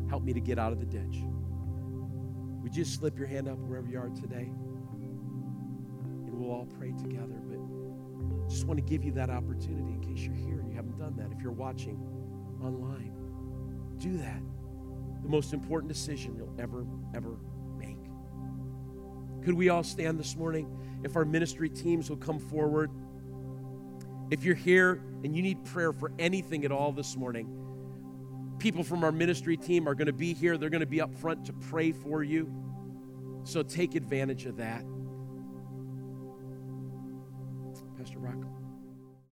help 0.08 0.22
me 0.22 0.34
to 0.34 0.40
get 0.40 0.60
out 0.60 0.72
of 0.72 0.80
the 0.80 0.86
ditch. 0.86 1.24
Would 2.62 2.76
you 2.76 2.84
just 2.84 3.00
slip 3.00 3.18
your 3.18 3.28
hand 3.28 3.48
up 3.48 3.58
wherever 3.60 3.88
you 3.88 3.98
are 3.98 4.10
today? 4.10 4.52
We'll 6.38 6.52
all 6.52 6.68
pray 6.78 6.92
together. 6.92 7.42
But 7.50 8.50
just 8.50 8.66
want 8.66 8.78
to 8.78 8.86
give 8.86 9.04
you 9.04 9.12
that 9.14 9.30
opportunity 9.30 9.94
in 9.94 10.02
case 10.02 10.24
you're 10.24 10.36
here 10.36 10.60
and 10.60 10.70
you 10.70 10.76
haven't 10.76 10.98
done 11.00 11.16
that. 11.18 11.32
If 11.36 11.42
you're 11.42 11.52
watching 11.52 11.98
online, 12.64 13.12
do 13.98 14.18
that. 14.18 14.42
The 15.24 15.30
most 15.30 15.54
important 15.54 15.92
decision 15.92 16.36
you'll 16.36 16.54
ever, 16.60 16.86
ever 17.16 17.38
make. 17.78 17.98
Could 19.44 19.56
we 19.56 19.70
all 19.70 19.84
stand 19.84 20.20
this 20.20 20.36
morning? 20.36 20.70
If 21.04 21.16
our 21.16 21.26
ministry 21.26 21.70
teams 21.70 22.10
will 22.10 22.18
come 22.18 22.40
forward. 22.40 22.92
If 24.30 24.44
you're 24.44 24.56
here 24.56 25.02
and 25.24 25.36
you 25.36 25.42
need 25.42 25.64
prayer 25.66 25.92
for 25.92 26.12
anything 26.20 26.66
at 26.66 26.72
all 26.72 26.92
this 26.92 27.16
morning, 27.16 27.48
people 28.60 28.84
from 28.84 29.04
our 29.04 29.12
ministry 29.12 29.58
team 29.58 29.88
are 29.88 29.96
going 29.96 30.08
to 30.08 30.14
be 30.14 30.34
here. 30.34 30.58
They're 30.58 30.70
going 30.70 30.82
to 30.82 30.86
be 30.86 31.02
up 31.02 31.16
front 31.16 31.46
to 31.46 31.54
pray 31.54 31.94
for 31.94 32.24
you. 32.24 32.52
So 33.44 33.64
take 33.64 33.96
advantage 33.96 34.46
of 34.46 34.58
that. 34.58 34.84
Rocco. 38.28 38.57